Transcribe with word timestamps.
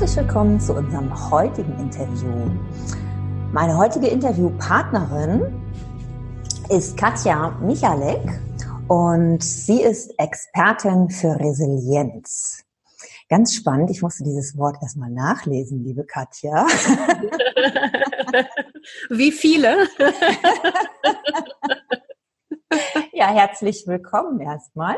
Herzlich 0.00 0.24
willkommen 0.24 0.58
zu 0.58 0.72
unserem 0.72 1.30
heutigen 1.30 1.78
Interview. 1.78 2.50
Meine 3.52 3.76
heutige 3.76 4.06
Interviewpartnerin 4.06 5.62
ist 6.70 6.96
Katja 6.96 7.50
Michalek 7.60 8.40
und 8.88 9.44
sie 9.44 9.82
ist 9.82 10.18
Expertin 10.18 11.10
für 11.10 11.38
Resilienz. 11.38 12.64
Ganz 13.28 13.54
spannend, 13.54 13.90
ich 13.90 14.00
musste 14.00 14.24
dieses 14.24 14.56
Wort 14.56 14.78
erstmal 14.80 15.10
nachlesen, 15.10 15.84
liebe 15.84 16.06
Katja. 16.06 16.66
Wie 19.10 19.32
viele? 19.32 19.86
ja, 23.12 23.26
herzlich 23.26 23.86
willkommen 23.86 24.40
erstmal. 24.40 24.96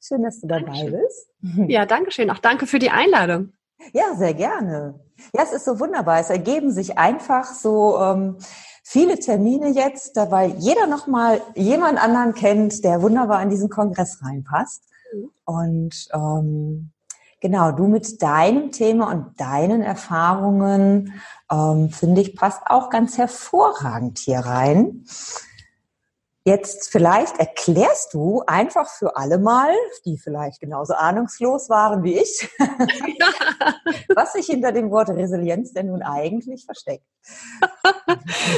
Schön, 0.00 0.22
dass 0.22 0.40
du 0.40 0.46
dabei 0.46 0.62
Dankeschön. 0.62 0.92
bist. 0.92 1.28
Ja, 1.68 1.84
danke 1.84 2.12
schön. 2.12 2.30
Auch 2.30 2.38
danke 2.38 2.66
für 2.66 2.78
die 2.78 2.88
Einladung. 2.88 3.52
Ja, 3.92 4.14
sehr 4.16 4.34
gerne. 4.34 5.00
Ja, 5.32 5.42
es 5.42 5.52
ist 5.52 5.64
so 5.64 5.80
wunderbar. 5.80 6.20
Es 6.20 6.30
ergeben 6.30 6.72
sich 6.72 6.98
einfach 6.98 7.46
so 7.46 7.98
ähm, 7.98 8.36
viele 8.82 9.18
Termine 9.18 9.68
jetzt, 9.68 10.16
da 10.16 10.30
weil 10.30 10.54
jeder 10.58 10.86
nochmal 10.86 11.40
jemand 11.54 12.02
anderen 12.02 12.34
kennt, 12.34 12.84
der 12.84 13.02
wunderbar 13.02 13.42
in 13.42 13.50
diesen 13.50 13.68
Kongress 13.68 14.22
reinpasst. 14.22 14.82
Mhm. 15.12 15.30
Und 15.44 16.08
ähm, 16.12 16.90
genau, 17.40 17.72
du 17.72 17.86
mit 17.86 18.22
deinem 18.22 18.70
Thema 18.72 19.10
und 19.10 19.40
deinen 19.40 19.82
Erfahrungen, 19.82 21.20
ähm, 21.50 21.90
finde 21.90 22.20
ich, 22.20 22.36
passt 22.36 22.62
auch 22.66 22.90
ganz 22.90 23.18
hervorragend 23.18 24.18
hier 24.18 24.40
rein. 24.40 25.04
Jetzt 26.48 26.90
vielleicht 26.90 27.38
erklärst 27.38 28.14
du 28.14 28.42
einfach 28.46 28.88
für 28.88 29.18
alle 29.18 29.36
mal, 29.36 29.70
die 30.06 30.16
vielleicht 30.16 30.60
genauso 30.60 30.94
ahnungslos 30.94 31.68
waren 31.68 32.02
wie 32.04 32.16
ich, 32.16 32.48
was 34.14 34.32
sich 34.32 34.46
hinter 34.46 34.72
dem 34.72 34.90
Wort 34.90 35.10
Resilienz 35.10 35.74
denn 35.74 35.88
nun 35.88 36.02
eigentlich 36.02 36.64
versteckt. 36.64 37.04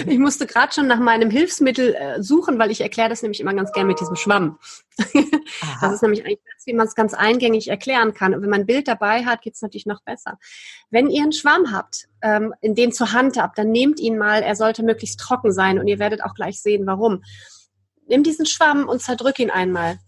ich 0.07 0.21
musste 0.21 0.47
gerade 0.47 0.73
schon 0.73 0.87
nach 0.87 1.01
meinem 1.01 1.31
Hilfsmittel 1.31 1.97
äh, 1.97 2.23
suchen, 2.23 2.61
weil 2.61 2.71
ich 2.71 2.81
erkläre 2.81 3.09
das 3.09 3.23
nämlich 3.23 3.41
immer 3.41 3.55
ganz 3.55 3.73
gern 3.73 3.89
mit 3.89 3.99
diesem 3.99 4.15
Schwamm. 4.15 4.61
das 5.81 5.95
ist 5.95 6.03
nämlich 6.03 6.25
eigentlich 6.25 6.39
das, 6.57 6.67
wie 6.67 6.75
man 6.75 6.87
es 6.87 6.95
ganz 6.95 7.13
eingängig 7.13 7.67
erklären 7.67 8.15
kann. 8.15 8.35
Und 8.35 8.43
wenn 8.43 8.51
man 8.51 8.61
ein 8.61 8.67
Bild 8.67 8.87
dabei 8.87 9.25
hat, 9.25 9.43
geht 9.43 9.57
es 9.57 9.63
natürlich 9.63 9.87
noch 9.87 10.03
besser. 10.05 10.39
Wenn 10.91 11.11
ihr 11.11 11.25
einen 11.25 11.33
Schwamm 11.33 11.73
habt, 11.73 12.07
ähm, 12.23 12.55
in 12.61 12.77
den 12.77 12.93
zur 12.93 13.13
Hand 13.13 13.37
habt, 13.37 13.59
dann 13.59 13.73
nehmt 13.73 13.99
ihn 13.99 14.17
mal. 14.17 14.45
Er 14.45 14.55
sollte 14.55 14.85
möglichst 14.85 15.19
trocken 15.19 15.51
sein 15.51 15.81
und 15.81 15.89
ihr 15.89 15.99
werdet 15.99 16.23
auch 16.23 16.35
gleich 16.35 16.63
sehen, 16.63 16.87
warum 16.87 17.25
nimm 18.11 18.23
diesen 18.23 18.45
Schwamm 18.45 18.89
und 18.89 19.01
zerdrück 19.01 19.39
ihn 19.39 19.51
einmal. 19.51 19.99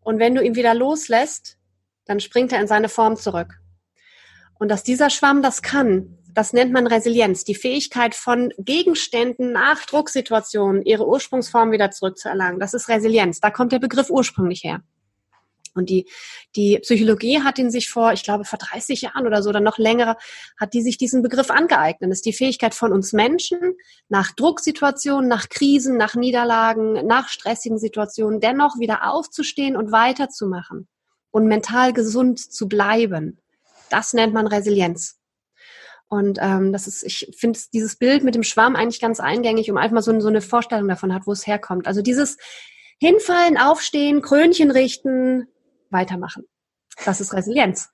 Und 0.00 0.18
wenn 0.18 0.34
du 0.34 0.42
ihn 0.42 0.56
wieder 0.56 0.74
loslässt, 0.74 1.58
dann 2.06 2.18
springt 2.18 2.52
er 2.52 2.60
in 2.60 2.66
seine 2.66 2.88
Form 2.88 3.16
zurück. 3.16 3.60
Und 4.58 4.68
dass 4.68 4.82
dieser 4.82 5.10
Schwamm 5.10 5.42
das 5.42 5.62
kann, 5.62 6.18
das 6.34 6.52
nennt 6.52 6.72
man 6.72 6.86
Resilienz, 6.86 7.44
die 7.44 7.54
Fähigkeit 7.54 8.14
von 8.14 8.52
Gegenständen 8.58 9.52
nach 9.52 9.84
Drucksituationen 9.84 10.82
ihre 10.82 11.06
Ursprungsform 11.06 11.72
wieder 11.72 11.90
zurückzuerlangen. 11.90 12.58
Das 12.58 12.74
ist 12.74 12.88
Resilienz. 12.88 13.40
Da 13.40 13.50
kommt 13.50 13.72
der 13.72 13.78
Begriff 13.78 14.08
ursprünglich 14.08 14.64
her. 14.64 14.82
Und 15.74 15.88
die, 15.88 16.08
die 16.54 16.78
Psychologie 16.80 17.40
hat 17.42 17.58
ihn 17.58 17.70
sich 17.70 17.88
vor, 17.88 18.12
ich 18.12 18.22
glaube, 18.22 18.44
vor 18.44 18.58
30 18.58 19.02
Jahren 19.02 19.26
oder 19.26 19.42
so 19.42 19.50
oder 19.50 19.60
noch 19.60 19.78
länger, 19.78 20.16
hat 20.58 20.74
die 20.74 20.82
sich 20.82 20.98
diesen 20.98 21.22
Begriff 21.22 21.50
angeeignet. 21.50 22.10
Das 22.10 22.18
ist 22.18 22.26
die 22.26 22.32
Fähigkeit 22.32 22.74
von 22.74 22.92
uns 22.92 23.12
Menschen, 23.12 23.76
nach 24.08 24.32
Drucksituationen, 24.32 25.28
nach 25.28 25.48
Krisen, 25.48 25.96
nach 25.96 26.14
Niederlagen, 26.14 27.06
nach 27.06 27.28
stressigen 27.28 27.78
Situationen 27.78 28.40
dennoch 28.40 28.78
wieder 28.78 29.10
aufzustehen 29.10 29.76
und 29.76 29.92
weiterzumachen 29.92 30.88
und 31.30 31.46
mental 31.46 31.92
gesund 31.92 32.38
zu 32.38 32.68
bleiben. 32.68 33.38
Das 33.90 34.12
nennt 34.12 34.34
man 34.34 34.46
Resilienz. 34.46 35.18
Und 36.08 36.38
ähm, 36.42 36.74
das 36.74 36.86
ist, 36.86 37.02
ich 37.04 37.34
finde 37.38 37.58
dieses 37.72 37.96
Bild 37.96 38.22
mit 38.22 38.34
dem 38.34 38.42
Schwamm 38.42 38.76
eigentlich 38.76 39.00
ganz 39.00 39.18
eingängig, 39.18 39.70
um 39.70 39.78
einfach 39.78 39.94
mal 39.94 40.02
so, 40.02 40.20
so 40.20 40.28
eine 40.28 40.42
Vorstellung 40.42 40.86
davon 40.86 41.14
hat, 41.14 41.26
wo 41.26 41.32
es 41.32 41.46
herkommt. 41.46 41.86
Also 41.86 42.02
dieses 42.02 42.36
Hinfallen, 43.00 43.56
aufstehen, 43.56 44.20
Krönchen 44.20 44.70
richten, 44.70 45.48
weitermachen. 45.92 46.44
Das 47.04 47.20
ist 47.20 47.32
Resilienz. 47.32 47.90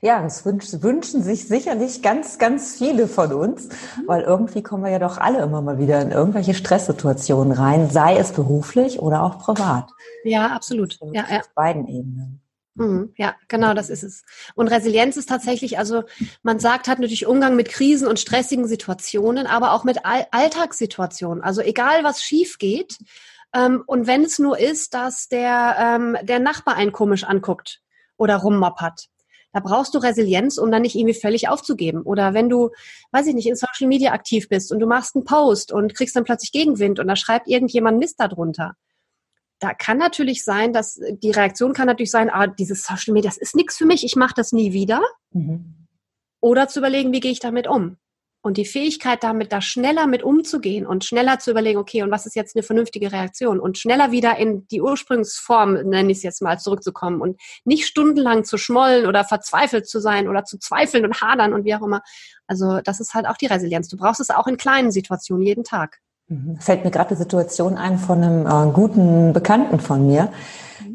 Ja, 0.00 0.22
das 0.22 0.44
wünschen, 0.46 1.22
sich 1.22 1.46
sicherlich 1.46 2.02
ganz, 2.02 2.38
ganz 2.38 2.76
viele 2.76 3.06
von 3.06 3.32
uns, 3.32 3.68
mhm. 3.68 4.06
weil 4.06 4.22
irgendwie 4.22 4.62
kommen 4.62 4.84
wir 4.84 4.90
ja 4.90 4.98
doch 4.98 5.18
alle 5.18 5.42
immer 5.42 5.60
mal 5.60 5.78
wieder 5.78 6.00
in 6.00 6.10
irgendwelche 6.10 6.54
Stresssituationen 6.54 7.52
rein, 7.52 7.90
sei 7.90 8.16
es 8.16 8.32
beruflich 8.32 9.00
oder 9.00 9.22
auch 9.22 9.38
privat. 9.38 9.90
Ja, 10.24 10.48
absolut. 10.48 10.98
Ja, 11.12 11.26
ja. 11.30 11.40
Auf 11.40 11.50
beiden 11.54 11.86
Ebenen. 11.86 12.40
Mhm, 12.76 13.12
ja, 13.16 13.34
genau, 13.48 13.74
das 13.74 13.90
ist 13.90 14.02
es. 14.02 14.22
Und 14.54 14.68
Resilienz 14.68 15.18
ist 15.18 15.28
tatsächlich, 15.28 15.78
also 15.78 16.04
man 16.42 16.60
sagt, 16.60 16.88
hat 16.88 16.98
natürlich 16.98 17.26
Umgang 17.26 17.54
mit 17.56 17.68
Krisen 17.68 18.08
und 18.08 18.18
stressigen 18.18 18.66
Situationen, 18.66 19.46
aber 19.46 19.72
auch 19.72 19.84
mit 19.84 20.06
All 20.06 20.26
Alltagssituationen. 20.30 21.42
Also 21.44 21.60
egal, 21.60 22.04
was 22.04 22.22
schief 22.22 22.56
geht, 22.58 22.96
ähm, 23.54 23.82
und 23.86 24.06
wenn 24.06 24.22
es 24.22 24.38
nur 24.38 24.58
ist, 24.58 24.94
dass 24.94 25.28
der, 25.28 25.76
ähm, 25.78 26.16
der 26.22 26.38
Nachbar 26.38 26.76
einen 26.76 26.92
komisch 26.92 27.24
anguckt 27.24 27.80
oder 28.16 28.36
rummoppert. 28.36 29.06
Da 29.52 29.58
brauchst 29.58 29.94
du 29.94 29.98
Resilienz, 29.98 30.58
um 30.58 30.70
dann 30.70 30.82
nicht 30.82 30.94
irgendwie 30.94 31.18
völlig 31.18 31.48
aufzugeben. 31.48 32.02
Oder 32.02 32.34
wenn 32.34 32.48
du, 32.48 32.70
weiß 33.10 33.26
ich 33.26 33.34
nicht, 33.34 33.48
in 33.48 33.56
Social 33.56 33.88
Media 33.88 34.12
aktiv 34.12 34.48
bist 34.48 34.70
und 34.70 34.78
du 34.78 34.86
machst 34.86 35.16
einen 35.16 35.24
Post 35.24 35.72
und 35.72 35.94
kriegst 35.96 36.14
dann 36.14 36.22
plötzlich 36.24 36.52
Gegenwind 36.52 37.00
und 37.00 37.08
da 37.08 37.16
schreibt 37.16 37.48
irgendjemand 37.48 37.98
Mist 37.98 38.20
darunter. 38.20 38.74
Da 39.58 39.74
kann 39.74 39.98
natürlich 39.98 40.44
sein, 40.44 40.72
dass 40.72 41.00
die 41.10 41.32
Reaktion 41.32 41.72
kann 41.72 41.86
natürlich 41.86 42.12
sein, 42.12 42.30
ah, 42.30 42.46
dieses 42.46 42.84
Social 42.84 43.12
Media, 43.12 43.28
das 43.28 43.38
ist 43.38 43.56
nichts 43.56 43.76
für 43.76 43.86
mich, 43.86 44.04
ich 44.04 44.14
mache 44.14 44.34
das 44.36 44.52
nie 44.52 44.72
wieder. 44.72 45.02
Mhm. 45.32 45.74
Oder 46.40 46.68
zu 46.68 46.78
überlegen, 46.78 47.12
wie 47.12 47.20
gehe 47.20 47.32
ich 47.32 47.40
damit 47.40 47.66
um? 47.66 47.96
Und 48.42 48.56
die 48.56 48.64
Fähigkeit, 48.64 49.22
damit 49.22 49.52
da 49.52 49.60
schneller 49.60 50.06
mit 50.06 50.22
umzugehen 50.22 50.86
und 50.86 51.04
schneller 51.04 51.38
zu 51.38 51.50
überlegen, 51.50 51.78
okay, 51.78 52.02
und 52.02 52.10
was 52.10 52.24
ist 52.24 52.34
jetzt 52.34 52.56
eine 52.56 52.62
vernünftige 52.62 53.12
Reaktion 53.12 53.60
und 53.60 53.76
schneller 53.76 54.12
wieder 54.12 54.38
in 54.38 54.66
die 54.68 54.80
Ursprungsform, 54.80 55.74
nenne 55.74 56.10
ich 56.10 56.18
es 56.18 56.22
jetzt 56.22 56.40
mal, 56.40 56.58
zurückzukommen 56.58 57.20
und 57.20 57.38
nicht 57.64 57.86
stundenlang 57.86 58.44
zu 58.44 58.56
schmollen 58.56 59.06
oder 59.06 59.24
verzweifelt 59.24 59.86
zu 59.86 60.00
sein 60.00 60.26
oder 60.26 60.44
zu 60.44 60.58
zweifeln 60.58 61.04
und 61.04 61.20
hadern 61.20 61.52
und 61.52 61.64
wie 61.64 61.74
auch 61.74 61.82
immer. 61.82 62.00
Also 62.46 62.80
das 62.80 62.98
ist 63.00 63.12
halt 63.12 63.26
auch 63.26 63.36
die 63.36 63.46
Resilienz. 63.46 63.88
Du 63.88 63.98
brauchst 63.98 64.20
es 64.20 64.30
auch 64.30 64.46
in 64.46 64.56
kleinen 64.56 64.90
Situationen 64.90 65.44
jeden 65.44 65.64
Tag. 65.64 65.98
Mhm. 66.28 66.56
Fällt 66.60 66.84
mir 66.84 66.90
gerade 66.90 67.14
die 67.14 67.20
Situation 67.20 67.76
ein 67.76 67.98
von 67.98 68.22
einem 68.22 68.46
äh, 68.46 68.72
guten 68.72 69.32
Bekannten 69.32 69.80
von 69.80 70.06
mir, 70.06 70.32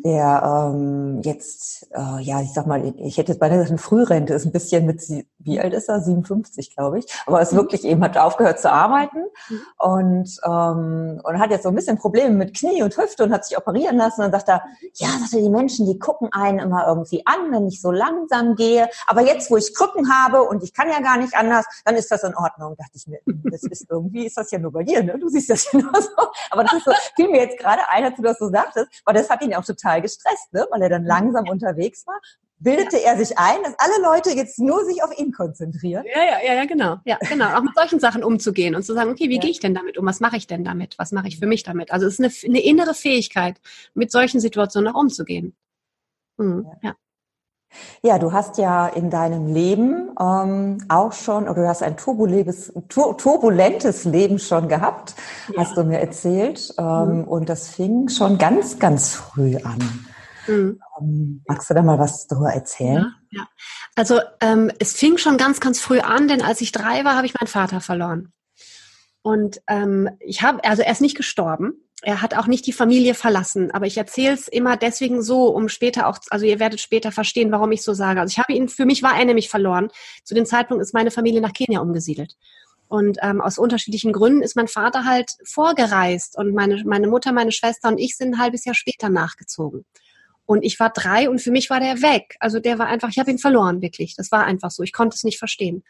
der 0.04 0.72
ähm, 0.74 1.22
jetzt, 1.24 1.88
äh, 1.94 2.22
ja, 2.22 2.42
ich 2.42 2.54
sag 2.54 2.68
mal, 2.68 2.94
ich 2.98 3.18
hätte 3.18 3.32
jetzt 3.32 3.40
beinahe 3.40 3.58
gesagt, 3.58 3.72
eine 3.72 3.78
Frührente 3.78 4.34
ist 4.34 4.46
ein 4.46 4.52
bisschen 4.52 4.86
mit, 4.86 5.02
wie 5.40 5.60
alt 5.60 5.74
ist 5.74 5.90
er? 5.90 6.02
57, 6.02 6.76
glaube 6.76 7.00
ich. 7.00 7.06
Aber 7.26 7.42
es 7.42 7.52
mhm. 7.52 7.58
wirklich 7.58 7.84
eben 7.84 8.04
hat 8.04 8.18
aufgehört 8.18 8.60
zu 8.60 8.72
arbeiten 8.72 9.26
mhm. 9.50 9.62
und, 9.78 10.40
ähm, 10.44 11.22
und 11.24 11.40
hat 11.40 11.52
jetzt 11.52 11.64
so 11.64 11.70
ein 11.70 11.76
bisschen 11.76 11.98
Probleme 11.98 12.36
mit 12.36 12.58
Knie 12.58 12.84
und 12.84 12.98
Hüfte 12.98 13.24
und 13.24 13.32
hat 13.32 13.46
sich 13.46 13.58
operieren 13.58 13.98
lassen. 13.98 14.22
Und 14.22 14.32
dann 14.32 14.40
sagt 14.40 14.50
er, 14.50 14.64
ja, 14.96 15.08
sagt 15.20 15.34
er, 15.34 15.42
die 15.42 15.50
Menschen, 15.50 15.86
die 15.86 16.00
gucken 16.00 16.30
einen 16.32 16.60
immer 16.60 16.88
irgendwie 16.88 17.24
an, 17.26 17.52
wenn 17.52 17.68
ich 17.68 17.82
so 17.82 17.92
langsam 17.92 18.56
gehe. 18.56 18.90
Aber 19.08 19.22
jetzt, 19.22 19.52
wo 19.52 19.58
ich 19.58 19.74
Krücken 19.74 20.12
habe 20.12 20.44
und 20.44 20.64
ich 20.64 20.74
kann 20.74 20.90
ja 20.90 21.00
gar 21.00 21.18
nicht 21.18 21.36
anders, 21.36 21.66
dann 21.84 21.96
ist 21.96 22.12
das 22.12 22.24
in 22.24 22.36
Ordnung. 22.36 22.76
Dachte 22.78 22.92
ich 22.96 23.08
mir, 23.08 23.20
das 23.52 23.64
ist 23.64 23.88
irgendwie, 23.90 24.26
ist 24.26 24.38
das 24.38 24.52
ja 24.52 24.60
nur 24.60 24.72
bei 24.72 24.84
dir, 24.84 25.04
ne? 25.04 25.18
Du 25.20 25.30
siehst 25.30 25.50
das 25.50 25.72
ja 25.72 25.80
nur 25.80 26.02
so. 26.02 26.10
Aber 26.52 26.64
das 26.64 26.74
ist 26.74 26.86
so, 26.86 26.92
fiel 27.16 27.30
mir 27.30 27.42
jetzt 27.42 27.60
gerade 27.60 27.82
ein, 27.90 28.04
als 28.04 28.16
du 28.16 28.22
das 28.22 28.38
so 28.40 28.50
sagtest, 28.50 28.88
weil 29.06 29.14
das 29.14 29.30
hat 29.30 29.42
ihn 29.42 29.54
auch 29.54 29.64
total 29.64 29.75
total 29.76 30.02
gestresst, 30.02 30.54
ne? 30.54 30.66
weil 30.72 30.82
er 30.82 30.90
dann 30.90 31.06
langsam 31.06 31.48
unterwegs 31.50 32.06
war. 32.08 32.20
Bildete 32.58 32.98
ja. 32.98 33.12
er 33.12 33.18
sich 33.18 33.38
ein, 33.38 33.64
dass 33.64 33.76
alle 33.78 34.02
Leute 34.02 34.32
jetzt 34.32 34.60
nur 34.60 34.86
sich 34.86 35.04
auf 35.04 35.18
ihn 35.18 35.34
konzentrieren? 35.34 36.06
Ja, 36.06 36.24
ja, 36.24 36.38
ja, 36.46 36.54
ja, 36.56 36.66
genau. 36.66 36.98
Ja, 37.04 37.18
genau. 37.30 37.54
Auch 37.54 37.62
mit 37.62 37.76
solchen 37.76 38.00
Sachen 38.00 38.24
umzugehen 38.24 38.76
und 38.76 38.84
zu 38.84 38.94
sagen, 38.94 39.12
okay, 39.12 39.30
wie 39.30 39.36
ja. 39.36 39.42
gehe 39.42 39.52
ich 39.52 39.60
denn 39.60 39.76
damit 39.76 39.98
um? 39.98 40.06
Was 40.06 40.22
mache 40.22 40.38
ich 40.38 40.48
denn 40.48 40.64
damit? 40.64 40.98
Was 40.98 41.12
mache 41.12 41.28
ich 41.28 41.38
für 41.38 41.48
mich 41.48 41.64
damit? 41.64 41.92
Also 41.92 42.08
es 42.08 42.18
ist 42.18 42.46
eine, 42.46 42.56
eine 42.56 42.64
innere 42.64 42.94
Fähigkeit, 42.94 43.60
mit 43.94 44.12
solchen 44.12 44.40
Situationen 44.40 44.94
auch 44.94 45.00
umzugehen. 45.00 45.54
Mhm, 46.38 46.66
ja. 46.82 46.96
Ja, 48.02 48.20
du 48.20 48.32
hast 48.32 48.58
ja 48.58 48.88
in 48.88 49.10
deinem 49.10 49.54
Leben 49.54 50.12
ähm, 50.20 50.78
auch 50.90 51.12
schon, 51.12 51.44
oder 51.44 51.64
du 51.64 51.68
hast 51.68 51.84
ein 51.84 51.98
turbulentes, 51.98 52.74
turbulentes 52.88 54.06
Leben 54.06 54.40
schon 54.40 54.68
gehabt, 54.68 55.16
ja. 55.54 55.62
hast 55.62 55.76
du 55.76 55.84
mir 55.84 56.00
erzählt. 56.00 56.74
Ähm, 56.78 57.20
mhm. 57.20 57.24
Und 57.26 57.50
das 57.50 57.70
fing 57.70 58.08
schon 58.10 58.38
ganz, 58.38 58.80
ganz 58.80 59.14
früh 59.14 59.58
an. 59.58 60.06
Mhm. 60.48 60.80
Ähm, 61.00 61.44
magst 61.48 61.70
du 61.70 61.74
da 61.74 61.82
mal 61.82 62.00
was 62.00 62.28
darüber 62.28 62.54
erzählen? 62.54 63.14
Ja, 63.32 63.42
ja. 63.42 63.48
Also 63.96 64.20
ähm, 64.42 64.72
es 64.80 64.94
fing 64.94 65.18
schon 65.18 65.38
ganz, 65.38 65.60
ganz 65.60 65.80
früh 65.80 66.00
an, 66.00 66.28
denn 66.28 66.42
als 66.42 66.62
ich 66.62 66.72
drei 66.72 67.04
war, 67.04 67.16
habe 67.16 67.26
ich 67.26 67.34
meinen 67.34 67.48
Vater 67.48 67.82
verloren. 67.82 68.32
Und 69.22 69.62
ähm, 69.68 70.10
ich 70.20 70.44
habe, 70.44 70.64
also 70.64 70.84
er 70.84 70.92
ist 70.92 71.02
nicht 71.02 71.18
gestorben, 71.18 71.85
er 72.06 72.22
hat 72.22 72.38
auch 72.38 72.46
nicht 72.46 72.68
die 72.68 72.72
Familie 72.72 73.16
verlassen. 73.16 73.72
Aber 73.72 73.88
ich 73.88 73.98
erzähle 73.98 74.36
es 74.36 74.48
immer 74.48 74.78
deswegen 74.78 75.24
so, 75.24 75.48
um 75.48 75.70
später 75.70 76.08
auch, 76.08 76.20
also 76.30 76.46
ihr 76.46 76.60
werdet 76.60 76.80
später 76.80 77.12
verstehen, 77.12 77.52
warum 77.52 77.72
ich 77.72 77.82
so 77.82 77.96
sage. 77.96 78.22
Also 78.22 78.32
ich 78.32 78.38
habe 78.38 78.54
ihn, 78.54 78.70
für 78.70 78.86
mich 78.86 79.02
war 79.02 79.18
er 79.18 79.26
nämlich 79.26 79.50
verloren. 79.50 79.90
Zu 80.24 80.36
dem 80.36 80.46
Zeitpunkt 80.46 80.84
ist 80.84 80.94
meine 80.94 81.10
Familie 81.10 81.42
nach 81.42 81.54
Kenia 81.54 81.80
umgesiedelt. 81.80 82.36
Und 82.88 83.18
ähm, 83.24 83.42
aus 83.42 83.58
unterschiedlichen 83.58 84.14
Gründen 84.14 84.44
ist 84.44 84.56
mein 84.56 84.68
Vater 84.68 85.06
halt 85.06 85.32
vorgereist 85.44 86.38
und 86.38 86.54
meine, 86.54 86.84
meine 86.86 87.08
Mutter, 87.08 87.32
meine 87.32 87.52
Schwester 87.52 87.88
und 87.88 87.98
ich 87.98 88.16
sind 88.16 88.36
ein 88.36 88.40
halbes 88.40 88.66
Jahr 88.66 88.76
später 88.76 89.10
nachgezogen. 89.10 89.84
Und 90.46 90.64
ich 90.64 90.80
war 90.80 90.92
drei 90.92 91.28
und 91.28 91.42
für 91.42 91.50
mich 91.50 91.72
war 91.72 91.80
der 91.80 92.04
weg. 92.04 92.36
Also 92.40 92.60
der 92.60 92.78
war 92.78 92.86
einfach, 92.86 93.10
ich 93.10 93.18
habe 93.18 93.32
ihn 93.32 93.40
verloren, 93.40 93.82
wirklich. 93.82 94.16
Das 94.16 94.32
war 94.32 94.46
einfach 94.46 94.70
so. 94.70 94.84
Ich 94.84 94.94
konnte 94.94 95.16
es 95.16 95.24
nicht 95.24 95.40
verstehen. 95.40 95.84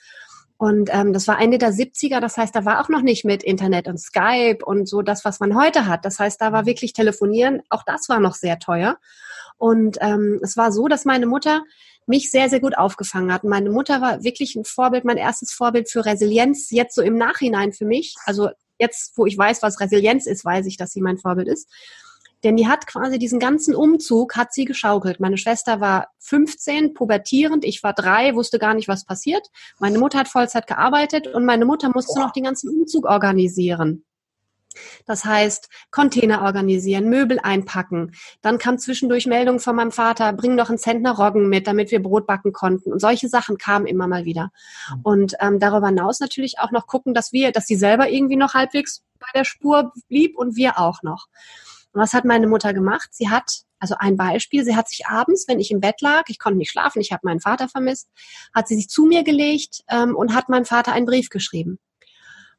Und 0.57 0.90
ähm, 0.94 1.12
das 1.12 1.28
war 1.28 1.40
Ende 1.40 1.57
der 1.57 1.74
70er, 1.74 2.22
das 2.22 2.38
heißt, 2.38 2.56
da 2.56 2.63
war 2.63 2.80
auch 2.81 2.88
noch 2.88 3.02
nicht 3.02 3.25
mit 3.25 3.44
Internet 3.44 3.88
und 3.88 4.00
Skype 4.00 4.60
und 4.63 4.88
so 4.88 5.02
das, 5.02 5.25
was 5.25 5.40
man 5.42 5.56
heute 5.56 5.86
hat. 5.86 6.06
Das 6.06 6.18
heißt, 6.18 6.40
da 6.40 6.54
war 6.54 6.66
wirklich 6.66 6.94
Telefonieren, 6.94 7.62
auch 7.69 7.84
das 7.84 8.07
war 8.07 8.19
noch 8.19 8.36
sehr 8.36 8.57
teuer. 8.60 8.98
Und 9.57 9.98
ähm, 10.02 10.40
es 10.42 10.56
war 10.56 10.72
so, 10.72 10.88
dass 10.88 11.06
meine 11.06 11.25
Mutter 11.25 11.63
mich 12.07 12.31
sehr, 12.31 12.50
sehr 12.50 12.60
gut 12.60 12.78
aufgefangen 12.78 13.34
hat. 13.34 13.44
Meine 13.44 13.69
Mutter 13.69 14.02
war 14.02 14.24
wirklich 14.24 14.56
ein 14.56 14.66
Vorbild, 14.66 15.06
mein 15.06 15.18
erstes 15.18 15.52
Vorbild 15.52 15.90
für 15.90 16.06
Resilienz, 16.06 16.69
jetzt 16.72 16.96
so 16.96 17.02
im 17.02 17.18
Nachhinein 17.18 17.74
für 17.74 17.86
mich. 17.86 18.16
Also 18.25 18.50
jetzt, 18.78 19.18
wo 19.18 19.25
ich 19.25 19.38
weiß, 19.38 19.62
was 19.62 19.80
Resilienz 19.80 20.25
ist, 20.25 20.46
weiß 20.46 20.66
ich, 20.68 20.78
dass 20.78 20.92
sie 20.92 21.02
mein 21.02 21.18
Vorbild 21.18 21.48
ist. 21.48 21.69
Denn 22.45 22.56
die 22.56 22.68
hat 22.68 22.86
quasi 22.86 23.18
diesen 23.18 23.39
ganzen 23.39 23.74
Umzug, 23.74 24.36
hat 24.36 24.53
sie 24.53 24.65
geschaukelt. 24.65 25.19
Meine 25.19 25.38
Schwester 25.38 25.81
war 25.81 26.09
15, 26.19 26.94
pubertierend, 26.94 27.65
ich 27.65 27.81
war 27.81 27.94
drei, 27.94 28.36
wusste 28.36 28.59
gar 28.59 28.75
nicht, 28.75 28.88
was 28.88 29.03
passiert. 29.03 29.47
Meine 29.80 29.97
Mutter 29.97 30.19
hat 30.19 30.27
Vollzeit 30.27 30.68
gearbeitet 30.68 31.27
und 31.27 31.44
meine 31.44 31.65
Mutter 31.65 31.89
musste 31.89 32.19
noch 32.19 32.31
den 32.31 32.44
ganzen 32.44 32.69
Umzug 32.69 33.06
organisieren. 33.06 34.06
Das 35.06 35.25
heißt, 35.25 35.69
Container 35.89 36.44
organisieren, 36.44 37.09
Möbel 37.09 37.39
einpacken. 37.39 38.12
Dann 38.42 38.59
kam 38.59 38.77
zwischendurch 38.77 39.25
Meldung 39.25 39.59
von 39.59 39.75
meinem 39.75 39.92
Vater, 39.92 40.31
bring 40.33 40.56
doch 40.56 40.69
einen 40.69 40.77
Zentner 40.77 41.18
Roggen 41.18 41.50
mit, 41.50 41.65
damit 41.65 41.89
wir 41.89 42.03
Brot 42.03 42.27
backen 42.27 42.53
konnten. 42.53 42.92
Und 42.92 43.00
solche 43.00 43.27
Sachen 43.27 43.57
kamen 43.57 43.88
immer 43.88 44.06
mal 44.06 44.25
wieder. 44.25 44.51
Mhm. 44.94 45.01
Und 45.01 45.33
ähm, 45.39 45.59
darüber 45.59 45.88
hinaus 45.88 46.19
natürlich 46.19 46.59
auch 46.59 46.71
noch 46.71 46.86
gucken, 46.86 47.15
dass 47.15 47.31
wir, 47.31 47.51
dass 47.51 47.65
sie 47.65 47.75
selber 47.75 48.09
irgendwie 48.09 48.36
noch 48.36 48.53
halbwegs 48.53 49.01
bei 49.19 49.27
der 49.33 49.45
Spur 49.45 49.94
blieb 50.09 50.38
und 50.38 50.56
wir 50.56 50.77
auch 50.77 51.01
noch. 51.01 51.27
Und 51.95 52.01
was 52.01 52.13
hat 52.13 52.25
meine 52.25 52.45
Mutter 52.45 52.74
gemacht? 52.74 53.07
Sie 53.12 53.30
hat, 53.30 53.62
also 53.80 53.95
ein 53.97 54.18
Beispiel, 54.18 54.65
sie 54.65 54.75
hat 54.75 54.89
sich 54.89 55.07
abends, 55.07 55.47
wenn 55.47 55.62
ich 55.62 55.71
im 55.71 55.80
Bett 55.80 56.01
lag, 56.01 56.24
ich 56.27 56.39
konnte 56.39 56.57
nicht 56.57 56.69
schlafen, 56.69 57.00
ich 57.00 57.13
habe 57.13 57.21
meinen 57.24 57.39
Vater 57.39 57.69
vermisst, 57.69 58.09
hat 58.53 58.68
sie 58.68 58.75
sich 58.75 58.89
zu 58.89 59.06
mir 59.06 59.24
gelegt 59.24 59.81
ähm, 59.89 60.13
und 60.13 60.36
hat 60.36 60.50
meinem 60.50 60.65
Vater 60.65 60.92
einen 60.92 61.06
Brief 61.06 61.30
geschrieben. 61.30 61.80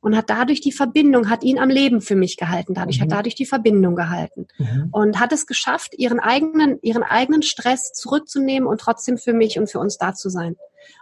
Und 0.00 0.16
hat 0.16 0.30
dadurch 0.30 0.62
die 0.62 0.72
Verbindung, 0.72 1.28
hat 1.28 1.42
ihn 1.42 1.58
am 1.58 1.68
Leben 1.68 2.00
für 2.00 2.16
mich 2.16 2.38
gehalten, 2.38 2.72
dadurch 2.72 2.98
mhm. 2.98 3.02
hat 3.02 3.12
dadurch 3.12 3.34
die 3.34 3.44
Verbindung 3.44 3.94
gehalten. 3.94 4.46
Mhm. 4.56 4.88
Und 4.92 5.20
hat 5.20 5.32
es 5.32 5.46
geschafft, 5.46 5.92
ihren 5.98 6.20
eigenen, 6.20 6.78
ihren 6.80 7.02
eigenen 7.02 7.42
Stress 7.42 7.92
zurückzunehmen 7.92 8.66
und 8.66 8.80
trotzdem 8.80 9.18
für 9.18 9.34
mich 9.34 9.58
und 9.58 9.70
für 9.70 9.80
uns 9.80 9.98
da 9.98 10.14
zu 10.14 10.30
sein. 10.30 10.56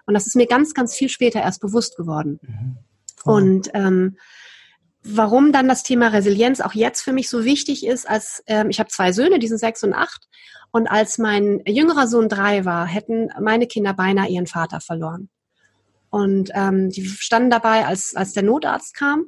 Und 0.06 0.14
das 0.14 0.26
ist 0.26 0.34
mir 0.34 0.46
ganz, 0.46 0.74
ganz 0.74 0.94
viel 0.94 1.08
später 1.08 1.40
erst 1.40 1.60
bewusst 1.60 1.96
geworden. 1.96 2.40
Mhm. 2.42 2.78
Und 3.24 3.70
ähm, 3.74 4.16
warum 5.04 5.52
dann 5.52 5.68
das 5.68 5.82
Thema 5.82 6.08
Resilienz 6.08 6.60
auch 6.60 6.72
jetzt 6.72 7.02
für 7.02 7.12
mich 7.12 7.28
so 7.28 7.44
wichtig 7.44 7.86
ist, 7.86 8.08
als 8.08 8.42
ähm, 8.46 8.70
ich 8.70 8.80
habe 8.80 8.88
zwei 8.88 9.12
Söhne, 9.12 9.38
die 9.38 9.48
sind 9.48 9.58
sechs 9.58 9.84
und 9.84 9.92
acht, 9.92 10.26
und 10.74 10.88
als 10.88 11.18
mein 11.18 11.62
jüngerer 11.68 12.08
Sohn 12.08 12.28
drei 12.28 12.64
war, 12.64 12.84
hätten 12.84 13.28
meine 13.40 13.68
Kinder 13.68 13.94
beinahe 13.94 14.28
ihren 14.28 14.48
Vater 14.48 14.80
verloren. 14.80 15.28
Und 16.10 16.50
ähm, 16.52 16.90
die 16.90 17.06
standen 17.06 17.48
dabei, 17.48 17.86
als, 17.86 18.16
als 18.16 18.32
der 18.32 18.42
Notarzt 18.42 18.92
kam. 18.92 19.26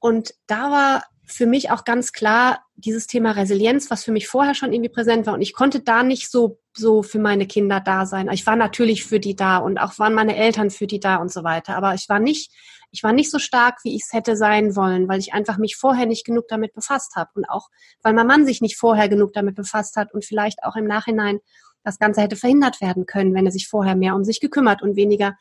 Und 0.00 0.34
da 0.48 0.72
war 0.72 1.04
für 1.24 1.46
mich 1.46 1.70
auch 1.70 1.84
ganz 1.84 2.12
klar 2.12 2.64
dieses 2.74 3.06
Thema 3.06 3.30
Resilienz, 3.30 3.92
was 3.92 4.02
für 4.02 4.10
mich 4.10 4.26
vorher 4.26 4.54
schon 4.54 4.72
irgendwie 4.72 4.90
präsent 4.90 5.26
war. 5.26 5.34
Und 5.34 5.42
ich 5.42 5.52
konnte 5.52 5.80
da 5.80 6.02
nicht 6.02 6.32
so, 6.32 6.58
so 6.74 7.04
für 7.04 7.20
meine 7.20 7.46
Kinder 7.46 7.78
da 7.78 8.04
sein. 8.04 8.28
Ich 8.32 8.44
war 8.44 8.56
natürlich 8.56 9.04
für 9.04 9.20
die 9.20 9.36
da 9.36 9.58
und 9.58 9.78
auch 9.78 10.00
waren 10.00 10.14
meine 10.14 10.34
Eltern 10.34 10.70
für 10.70 10.88
die 10.88 10.98
da 10.98 11.16
und 11.16 11.30
so 11.30 11.44
weiter. 11.44 11.76
Aber 11.76 11.94
ich 11.94 12.08
war 12.08 12.18
nicht 12.18 12.52
ich 12.96 13.02
war 13.02 13.12
nicht 13.12 13.30
so 13.30 13.38
stark, 13.38 13.84
wie 13.84 13.94
ich 13.94 14.04
es 14.06 14.12
hätte 14.14 14.36
sein 14.36 14.74
wollen, 14.74 15.06
weil 15.06 15.18
ich 15.18 15.34
einfach 15.34 15.58
mich 15.58 15.76
vorher 15.76 16.06
nicht 16.06 16.24
genug 16.24 16.48
damit 16.48 16.72
befasst 16.72 17.14
habe 17.14 17.30
und 17.34 17.44
auch, 17.44 17.68
weil 18.02 18.14
mein 18.14 18.26
Mann 18.26 18.46
sich 18.46 18.62
nicht 18.62 18.78
vorher 18.78 19.10
genug 19.10 19.34
damit 19.34 19.54
befasst 19.54 19.96
hat 19.96 20.14
und 20.14 20.24
vielleicht 20.24 20.64
auch 20.64 20.76
im 20.76 20.86
Nachhinein 20.86 21.40
das 21.84 21.98
Ganze 21.98 22.22
hätte 22.22 22.36
verhindert 22.36 22.80
werden 22.80 23.04
können, 23.04 23.34
wenn 23.34 23.44
er 23.44 23.52
sich 23.52 23.68
vorher 23.68 23.96
mehr 23.96 24.14
um 24.14 24.24
sich 24.24 24.40
gekümmert 24.40 24.80
und 24.80 24.96
weniger 24.96 25.36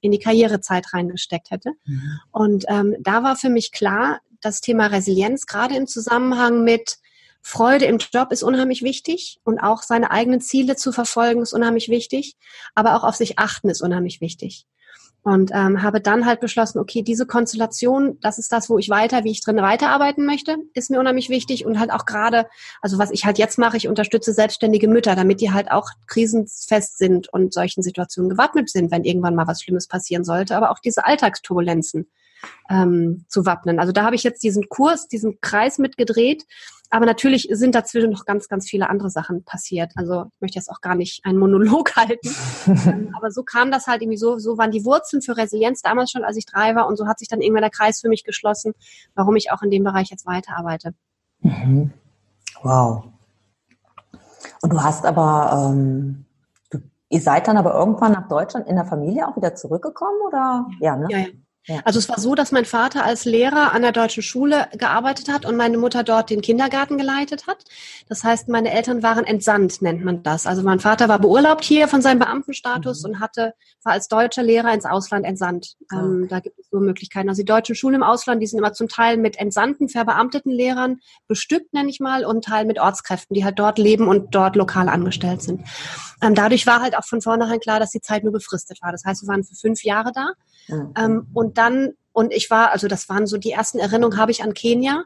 in 0.00 0.12
die 0.12 0.20
Karrierezeit 0.20 0.94
reingesteckt 0.94 1.50
hätte. 1.50 1.72
Mhm. 1.84 2.20
Und 2.30 2.64
ähm, 2.68 2.94
da 3.00 3.24
war 3.24 3.34
für 3.34 3.50
mich 3.50 3.72
klar, 3.72 4.20
das 4.40 4.60
Thema 4.60 4.86
Resilienz 4.86 5.46
gerade 5.46 5.74
im 5.74 5.88
Zusammenhang 5.88 6.62
mit 6.62 6.98
Freude 7.42 7.86
im 7.86 7.98
Job 7.98 8.30
ist 8.30 8.44
unheimlich 8.44 8.82
wichtig 8.82 9.40
und 9.42 9.58
auch 9.58 9.82
seine 9.82 10.12
eigenen 10.12 10.40
Ziele 10.40 10.76
zu 10.76 10.92
verfolgen 10.92 11.42
ist 11.42 11.54
unheimlich 11.54 11.88
wichtig, 11.88 12.36
aber 12.76 12.94
auch 12.94 13.02
auf 13.02 13.16
sich 13.16 13.38
achten 13.38 13.68
ist 13.68 13.82
unheimlich 13.82 14.20
wichtig. 14.20 14.66
Und 15.22 15.50
ähm, 15.52 15.82
habe 15.82 16.00
dann 16.00 16.24
halt 16.24 16.40
beschlossen, 16.40 16.78
okay, 16.78 17.02
diese 17.02 17.26
Konstellation, 17.26 18.18
das 18.22 18.38
ist 18.38 18.52
das, 18.52 18.70
wo 18.70 18.78
ich 18.78 18.88
weiter, 18.88 19.22
wie 19.22 19.30
ich 19.30 19.42
drin 19.42 19.56
weiterarbeiten 19.56 20.24
möchte, 20.24 20.56
ist 20.72 20.90
mir 20.90 20.98
unheimlich 20.98 21.28
wichtig. 21.28 21.66
Und 21.66 21.78
halt 21.78 21.92
auch 21.92 22.06
gerade, 22.06 22.46
also 22.80 22.98
was 22.98 23.10
ich 23.10 23.26
halt 23.26 23.38
jetzt 23.38 23.58
mache, 23.58 23.76
ich 23.76 23.86
unterstütze 23.86 24.32
selbstständige 24.32 24.88
Mütter, 24.88 25.14
damit 25.16 25.42
die 25.42 25.52
halt 25.52 25.70
auch 25.70 25.90
krisenfest 26.06 26.96
sind 26.96 27.30
und 27.32 27.52
solchen 27.52 27.82
Situationen 27.82 28.30
gewappnet 28.30 28.70
sind, 28.70 28.90
wenn 28.90 29.04
irgendwann 29.04 29.34
mal 29.34 29.46
was 29.46 29.62
Schlimmes 29.62 29.88
passieren 29.88 30.24
sollte, 30.24 30.56
aber 30.56 30.70
auch 30.70 30.78
diese 30.78 31.04
Alltagsturbulenzen 31.04 32.06
ähm, 32.68 33.24
zu 33.28 33.46
wappnen. 33.46 33.78
Also 33.78 33.92
da 33.92 34.04
habe 34.04 34.16
ich 34.16 34.22
jetzt 34.22 34.42
diesen 34.42 34.68
Kurs, 34.68 35.08
diesen 35.08 35.40
Kreis 35.40 35.78
mitgedreht 35.78 36.44
aber 36.92 37.06
natürlich 37.06 37.48
sind 37.52 37.76
dazwischen 37.76 38.10
noch 38.10 38.24
ganz, 38.24 38.48
ganz 38.48 38.68
viele 38.68 38.90
andere 38.90 39.10
Sachen 39.10 39.44
passiert. 39.44 39.92
Also 39.94 40.24
ich 40.34 40.40
möchte 40.40 40.58
jetzt 40.58 40.68
auch 40.68 40.80
gar 40.80 40.96
nicht 40.96 41.24
einen 41.24 41.38
Monolog 41.38 41.94
halten. 41.96 42.34
Ähm, 42.66 43.14
aber 43.16 43.30
so 43.30 43.44
kam 43.44 43.70
das 43.70 43.86
halt 43.86 44.02
irgendwie 44.02 44.18
so, 44.18 44.38
so 44.38 44.58
waren 44.58 44.72
die 44.72 44.84
Wurzeln 44.84 45.22
für 45.22 45.36
Resilienz 45.36 45.82
damals 45.82 46.10
schon, 46.10 46.24
als 46.24 46.36
ich 46.36 46.46
drei 46.46 46.74
war. 46.74 46.88
Und 46.88 46.96
so 46.96 47.06
hat 47.06 47.20
sich 47.20 47.28
dann 47.28 47.40
irgendwann 47.40 47.62
der 47.62 47.70
Kreis 47.70 48.00
für 48.00 48.08
mich 48.08 48.24
geschlossen, 48.24 48.72
warum 49.14 49.36
ich 49.36 49.52
auch 49.52 49.62
in 49.62 49.70
dem 49.70 49.84
Bereich 49.84 50.10
jetzt 50.10 50.26
weiterarbeite. 50.26 50.92
Mhm. 51.42 51.92
Wow. 52.62 53.04
Und 54.60 54.72
du 54.72 54.82
hast 54.82 55.06
aber, 55.06 55.70
ähm, 55.70 56.26
du, 56.70 56.80
ihr 57.08 57.20
seid 57.20 57.46
dann 57.46 57.56
aber 57.56 57.72
irgendwann 57.72 58.12
nach 58.12 58.26
Deutschland 58.26 58.66
in 58.66 58.74
der 58.74 58.84
Familie 58.84 59.28
auch 59.28 59.36
wieder 59.36 59.54
zurückgekommen, 59.54 60.20
oder? 60.26 60.66
Ja, 60.80 60.96
ne? 60.96 61.06
Ja, 61.08 61.18
ja. 61.18 61.26
Ja. 61.66 61.80
Also 61.84 61.98
es 61.98 62.08
war 62.08 62.18
so, 62.18 62.34
dass 62.34 62.52
mein 62.52 62.64
Vater 62.64 63.04
als 63.04 63.26
Lehrer 63.26 63.72
an 63.72 63.82
der 63.82 63.92
deutschen 63.92 64.22
Schule 64.22 64.68
gearbeitet 64.72 65.28
hat 65.28 65.44
und 65.44 65.56
meine 65.56 65.76
Mutter 65.76 66.02
dort 66.02 66.30
den 66.30 66.40
Kindergarten 66.40 66.96
geleitet 66.96 67.46
hat. 67.46 67.64
Das 68.08 68.24
heißt, 68.24 68.48
meine 68.48 68.72
Eltern 68.72 69.02
waren 69.02 69.24
entsandt, 69.24 69.82
nennt 69.82 70.02
man 70.02 70.22
das. 70.22 70.46
Also 70.46 70.62
mein 70.62 70.80
Vater 70.80 71.08
war 71.08 71.18
beurlaubt 71.18 71.62
hier 71.62 71.86
von 71.86 72.00
seinem 72.00 72.18
Beamtenstatus 72.18 73.02
mhm. 73.02 73.10
und 73.10 73.20
hatte, 73.20 73.52
war 73.84 73.92
als 73.92 74.08
deutscher 74.08 74.42
Lehrer 74.42 74.72
ins 74.72 74.86
Ausland 74.86 75.26
entsandt. 75.26 75.76
Ähm, 75.92 75.98
okay. 75.98 76.04
Ähm, 76.04 76.28
da 76.28 76.40
gibt 76.40 76.58
es 76.58 76.70
so 76.70 76.80
Möglichkeiten. 76.80 77.28
Also 77.28 77.42
die 77.42 77.46
deutschen 77.46 77.74
Schulen 77.74 77.96
im 77.96 78.02
Ausland, 78.02 78.42
die 78.42 78.46
sind 78.46 78.58
immer 78.58 78.72
zum 78.72 78.88
Teil 78.88 79.18
mit 79.18 79.38
entsandten, 79.38 79.90
verbeamteten 79.90 80.50
Lehrern 80.50 81.00
bestückt, 81.28 81.74
nenne 81.74 81.90
ich 81.90 82.00
mal, 82.00 82.24
und 82.24 82.42
Teil 82.42 82.64
mit 82.64 82.78
Ortskräften, 82.78 83.34
die 83.34 83.44
halt 83.44 83.58
dort 83.58 83.78
leben 83.78 84.08
und 84.08 84.34
dort 84.34 84.56
lokal 84.56 84.88
angestellt 84.88 85.42
sind. 85.42 85.60
Ähm, 86.22 86.34
dadurch 86.34 86.66
war 86.66 86.80
halt 86.80 86.96
auch 86.96 87.04
von 87.04 87.20
vornherein 87.20 87.60
klar, 87.60 87.80
dass 87.80 87.90
die 87.90 88.00
Zeit 88.00 88.24
nur 88.24 88.32
befristet 88.32 88.78
war. 88.82 88.92
Das 88.92 89.04
heißt, 89.04 89.22
wir 89.22 89.28
waren 89.28 89.44
für 89.44 89.54
fünf 89.54 89.84
Jahre 89.84 90.12
da. 90.12 90.32
Mhm. 90.68 90.94
Ähm, 90.96 91.26
und 91.34 91.49
dann, 91.58 91.94
und 92.12 92.32
ich 92.32 92.50
war, 92.50 92.72
also 92.72 92.88
das 92.88 93.08
waren 93.08 93.26
so 93.26 93.36
die 93.36 93.52
ersten 93.52 93.78
Erinnerungen 93.78 94.18
habe 94.18 94.30
ich 94.30 94.42
an 94.42 94.54
Kenia. 94.54 95.04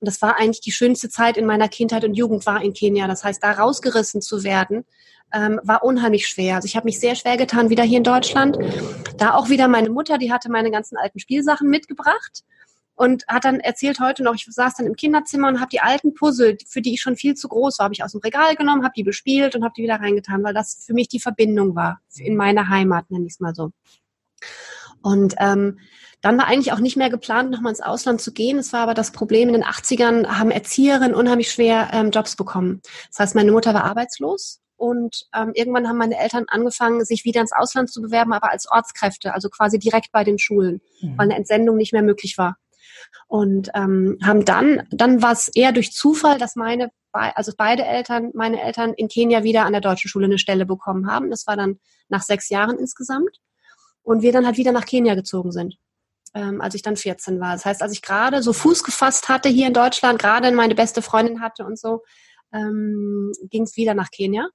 Und 0.00 0.06
das 0.06 0.22
war 0.22 0.38
eigentlich 0.38 0.60
die 0.60 0.72
schönste 0.72 1.10
Zeit 1.10 1.36
in 1.36 1.46
meiner 1.46 1.68
Kindheit 1.68 2.04
und 2.04 2.14
Jugend 2.14 2.46
war 2.46 2.62
in 2.62 2.72
Kenia. 2.72 3.06
Das 3.06 3.22
heißt, 3.22 3.42
da 3.42 3.52
rausgerissen 3.52 4.22
zu 4.22 4.44
werden, 4.44 4.84
ähm, 5.32 5.60
war 5.62 5.84
unheimlich 5.84 6.26
schwer. 6.26 6.56
Also 6.56 6.66
ich 6.66 6.76
habe 6.76 6.86
mich 6.86 6.98
sehr 6.98 7.14
schwer 7.14 7.36
getan, 7.36 7.70
wieder 7.70 7.84
hier 7.84 7.98
in 7.98 8.04
Deutschland. 8.04 8.58
Da 9.16 9.34
auch 9.34 9.48
wieder 9.48 9.68
meine 9.68 9.90
Mutter, 9.90 10.18
die 10.18 10.32
hatte 10.32 10.50
meine 10.50 10.70
ganzen 10.70 10.96
alten 10.96 11.18
Spielsachen 11.18 11.68
mitgebracht 11.68 12.42
und 13.00 13.26
hat 13.28 13.44
dann 13.44 13.60
erzählt 13.60 13.98
heute 14.00 14.22
noch, 14.22 14.34
ich 14.34 14.46
saß 14.46 14.74
dann 14.74 14.86
im 14.86 14.94
Kinderzimmer 14.94 15.48
und 15.48 15.60
habe 15.60 15.70
die 15.70 15.80
alten 15.80 16.14
Puzzle, 16.14 16.58
für 16.66 16.82
die 16.82 16.94
ich 16.94 17.00
schon 17.00 17.16
viel 17.16 17.34
zu 17.34 17.48
groß 17.48 17.78
war, 17.78 17.84
habe 17.84 17.94
ich 17.94 18.04
aus 18.04 18.12
dem 18.12 18.20
Regal 18.20 18.56
genommen, 18.56 18.84
habe 18.84 18.92
die 18.94 19.04
bespielt 19.04 19.54
und 19.56 19.64
habe 19.64 19.72
die 19.76 19.82
wieder 19.82 19.96
reingetan, 19.96 20.42
weil 20.42 20.52
das 20.52 20.84
für 20.86 20.92
mich 20.92 21.08
die 21.08 21.20
Verbindung 21.20 21.74
war 21.74 22.00
in 22.16 22.36
meine 22.36 22.68
Heimat, 22.68 23.10
nenne 23.10 23.26
ich 23.26 23.32
es 23.32 23.40
mal 23.40 23.54
so. 23.54 23.70
Und 25.02 25.34
ähm, 25.38 25.78
dann 26.20 26.36
war 26.38 26.46
eigentlich 26.46 26.72
auch 26.72 26.80
nicht 26.80 26.96
mehr 26.96 27.10
geplant, 27.10 27.50
nochmal 27.50 27.72
ins 27.72 27.80
Ausland 27.80 28.20
zu 28.20 28.32
gehen. 28.32 28.58
Es 28.58 28.72
war 28.72 28.80
aber 28.80 28.94
das 28.94 29.12
Problem, 29.12 29.48
in 29.48 29.54
den 29.54 29.64
80ern 29.64 30.26
haben 30.26 30.50
Erzieherinnen 30.50 31.14
unheimlich 31.14 31.50
schwer 31.50 31.90
ähm, 31.92 32.10
Jobs 32.10 32.36
bekommen. 32.36 32.82
Das 33.08 33.18
heißt, 33.20 33.34
meine 33.34 33.52
Mutter 33.52 33.72
war 33.72 33.84
arbeitslos 33.84 34.60
und 34.76 35.26
ähm, 35.34 35.52
irgendwann 35.54 35.88
haben 35.88 35.98
meine 35.98 36.18
Eltern 36.18 36.44
angefangen, 36.48 37.04
sich 37.04 37.24
wieder 37.24 37.40
ins 37.40 37.52
Ausland 37.52 37.90
zu 37.90 38.02
bewerben, 38.02 38.32
aber 38.32 38.50
als 38.50 38.70
Ortskräfte, 38.70 39.34
also 39.34 39.48
quasi 39.48 39.78
direkt 39.78 40.12
bei 40.12 40.24
den 40.24 40.38
Schulen, 40.38 40.80
mhm. 41.00 41.16
weil 41.16 41.26
eine 41.26 41.36
Entsendung 41.36 41.76
nicht 41.76 41.92
mehr 41.92 42.02
möglich 42.02 42.36
war. 42.36 42.56
Und 43.26 43.70
ähm, 43.74 44.18
haben 44.22 44.44
dann, 44.44 44.86
dann 44.90 45.22
war 45.22 45.32
es 45.32 45.48
eher 45.48 45.72
durch 45.72 45.92
Zufall, 45.92 46.38
dass 46.38 46.56
meine, 46.56 46.90
also 47.12 47.52
beide 47.56 47.84
Eltern, 47.84 48.30
meine 48.34 48.62
Eltern 48.62 48.92
in 48.94 49.08
Kenia 49.08 49.42
wieder 49.42 49.64
an 49.64 49.72
der 49.72 49.80
deutschen 49.80 50.08
Schule 50.08 50.26
eine 50.26 50.38
Stelle 50.38 50.66
bekommen 50.66 51.10
haben. 51.10 51.30
Das 51.30 51.46
war 51.46 51.56
dann 51.56 51.78
nach 52.08 52.22
sechs 52.22 52.50
Jahren 52.50 52.78
insgesamt 52.78 53.38
und 54.10 54.22
wir 54.22 54.32
dann 54.32 54.44
halt 54.44 54.56
wieder 54.56 54.72
nach 54.72 54.86
Kenia 54.86 55.14
gezogen 55.14 55.52
sind, 55.52 55.76
ähm, 56.34 56.60
als 56.60 56.74
ich 56.74 56.82
dann 56.82 56.96
14 56.96 57.38
war. 57.38 57.52
Das 57.52 57.64
heißt, 57.64 57.80
als 57.80 57.92
ich 57.92 58.02
gerade 58.02 58.42
so 58.42 58.52
Fuß 58.52 58.82
gefasst 58.82 59.28
hatte 59.28 59.48
hier 59.48 59.68
in 59.68 59.72
Deutschland, 59.72 60.18
gerade 60.18 60.50
meine 60.50 60.74
beste 60.74 61.00
Freundin 61.00 61.40
hatte 61.40 61.64
und 61.64 61.78
so, 61.78 62.02
ähm, 62.52 63.30
ging 63.50 63.62
es 63.62 63.76
wieder 63.76 63.94
nach 63.94 64.10
Kenia. 64.10 64.48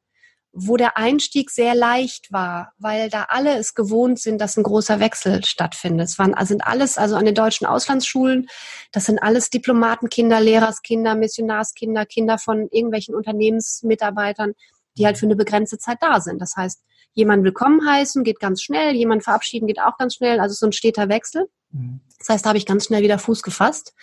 wo 0.57 0.77
der 0.77 0.95
Einstieg 0.95 1.51
sehr 1.51 1.75
leicht 1.75 2.31
war, 2.31 2.71
weil 2.77 3.09
da 3.09 3.25
alle 3.27 3.57
es 3.57 3.75
gewohnt 3.75 4.19
sind, 4.19 4.39
dass 4.39 4.55
ein 4.55 4.63
großer 4.63 5.01
Wechsel 5.01 5.43
stattfindet. 5.43 6.07
Es 6.07 6.17
waren, 6.17 6.33
sind 6.45 6.65
alles, 6.65 6.97
also 6.97 7.17
an 7.17 7.25
den 7.25 7.35
deutschen 7.35 7.67
Auslandsschulen, 7.67 8.47
das 8.93 9.05
sind 9.05 9.19
alles 9.19 9.49
Diplomatenkinder, 9.49 10.39
Lehrerskinder, 10.39 11.15
Missionarskinder, 11.15 12.05
Kinder 12.05 12.37
von 12.37 12.69
irgendwelchen 12.71 13.15
Unternehmensmitarbeitern, 13.15 14.53
die 14.97 15.05
halt 15.05 15.17
für 15.17 15.25
eine 15.25 15.35
begrenzte 15.35 15.77
Zeit 15.77 15.97
da 15.99 16.21
sind. 16.21 16.39
Das 16.41 16.55
heißt, 16.55 16.81
jemand 17.15 17.43
willkommen 17.43 17.87
heißen 17.87 18.23
geht 18.23 18.39
ganz 18.39 18.61
schnell, 18.61 18.93
jemand 18.93 19.23
verabschieden 19.23 19.67
geht 19.67 19.79
auch 19.79 19.97
ganz 19.97 20.15
schnell, 20.15 20.39
also 20.39 20.53
so 20.53 20.67
ein 20.67 20.73
steter 20.73 21.09
Wechsel. 21.09 21.47
Mhm. 21.71 22.01
Das 22.19 22.29
heißt, 22.29 22.45
da 22.45 22.49
habe 22.49 22.57
ich 22.57 22.65
ganz 22.65 22.85
schnell 22.85 23.03
wieder 23.03 23.19
Fuß 23.19 23.41
gefasst. 23.41 23.93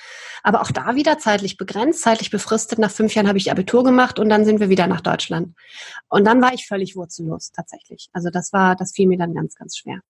Aber 0.43 0.63
auch 0.63 0.71
da 0.71 0.95
wieder 0.95 1.19
zeitlich 1.19 1.57
begrenzt, 1.57 2.03
zeitlich 2.03 2.31
befristet. 2.31 2.79
Nach 2.79 2.91
fünf 2.91 3.15
Jahren 3.15 3.29
habe 3.29 3.39
ich 3.39 3.51
Abitur 3.51 3.85
gemacht 3.85 4.19
und 4.19 4.29
dann 4.29 4.45
sind 4.45 4.61
wir 4.61 4.69
wieder 4.69 4.87
nach 4.87 5.01
Deutschland. 5.01 5.55
Und 6.09 6.25
dann 6.25 6.41
war 6.41 6.53
ich 6.55 6.67
völlig 6.67 6.97
wurzellos 6.97 7.53
tatsächlich. 7.53 8.09
Also 8.13 8.31
das 8.31 8.53
war, 8.53 8.77
das 8.77 8.93
fiel 8.93 9.09
mir 9.09 9.19
dann 9.19 9.35
ganz, 9.35 9.55
ganz 9.55 9.77
schwer. 9.77 10.01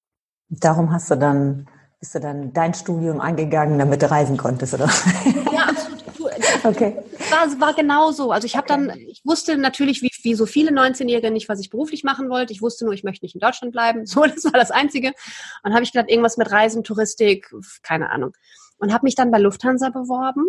Darum 0.48 0.92
hast 0.92 1.10
du 1.10 1.16
dann, 1.16 1.68
bist 2.00 2.14
du 2.14 2.20
dann 2.20 2.52
dein 2.52 2.74
Studium 2.74 3.20
eingegangen, 3.20 3.78
damit 3.78 4.02
du 4.02 4.10
reisen 4.10 4.36
konntest, 4.36 4.74
oder? 4.74 4.90
Ja, 5.52 5.66
absolut. 5.68 5.92
Okay. 6.64 6.96
War, 7.30 7.60
war 7.60 7.74
genau 7.74 8.12
so. 8.12 8.30
Also 8.30 8.46
ich 8.46 8.56
habe 8.56 8.72
okay. 8.72 8.86
dann, 8.86 8.98
ich 8.98 9.20
wusste 9.24 9.56
natürlich, 9.56 10.02
wie, 10.02 10.10
wie 10.22 10.34
so 10.34 10.46
viele 10.46 10.70
19-Jährige 10.70 11.30
nicht, 11.30 11.48
was 11.48 11.60
ich 11.60 11.70
beruflich 11.70 12.04
machen 12.04 12.28
wollte. 12.28 12.52
Ich 12.52 12.62
wusste 12.62 12.84
nur, 12.84 12.94
ich 12.94 13.04
möchte 13.04 13.24
nicht 13.24 13.34
in 13.34 13.40
Deutschland 13.40 13.72
bleiben. 13.72 14.06
So, 14.12 14.24
das 14.24 14.44
war 14.44 14.52
das 14.52 14.70
Einzige. 14.70 15.08
Und 15.08 15.14
dann 15.64 15.74
habe 15.74 15.84
ich 15.84 15.92
gedacht, 15.92 16.10
irgendwas 16.10 16.36
mit 16.36 16.50
Reisen, 16.50 16.84
Touristik, 16.84 17.54
keine 17.82 18.10
Ahnung. 18.10 18.34
Und 18.78 18.92
habe 18.92 19.06
mich 19.06 19.14
dann 19.14 19.30
bei 19.30 19.38
Lufthansa 19.38 19.88
beworben 19.88 20.44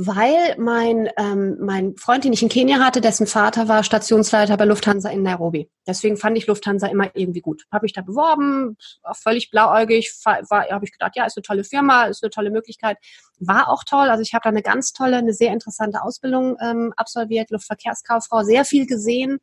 weil 0.00 0.54
mein, 0.58 1.10
ähm, 1.16 1.56
mein 1.58 1.96
Freund, 1.96 2.22
den 2.22 2.32
ich 2.32 2.40
in 2.40 2.48
Kenia 2.48 2.78
hatte, 2.78 3.00
dessen 3.00 3.26
Vater 3.26 3.66
war 3.66 3.82
Stationsleiter 3.82 4.56
bei 4.56 4.64
Lufthansa 4.64 5.10
in 5.10 5.24
Nairobi. 5.24 5.68
Deswegen 5.88 6.16
fand 6.16 6.38
ich 6.38 6.46
Lufthansa 6.46 6.86
immer 6.86 7.10
irgendwie 7.14 7.40
gut. 7.40 7.64
Habe 7.72 7.86
ich 7.86 7.94
da 7.94 8.02
beworben, 8.02 8.76
auch 9.02 9.16
völlig 9.16 9.50
blauäugig, 9.50 10.14
habe 10.24 10.84
ich 10.84 10.92
gedacht, 10.92 11.16
ja, 11.16 11.26
ist 11.26 11.36
eine 11.36 11.42
tolle 11.42 11.64
Firma, 11.64 12.04
ist 12.04 12.22
eine 12.22 12.30
tolle 12.30 12.52
Möglichkeit. 12.52 12.96
War 13.40 13.68
auch 13.68 13.82
toll. 13.82 14.08
Also 14.08 14.22
ich 14.22 14.34
habe 14.34 14.44
da 14.44 14.50
eine 14.50 14.62
ganz 14.62 14.92
tolle, 14.92 15.16
eine 15.16 15.32
sehr 15.32 15.52
interessante 15.52 16.00
Ausbildung 16.00 16.56
ähm, 16.60 16.92
absolviert, 16.96 17.50
Luftverkehrskauffrau, 17.50 18.44
sehr 18.44 18.64
viel 18.64 18.86
gesehen, 18.86 19.40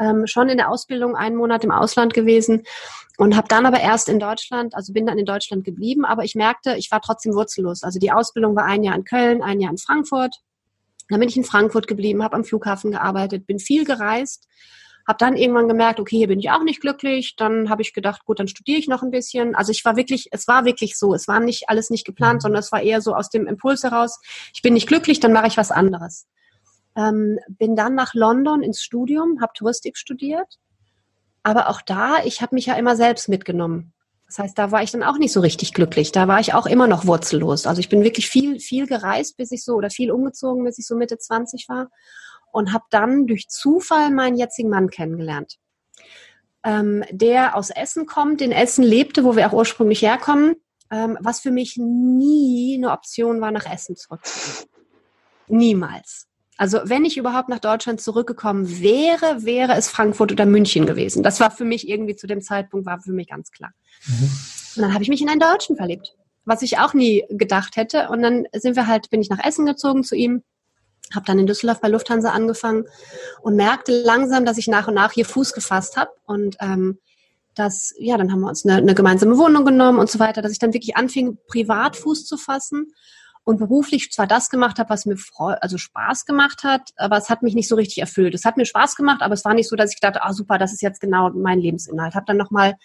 ähm, 0.00 0.26
schon 0.26 0.48
in 0.48 0.56
der 0.56 0.70
Ausbildung 0.70 1.14
einen 1.14 1.36
Monat 1.36 1.62
im 1.62 1.70
Ausland 1.70 2.14
gewesen 2.14 2.64
und 3.18 3.36
habe 3.36 3.48
dann 3.48 3.66
aber 3.66 3.80
erst 3.80 4.08
in 4.08 4.18
Deutschland, 4.18 4.74
also 4.74 4.92
bin 4.92 5.06
dann 5.06 5.18
in 5.18 5.26
Deutschland 5.26 5.64
geblieben, 5.64 6.04
aber 6.04 6.24
ich 6.24 6.34
merkte, 6.34 6.76
ich 6.76 6.90
war 6.90 7.02
trotzdem 7.02 7.34
wurzellos. 7.34 7.82
Also 7.82 7.98
die 7.98 8.10
Ausbildung 8.10 8.56
war 8.56 8.64
ein 8.64 8.82
Jahr 8.82 8.96
in 8.96 9.04
Köln, 9.04 9.42
ein 9.42 9.60
Jahr 9.60 9.70
in 9.70 9.78
Frankfurt. 9.78 10.36
Dann 11.10 11.20
bin 11.20 11.28
ich 11.28 11.36
in 11.36 11.44
Frankfurt 11.44 11.86
geblieben, 11.86 12.22
habe 12.22 12.36
am 12.36 12.44
Flughafen 12.44 12.92
gearbeitet, 12.92 13.46
bin 13.46 13.58
viel 13.58 13.84
gereist, 13.84 14.48
habe 15.06 15.18
dann 15.18 15.36
irgendwann 15.36 15.68
gemerkt, 15.68 16.00
okay, 16.00 16.16
hier 16.16 16.28
bin 16.28 16.38
ich 16.38 16.50
auch 16.50 16.62
nicht 16.62 16.80
glücklich. 16.80 17.34
Dann 17.36 17.68
habe 17.68 17.82
ich 17.82 17.92
gedacht, 17.92 18.24
gut, 18.24 18.38
dann 18.38 18.48
studiere 18.48 18.78
ich 18.78 18.88
noch 18.88 19.02
ein 19.02 19.10
bisschen. 19.10 19.54
Also 19.54 19.72
ich 19.72 19.84
war 19.84 19.96
wirklich, 19.96 20.28
es 20.30 20.48
war 20.48 20.64
wirklich 20.64 20.96
so, 20.96 21.12
es 21.12 21.28
war 21.28 21.40
nicht 21.40 21.68
alles 21.68 21.90
nicht 21.90 22.06
geplant, 22.06 22.36
mhm. 22.36 22.40
sondern 22.40 22.60
es 22.60 22.72
war 22.72 22.80
eher 22.80 23.02
so 23.02 23.14
aus 23.14 23.28
dem 23.28 23.46
Impuls 23.46 23.82
heraus, 23.82 24.20
ich 24.54 24.62
bin 24.62 24.72
nicht 24.72 24.86
glücklich, 24.86 25.20
dann 25.20 25.32
mache 25.32 25.48
ich 25.48 25.56
was 25.56 25.72
anderes. 25.72 26.26
Ähm, 26.96 27.38
bin 27.48 27.76
dann 27.76 27.94
nach 27.94 28.14
London 28.14 28.62
ins 28.62 28.82
Studium, 28.82 29.40
habe 29.40 29.52
Touristik 29.54 29.96
studiert. 29.96 30.58
Aber 31.42 31.68
auch 31.68 31.80
da, 31.80 32.22
ich 32.24 32.42
habe 32.42 32.54
mich 32.54 32.66
ja 32.66 32.74
immer 32.74 32.96
selbst 32.96 33.28
mitgenommen. 33.28 33.92
Das 34.26 34.38
heißt, 34.38 34.58
da 34.58 34.70
war 34.70 34.82
ich 34.82 34.92
dann 34.92 35.02
auch 35.02 35.18
nicht 35.18 35.32
so 35.32 35.40
richtig 35.40 35.74
glücklich. 35.74 36.12
Da 36.12 36.28
war 36.28 36.38
ich 36.38 36.54
auch 36.54 36.66
immer 36.66 36.86
noch 36.86 37.04
wurzellos. 37.04 37.66
Also 37.66 37.80
ich 37.80 37.88
bin 37.88 38.04
wirklich 38.04 38.28
viel, 38.28 38.60
viel 38.60 38.86
gereist, 38.86 39.36
bis 39.36 39.50
ich 39.50 39.64
so, 39.64 39.74
oder 39.74 39.90
viel 39.90 40.12
umgezogen, 40.12 40.64
bis 40.64 40.78
ich 40.78 40.86
so 40.86 40.94
Mitte 40.94 41.18
20 41.18 41.68
war. 41.68 41.90
Und 42.52 42.72
habe 42.72 42.84
dann 42.90 43.26
durch 43.26 43.48
Zufall 43.48 44.12
meinen 44.12 44.36
jetzigen 44.36 44.68
Mann 44.68 44.88
kennengelernt. 44.88 45.58
Ähm, 46.62 47.04
der 47.10 47.56
aus 47.56 47.70
Essen 47.70 48.06
kommt, 48.06 48.40
in 48.40 48.52
Essen 48.52 48.84
lebte, 48.84 49.24
wo 49.24 49.34
wir 49.34 49.48
auch 49.48 49.52
ursprünglich 49.52 50.02
herkommen, 50.02 50.54
ähm, 50.92 51.18
was 51.20 51.40
für 51.40 51.50
mich 51.50 51.76
nie 51.76 52.76
eine 52.76 52.92
Option 52.92 53.40
war, 53.40 53.50
nach 53.50 53.66
Essen 53.66 53.96
zurückzugehen. 53.96 54.68
Niemals. 55.48 56.29
Also 56.60 56.78
wenn 56.84 57.06
ich 57.06 57.16
überhaupt 57.16 57.48
nach 57.48 57.58
Deutschland 57.58 58.02
zurückgekommen 58.02 58.82
wäre, 58.82 59.46
wäre 59.46 59.72
es 59.76 59.88
Frankfurt 59.88 60.30
oder 60.30 60.44
München 60.44 60.84
gewesen. 60.84 61.22
Das 61.22 61.40
war 61.40 61.50
für 61.50 61.64
mich 61.64 61.88
irgendwie 61.88 62.16
zu 62.16 62.26
dem 62.26 62.42
Zeitpunkt, 62.42 62.84
war 62.84 63.00
für 63.00 63.12
mich 63.12 63.28
ganz 63.28 63.50
klar. 63.50 63.70
Mhm. 64.06 64.30
Und 64.76 64.82
dann 64.82 64.92
habe 64.92 65.02
ich 65.02 65.08
mich 65.08 65.22
in 65.22 65.30
einen 65.30 65.40
Deutschen 65.40 65.76
verliebt, 65.76 66.14
was 66.44 66.60
ich 66.60 66.76
auch 66.76 66.92
nie 66.92 67.24
gedacht 67.30 67.76
hätte. 67.76 68.10
Und 68.10 68.20
dann 68.20 68.46
sind 68.52 68.76
wir 68.76 68.86
halt, 68.86 69.08
bin 69.08 69.22
ich 69.22 69.30
nach 69.30 69.42
Essen 69.42 69.64
gezogen 69.64 70.04
zu 70.04 70.14
ihm, 70.14 70.42
habe 71.14 71.24
dann 71.24 71.38
in 71.38 71.46
Düsseldorf 71.46 71.80
bei 71.80 71.88
Lufthansa 71.88 72.32
angefangen 72.32 72.84
und 73.40 73.56
merkte 73.56 73.98
langsam, 74.02 74.44
dass 74.44 74.58
ich 74.58 74.68
nach 74.68 74.86
und 74.86 74.92
nach 74.92 75.12
hier 75.12 75.24
Fuß 75.24 75.54
gefasst 75.54 75.96
habe 75.96 76.10
und 76.26 76.58
ähm, 76.60 76.98
dass, 77.54 77.94
ja, 77.98 78.18
dann 78.18 78.30
haben 78.30 78.40
wir 78.40 78.48
uns 78.48 78.66
eine, 78.66 78.76
eine 78.76 78.94
gemeinsame 78.94 79.38
Wohnung 79.38 79.64
genommen 79.64 79.98
und 79.98 80.10
so 80.10 80.18
weiter, 80.18 80.42
dass 80.42 80.52
ich 80.52 80.58
dann 80.58 80.74
wirklich 80.74 80.94
anfing, 80.94 81.38
privat 81.46 81.96
Fuß 81.96 82.26
zu 82.26 82.36
fassen 82.36 82.92
und 83.50 83.58
beruflich 83.58 84.12
zwar 84.12 84.28
das 84.28 84.48
gemacht 84.48 84.78
habe, 84.78 84.90
was 84.90 85.06
mir 85.06 85.16
also 85.60 85.76
Spaß 85.76 86.24
gemacht 86.24 86.62
hat, 86.62 86.90
aber 86.94 87.16
es 87.16 87.28
hat 87.28 87.42
mich 87.42 87.56
nicht 87.56 87.68
so 87.68 87.74
richtig 87.74 87.98
erfüllt. 87.98 88.32
Es 88.32 88.44
hat 88.44 88.56
mir 88.56 88.64
Spaß 88.64 88.94
gemacht, 88.94 89.22
aber 89.22 89.34
es 89.34 89.44
war 89.44 89.54
nicht 89.54 89.68
so, 89.68 89.74
dass 89.74 89.92
ich 89.92 89.98
dachte, 89.98 90.22
ah 90.22 90.32
super, 90.32 90.56
das 90.56 90.72
ist 90.72 90.82
jetzt 90.82 91.00
genau 91.00 91.30
mein 91.30 91.58
Lebensinhalt. 91.58 92.14
Habe 92.14 92.26
dann 92.26 92.36
nochmal 92.36 92.76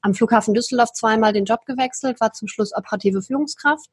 am 0.00 0.14
Flughafen 0.14 0.54
Düsseldorf 0.54 0.94
zweimal 0.94 1.34
den 1.34 1.44
Job 1.44 1.66
gewechselt, 1.66 2.18
war 2.18 2.32
zum 2.32 2.48
Schluss 2.48 2.74
operative 2.74 3.20
Führungskraft, 3.20 3.90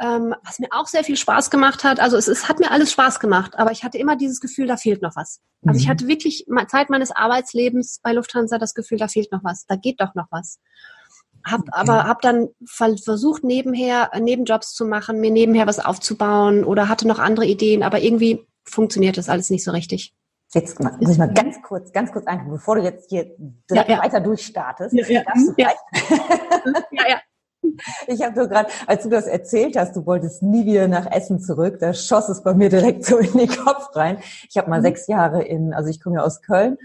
ähm, 0.00 0.34
was 0.44 0.60
mir 0.60 0.68
auch 0.70 0.86
sehr 0.86 1.04
viel 1.04 1.18
Spaß 1.18 1.50
gemacht 1.50 1.84
hat. 1.84 2.00
Also 2.00 2.16
es, 2.16 2.26
es 2.26 2.48
hat 2.48 2.58
mir 2.58 2.70
alles 2.70 2.90
Spaß 2.92 3.20
gemacht, 3.20 3.58
aber 3.58 3.70
ich 3.70 3.84
hatte 3.84 3.98
immer 3.98 4.16
dieses 4.16 4.40
Gefühl, 4.40 4.66
da 4.66 4.78
fehlt 4.78 5.02
noch 5.02 5.14
was. 5.14 5.42
Also 5.66 5.76
mhm. 5.76 5.82
ich 5.82 5.90
hatte 5.90 6.08
wirklich 6.08 6.46
Zeit 6.68 6.88
meines 6.88 7.10
Arbeitslebens 7.10 8.00
bei 8.02 8.14
Lufthansa 8.14 8.56
das 8.56 8.72
Gefühl, 8.72 8.96
da 8.96 9.08
fehlt 9.08 9.30
noch 9.30 9.44
was, 9.44 9.66
da 9.66 9.76
geht 9.76 10.00
doch 10.00 10.14
noch 10.14 10.28
was. 10.30 10.58
Hab 11.44 11.62
aber 11.72 12.04
hab 12.04 12.20
dann 12.20 12.48
versucht 12.66 13.44
nebenher 13.44 14.10
Nebenjobs 14.18 14.74
zu 14.74 14.84
machen, 14.84 15.20
mir 15.20 15.30
nebenher 15.30 15.66
was 15.66 15.78
aufzubauen 15.78 16.64
oder 16.64 16.88
hatte 16.88 17.08
noch 17.08 17.18
andere 17.18 17.46
Ideen, 17.46 17.82
aber 17.82 18.00
irgendwie 18.00 18.46
funktioniert 18.64 19.16
das 19.16 19.28
alles 19.28 19.50
nicht 19.50 19.64
so 19.64 19.70
richtig. 19.70 20.14
Jetzt 20.52 20.80
muss 20.80 21.12
ich 21.12 21.18
mal 21.18 21.32
ganz 21.32 21.62
kurz, 21.62 21.92
ganz 21.92 22.10
kurz 22.12 22.26
ein, 22.26 22.50
bevor 22.50 22.74
du 22.74 22.82
jetzt 22.82 23.08
hier 23.08 23.30
ja, 23.70 23.86
ja. 23.86 24.02
weiter 24.02 24.20
durchstartest. 24.20 24.94
Ja, 24.94 25.06
ja. 25.08 25.22
ja. 25.56 25.68
ja, 26.90 27.08
ja. 27.08 27.20
Ich 28.08 28.20
habe 28.22 28.40
so 28.40 28.48
gerade, 28.48 28.68
als 28.86 29.04
du 29.04 29.10
das 29.10 29.26
erzählt 29.26 29.76
hast, 29.76 29.94
du 29.94 30.06
wolltest 30.06 30.42
nie 30.42 30.66
wieder 30.66 30.88
nach 30.88 31.06
Essen 31.10 31.40
zurück, 31.40 31.78
da 31.78 31.94
schoss 31.94 32.28
es 32.28 32.42
bei 32.42 32.52
mir 32.54 32.68
direkt 32.68 33.04
so 33.04 33.18
in 33.18 33.32
den 33.32 33.48
Kopf 33.48 33.94
rein. 33.94 34.18
Ich 34.48 34.56
habe 34.56 34.68
mal 34.68 34.80
mhm. 34.80 34.84
sechs 34.84 35.06
Jahre 35.06 35.42
in, 35.42 35.72
also 35.72 35.88
ich 35.88 36.00
komme 36.00 36.16
ja 36.16 36.22
aus 36.22 36.42
Köln 36.42 36.78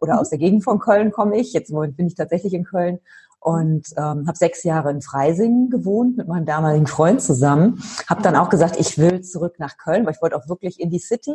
oder 0.00 0.14
mhm. 0.14 0.18
aus 0.20 0.30
der 0.30 0.38
Gegend 0.38 0.64
von 0.64 0.78
Köln 0.78 1.12
komme 1.12 1.36
ich. 1.38 1.52
Jetzt 1.52 1.68
im 1.68 1.74
Moment 1.74 1.96
bin 1.96 2.06
ich 2.06 2.14
tatsächlich 2.14 2.54
in 2.54 2.64
Köln 2.64 3.00
und 3.42 3.88
ähm, 3.96 4.26
habe 4.26 4.36
sechs 4.36 4.62
Jahre 4.62 4.90
in 4.90 5.02
Freising 5.02 5.68
gewohnt 5.68 6.16
mit 6.16 6.28
meinem 6.28 6.46
damaligen 6.46 6.86
Freund 6.86 7.20
zusammen. 7.20 7.82
Habe 8.08 8.22
dann 8.22 8.36
auch 8.36 8.48
gesagt, 8.48 8.76
ich 8.78 8.98
will 8.98 9.22
zurück 9.22 9.56
nach 9.58 9.76
Köln, 9.78 10.06
weil 10.06 10.14
ich 10.14 10.22
wollte 10.22 10.36
auch 10.36 10.48
wirklich 10.48 10.78
in 10.78 10.90
die 10.90 11.00
City 11.00 11.34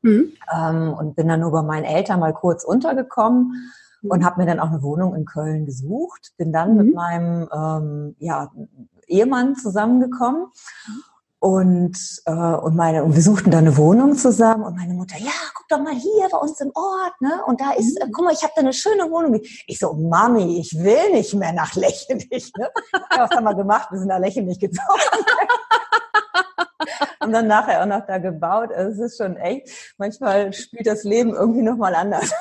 mhm. 0.00 0.32
ähm, 0.54 0.94
und 0.94 1.14
bin 1.14 1.28
dann 1.28 1.40
nur 1.40 1.52
bei 1.52 1.62
meinen 1.62 1.84
Eltern 1.84 2.20
mal 2.20 2.32
kurz 2.32 2.64
untergekommen 2.64 3.70
mhm. 4.00 4.10
und 4.10 4.24
habe 4.24 4.40
mir 4.40 4.46
dann 4.46 4.60
auch 4.60 4.70
eine 4.70 4.82
Wohnung 4.82 5.14
in 5.14 5.26
Köln 5.26 5.66
gesucht. 5.66 6.32
Bin 6.38 6.52
dann 6.52 6.72
mhm. 6.72 6.76
mit 6.78 6.94
meinem 6.94 7.48
ähm, 7.54 8.16
ja, 8.18 8.50
Ehemann 9.06 9.54
zusammengekommen. 9.54 10.46
Und, 11.42 11.98
äh, 12.26 12.30
und 12.30 12.76
meine, 12.76 13.02
und 13.02 13.16
wir 13.16 13.20
suchten 13.20 13.50
da 13.50 13.58
eine 13.58 13.76
Wohnung 13.76 14.14
zusammen 14.14 14.62
und 14.62 14.76
meine 14.76 14.94
Mutter, 14.94 15.16
ja, 15.18 15.32
guck 15.56 15.66
doch 15.66 15.80
mal 15.80 15.92
hier 15.92 16.28
bei 16.30 16.38
uns 16.38 16.60
im 16.60 16.70
Ort, 16.72 17.20
ne? 17.20 17.42
Und 17.48 17.60
da 17.60 17.72
ist, 17.72 18.00
äh, 18.00 18.06
guck 18.12 18.24
mal, 18.24 18.32
ich 18.32 18.44
habe 18.44 18.52
da 18.54 18.60
eine 18.60 18.72
schöne 18.72 19.10
Wohnung. 19.10 19.40
Ich 19.66 19.80
so, 19.80 19.92
Mami, 19.92 20.60
ich 20.60 20.72
will 20.78 21.10
nicht 21.10 21.34
mehr 21.34 21.52
nach 21.52 21.74
Lächenich, 21.74 22.52
ne? 22.56 22.70
Ja, 22.92 23.24
was 23.24 23.30
haben 23.32 23.42
wir 23.42 23.56
gemacht? 23.56 23.88
Wir 23.90 23.98
sind 23.98 24.06
nach 24.06 24.20
Lächenich 24.20 24.60
gezogen. 24.60 24.86
und 27.20 27.32
dann 27.32 27.46
nachher 27.46 27.82
auch 27.82 27.86
noch 27.86 28.06
da 28.06 28.18
gebaut. 28.18 28.70
Also 28.72 28.90
es 29.02 29.12
ist 29.12 29.18
schon 29.18 29.36
echt, 29.36 29.68
manchmal 29.98 30.52
spielt 30.52 30.86
das 30.86 31.04
Leben 31.04 31.34
irgendwie 31.34 31.62
nochmal 31.62 31.94
anders. 31.94 32.32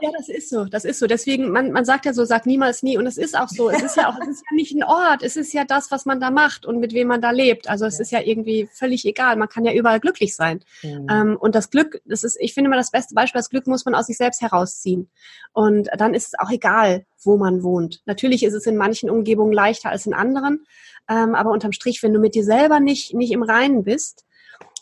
ja, 0.00 0.10
das 0.16 0.28
ist 0.28 0.50
so, 0.50 0.64
das 0.64 0.84
ist 0.84 0.98
so. 0.98 1.06
Deswegen, 1.06 1.50
man, 1.50 1.72
man 1.72 1.84
sagt 1.84 2.06
ja 2.06 2.12
so, 2.12 2.24
sagt 2.24 2.46
niemals 2.46 2.82
nie. 2.82 2.98
Und 2.98 3.06
es 3.06 3.18
ist 3.18 3.38
auch 3.38 3.48
so. 3.48 3.70
Es 3.70 3.82
ist 3.82 3.96
ja 3.96 4.08
auch, 4.08 4.18
es 4.20 4.28
ist 4.28 4.44
ja 4.50 4.54
nicht 4.54 4.74
ein 4.74 4.84
Ort. 4.84 5.22
Es 5.22 5.36
ist 5.36 5.52
ja 5.52 5.64
das, 5.64 5.90
was 5.90 6.04
man 6.06 6.20
da 6.20 6.30
macht 6.30 6.66
und 6.66 6.78
mit 6.78 6.92
wem 6.92 7.08
man 7.08 7.20
da 7.20 7.30
lebt. 7.30 7.68
Also 7.68 7.86
es 7.86 7.98
ja. 7.98 8.02
ist 8.02 8.10
ja 8.12 8.20
irgendwie 8.20 8.68
völlig 8.72 9.04
egal. 9.04 9.36
Man 9.36 9.48
kann 9.48 9.64
ja 9.64 9.72
überall 9.72 10.00
glücklich 10.00 10.34
sein. 10.34 10.60
Mhm. 10.82 11.06
Ähm, 11.10 11.36
und 11.38 11.54
das 11.54 11.70
Glück, 11.70 12.00
das 12.04 12.24
ist, 12.24 12.36
ich 12.40 12.54
finde 12.54 12.70
mal 12.70 12.76
das 12.76 12.90
beste 12.90 13.14
Beispiel, 13.14 13.38
das 13.38 13.50
Glück 13.50 13.66
muss 13.66 13.84
man 13.84 13.94
aus 13.94 14.06
sich 14.06 14.16
selbst 14.16 14.40
herausziehen. 14.42 15.10
Und 15.52 15.88
dann 15.96 16.14
ist 16.14 16.28
es 16.28 16.38
auch 16.38 16.50
egal, 16.50 17.04
wo 17.24 17.36
man 17.36 17.62
wohnt. 17.62 18.02
Natürlich 18.06 18.42
ist 18.42 18.54
es 18.54 18.66
in 18.66 18.76
manchen 18.76 19.10
Umgebungen 19.10 19.52
leichter 19.52 19.90
als 19.90 20.06
in 20.06 20.14
anderen. 20.14 20.64
Ähm, 21.08 21.34
aber 21.34 21.50
unterm 21.50 21.72
Strich, 21.72 22.02
wenn 22.02 22.12
du 22.12 22.20
mit 22.20 22.34
dir 22.34 22.44
selber 22.44 22.80
nicht, 22.80 23.14
nicht 23.14 23.32
im 23.32 23.42
Reinen 23.42 23.84
bist, 23.84 24.24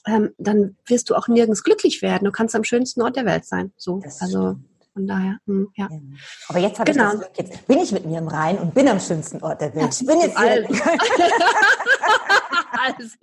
ähm, 0.07 0.31
dann 0.39 0.77
wirst 0.87 1.11
du 1.11 1.15
auch 1.15 1.29
nirgends 1.29 1.63
glücklich 1.63 2.03
werden. 2.03 2.25
Du 2.25 2.33
kannst 2.33 2.55
am 2.55 2.65
schönsten 2.65 3.03
Ort 3.03 3.17
der 3.17 3.27
Welt 3.27 3.45
sein. 3.45 3.73
So, 3.77 4.01
also 4.21 4.57
von 4.93 5.07
daher, 5.07 5.39
hm, 5.47 5.69
ja. 5.77 5.89
Aber 6.49 6.59
jetzt 6.59 6.79
habe 6.79 6.93
genau. 6.93 7.15
ich 7.15 7.21
das 7.21 7.21
Glück, 7.21 7.39
jetzt 7.39 7.67
bin 7.67 7.79
ich 7.79 7.93
mit 7.93 8.07
mir 8.07 8.19
im 8.19 8.29
Rhein 8.29 8.59
und 8.59 8.75
bin 8.75 8.89
am 8.89 8.99
schönsten 8.99 9.43
Ort 9.43 9.61
der 9.61 9.75
Welt. 9.75 10.01
Ich 10.01 10.07
bin 10.07 10.21
jetzt 10.21 10.39
hier. 10.39 10.69
also. 12.73 13.17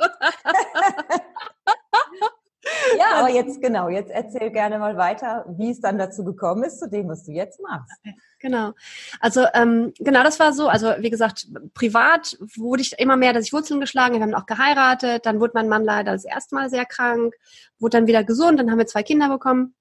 Aber 3.28 3.36
jetzt, 3.36 3.62
genau, 3.62 3.90
jetzt 3.90 4.10
erzähl 4.10 4.52
gerne 4.52 4.80
mal 4.80 4.96
weiter, 4.96 5.46
wie 5.58 5.72
es 5.72 5.82
dann 5.82 5.98
dazu 5.98 6.24
gekommen 6.24 6.64
ist, 6.64 6.80
zu 6.80 6.90
dem, 6.90 7.10
was 7.10 7.26
du 7.26 7.32
jetzt 7.32 7.62
machst. 7.62 7.92
Genau. 8.40 8.74
Also 9.20 9.46
ähm, 9.56 9.94
genau, 9.98 10.22
das 10.22 10.40
war 10.40 10.54
so. 10.54 10.68
Also 10.68 10.94
wie 11.00 11.10
gesagt, 11.10 11.48
privat 11.74 12.38
wurde 12.56 12.84
ich 12.84 12.94
immer 13.00 13.18
mehr, 13.18 13.34
dass 13.34 13.46
ich 13.46 13.52
Wurzeln 13.54 13.80
geschlagen. 13.80 14.14
Wir 14.14 14.22
haben 14.22 14.36
auch 14.36 14.46
geheiratet. 14.46 15.26
Dann 15.26 15.40
wurde 15.40 15.54
mein 15.56 15.68
Mann 15.68 15.84
leider 15.84 16.12
das 16.12 16.24
erste 16.24 16.54
Mal 16.54 16.70
sehr 16.70 16.86
krank, 16.86 17.34
wurde 17.80 17.98
dann 17.98 18.06
wieder 18.08 18.24
gesund. 18.24 18.60
Dann 18.60 18.70
haben 18.70 18.78
wir 18.78 18.86
zwei 18.86 19.02
Kinder 19.02 19.28
bekommen. 19.28 19.74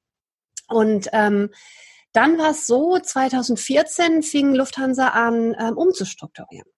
Und 0.68 1.08
ähm, 1.12 1.50
dann 2.14 2.38
war 2.38 2.52
es 2.52 2.66
so, 2.66 2.98
2014 2.98 4.22
fing 4.22 4.54
Lufthansa 4.54 5.08
an, 5.08 5.54
ähm, 5.60 5.76
umzustrukturieren 5.76 6.68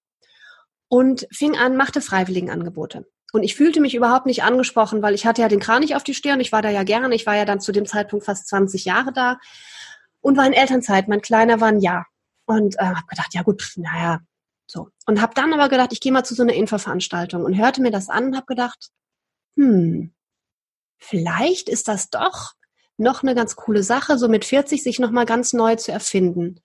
und 0.88 1.28
fing 1.30 1.56
an, 1.56 1.76
machte 1.76 2.00
Freiwilligenangebote. 2.00 3.06
Und 3.32 3.42
ich 3.42 3.54
fühlte 3.56 3.80
mich 3.80 3.94
überhaupt 3.94 4.26
nicht 4.26 4.42
angesprochen, 4.42 5.02
weil 5.02 5.14
ich 5.14 5.26
hatte 5.26 5.42
ja 5.42 5.48
den 5.48 5.60
Kranich 5.60 5.94
auf 5.94 6.02
die 6.02 6.14
Stirn. 6.14 6.40
Ich 6.40 6.52
war 6.52 6.62
da 6.62 6.70
ja 6.70 6.82
gerne. 6.82 7.14
Ich 7.14 7.26
war 7.26 7.36
ja 7.36 7.44
dann 7.44 7.60
zu 7.60 7.72
dem 7.72 7.86
Zeitpunkt 7.86 8.24
fast 8.24 8.48
20 8.48 8.86
Jahre 8.86 9.12
da 9.12 9.38
und 10.20 10.36
war 10.36 10.46
in 10.46 10.54
Elternzeit. 10.54 11.08
Mein 11.08 11.20
Kleiner 11.20 11.60
war 11.60 11.68
ein 11.68 11.80
Jahr. 11.80 12.06
Und 12.46 12.76
äh, 12.76 12.84
habe 12.84 13.06
gedacht, 13.06 13.34
ja 13.34 13.42
gut, 13.42 13.72
naja, 13.76 14.20
so. 14.66 14.88
Und 15.06 15.20
habe 15.20 15.34
dann 15.34 15.52
aber 15.52 15.68
gedacht, 15.68 15.92
ich 15.92 16.00
gehe 16.00 16.12
mal 16.12 16.24
zu 16.24 16.34
so 16.34 16.42
einer 16.42 16.54
Infoveranstaltung 16.54 17.44
und 17.44 17.58
hörte 17.58 17.82
mir 17.82 17.90
das 17.90 18.08
an 18.08 18.26
und 18.28 18.36
habe 18.36 18.46
gedacht, 18.46 18.88
hm, 19.56 20.14
vielleicht 20.98 21.68
ist 21.68 21.88
das 21.88 22.08
doch 22.08 22.52
noch 22.96 23.22
eine 23.22 23.34
ganz 23.34 23.56
coole 23.56 23.82
Sache, 23.82 24.18
so 24.18 24.28
mit 24.28 24.44
40 24.44 24.82
sich 24.82 24.98
nochmal 24.98 25.26
ganz 25.26 25.52
neu 25.52 25.76
zu 25.76 25.92
erfinden. 25.92 26.60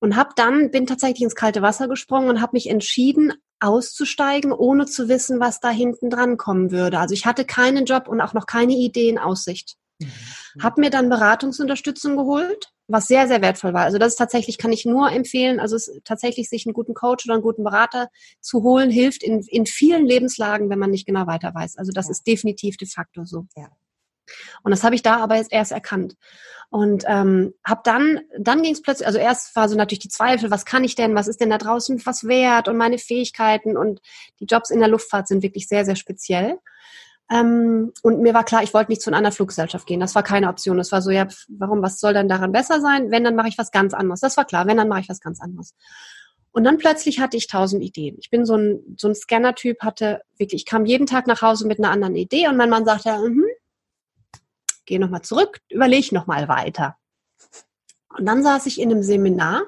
Und 0.00 0.16
habe 0.16 0.30
dann, 0.36 0.70
bin 0.70 0.86
tatsächlich 0.86 1.22
ins 1.22 1.34
kalte 1.34 1.60
Wasser 1.60 1.88
gesprungen 1.88 2.30
und 2.30 2.40
habe 2.40 2.52
mich 2.54 2.68
entschieden, 2.68 3.32
auszusteigen, 3.60 4.52
ohne 4.52 4.86
zu 4.86 5.08
wissen, 5.08 5.40
was 5.40 5.60
da 5.60 5.70
hinten 5.70 6.10
dran 6.10 6.36
kommen 6.36 6.70
würde. 6.70 6.98
Also 6.98 7.14
ich 7.14 7.26
hatte 7.26 7.44
keinen 7.44 7.84
Job 7.84 8.08
und 8.08 8.20
auch 8.20 8.34
noch 8.34 8.46
keine 8.46 8.74
Idee 8.74 9.08
in 9.08 9.18
Aussicht. 9.18 9.76
Mhm. 10.00 10.10
Hab 10.62 10.78
mir 10.78 10.90
dann 10.90 11.08
Beratungsunterstützung 11.08 12.16
geholt, 12.16 12.70
was 12.86 13.06
sehr, 13.06 13.28
sehr 13.28 13.42
wertvoll 13.42 13.74
war. 13.74 13.82
Also 13.82 13.98
das 13.98 14.12
ist 14.12 14.16
tatsächlich, 14.16 14.58
kann 14.58 14.72
ich 14.72 14.86
nur 14.86 15.10
empfehlen, 15.10 15.60
also 15.60 15.76
es 15.76 15.90
tatsächlich 16.04 16.48
sich 16.48 16.66
einen 16.66 16.72
guten 16.72 16.94
Coach 16.94 17.26
oder 17.26 17.34
einen 17.34 17.42
guten 17.42 17.64
Berater 17.64 18.08
zu 18.40 18.62
holen, 18.62 18.90
hilft 18.90 19.22
in, 19.22 19.40
in 19.40 19.66
vielen 19.66 20.06
Lebenslagen, 20.06 20.70
wenn 20.70 20.78
man 20.78 20.90
nicht 20.90 21.06
genau 21.06 21.26
weiter 21.26 21.54
weiß. 21.54 21.76
Also 21.76 21.92
das 21.92 22.06
ja. 22.06 22.12
ist 22.12 22.26
definitiv 22.26 22.76
de 22.76 22.88
facto 22.88 23.24
so. 23.24 23.46
Ja. 23.56 23.68
Und 24.62 24.70
das 24.70 24.84
habe 24.84 24.94
ich 24.94 25.02
da 25.02 25.16
aber 25.16 25.40
erst 25.50 25.72
erkannt. 25.72 26.16
Und 26.70 27.04
ähm, 27.06 27.54
habe 27.64 27.80
dann, 27.84 28.20
dann 28.38 28.62
ging 28.62 28.74
es 28.74 28.82
plötzlich, 28.82 29.06
also 29.06 29.18
erst 29.18 29.56
war 29.56 29.68
so 29.68 29.76
natürlich 29.76 30.00
die 30.00 30.10
Zweifel, 30.10 30.50
was 30.50 30.66
kann 30.66 30.84
ich 30.84 30.94
denn, 30.94 31.14
was 31.14 31.28
ist 31.28 31.40
denn 31.40 31.48
da 31.48 31.56
draußen 31.56 32.04
was 32.04 32.24
wert 32.24 32.68
und 32.68 32.76
meine 32.76 32.98
Fähigkeiten 32.98 33.76
und 33.76 34.00
die 34.38 34.44
Jobs 34.44 34.68
in 34.68 34.78
der 34.78 34.88
Luftfahrt 34.88 35.28
sind 35.28 35.42
wirklich 35.42 35.66
sehr, 35.66 35.86
sehr 35.86 35.96
speziell. 35.96 36.58
Ähm, 37.30 37.92
und 38.02 38.20
mir 38.20 38.34
war 38.34 38.44
klar, 38.44 38.62
ich 38.62 38.74
wollte 38.74 38.90
nicht 38.90 39.02
zu 39.02 39.10
einer 39.10 39.18
anderen 39.18 39.34
Fluggesellschaft 39.34 39.86
gehen. 39.86 40.00
Das 40.00 40.14
war 40.14 40.22
keine 40.22 40.48
Option. 40.48 40.78
Das 40.78 40.92
war 40.92 41.02
so, 41.02 41.10
ja, 41.10 41.26
warum, 41.48 41.82
was 41.82 42.00
soll 42.00 42.14
denn 42.14 42.28
daran 42.28 42.52
besser 42.52 42.80
sein? 42.80 43.10
Wenn, 43.10 43.24
dann 43.24 43.36
mache 43.36 43.48
ich 43.48 43.58
was 43.58 43.70
ganz 43.70 43.92
anderes. 43.92 44.20
Das 44.20 44.36
war 44.36 44.44
klar, 44.44 44.66
wenn, 44.66 44.78
dann 44.78 44.88
mache 44.88 45.00
ich 45.00 45.08
was 45.08 45.20
ganz 45.20 45.40
anderes. 45.40 45.74
Und 46.52 46.64
dann 46.64 46.78
plötzlich 46.78 47.20
hatte 47.20 47.36
ich 47.36 47.46
tausend 47.46 47.82
Ideen. 47.82 48.16
Ich 48.18 48.30
bin 48.30 48.46
so 48.46 48.56
ein, 48.56 48.80
so 48.96 49.08
ein 49.08 49.14
Scanner-Typ, 49.14 49.80
hatte 49.80 50.22
wirklich, 50.38 50.62
ich 50.62 50.66
kam 50.66 50.86
jeden 50.86 51.06
Tag 51.06 51.26
nach 51.26 51.42
Hause 51.42 51.66
mit 51.66 51.78
einer 51.78 51.90
anderen 51.90 52.16
Idee 52.16 52.48
und 52.48 52.56
mein 52.56 52.70
Mann 52.70 52.86
sagte, 52.86 53.16
mhm, 53.18 53.44
geh 54.88 54.98
nochmal 54.98 55.22
zurück, 55.22 55.60
überleg 55.68 56.12
nochmal 56.12 56.48
weiter. 56.48 56.96
Und 58.16 58.26
dann 58.26 58.42
saß 58.42 58.66
ich 58.66 58.80
in 58.80 58.90
einem 58.90 59.02
Seminar 59.02 59.62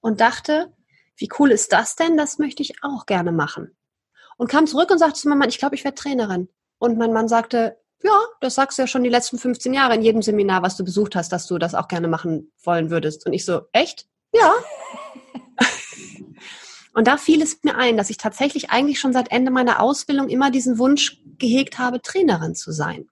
und 0.00 0.20
dachte, 0.20 0.72
wie 1.16 1.28
cool 1.38 1.52
ist 1.52 1.72
das 1.72 1.94
denn? 1.94 2.16
Das 2.16 2.38
möchte 2.38 2.62
ich 2.62 2.82
auch 2.82 3.06
gerne 3.06 3.32
machen. 3.32 3.76
Und 4.38 4.48
kam 4.48 4.66
zurück 4.66 4.90
und 4.90 4.98
sagte 4.98 5.20
zu 5.20 5.28
meinem 5.28 5.38
Mann, 5.38 5.48
ich 5.48 5.58
glaube, 5.58 5.74
ich 5.74 5.84
werde 5.84 5.94
Trainerin. 5.94 6.48
Und 6.78 6.98
mein 6.98 7.12
Mann 7.12 7.28
sagte, 7.28 7.78
ja, 8.02 8.18
das 8.40 8.54
sagst 8.54 8.76
du 8.76 8.82
ja 8.82 8.86
schon 8.86 9.04
die 9.04 9.10
letzten 9.10 9.38
15 9.38 9.72
Jahre 9.72 9.94
in 9.94 10.02
jedem 10.02 10.22
Seminar, 10.22 10.62
was 10.62 10.76
du 10.76 10.84
besucht 10.84 11.16
hast, 11.16 11.32
dass 11.32 11.46
du 11.46 11.58
das 11.58 11.74
auch 11.74 11.88
gerne 11.88 12.08
machen 12.08 12.52
wollen 12.62 12.90
würdest. 12.90 13.26
Und 13.26 13.32
ich 13.32 13.44
so, 13.44 13.62
echt? 13.72 14.06
Ja. 14.34 14.52
und 16.94 17.06
da 17.06 17.16
fiel 17.16 17.42
es 17.42 17.62
mir 17.62 17.76
ein, 17.76 17.96
dass 17.96 18.10
ich 18.10 18.18
tatsächlich 18.18 18.70
eigentlich 18.70 19.00
schon 19.00 19.12
seit 19.12 19.30
Ende 19.30 19.50
meiner 19.50 19.80
Ausbildung 19.80 20.28
immer 20.28 20.50
diesen 20.50 20.78
Wunsch 20.78 21.22
gehegt 21.38 21.78
habe, 21.78 22.02
Trainerin 22.02 22.54
zu 22.54 22.72
sein. 22.72 23.08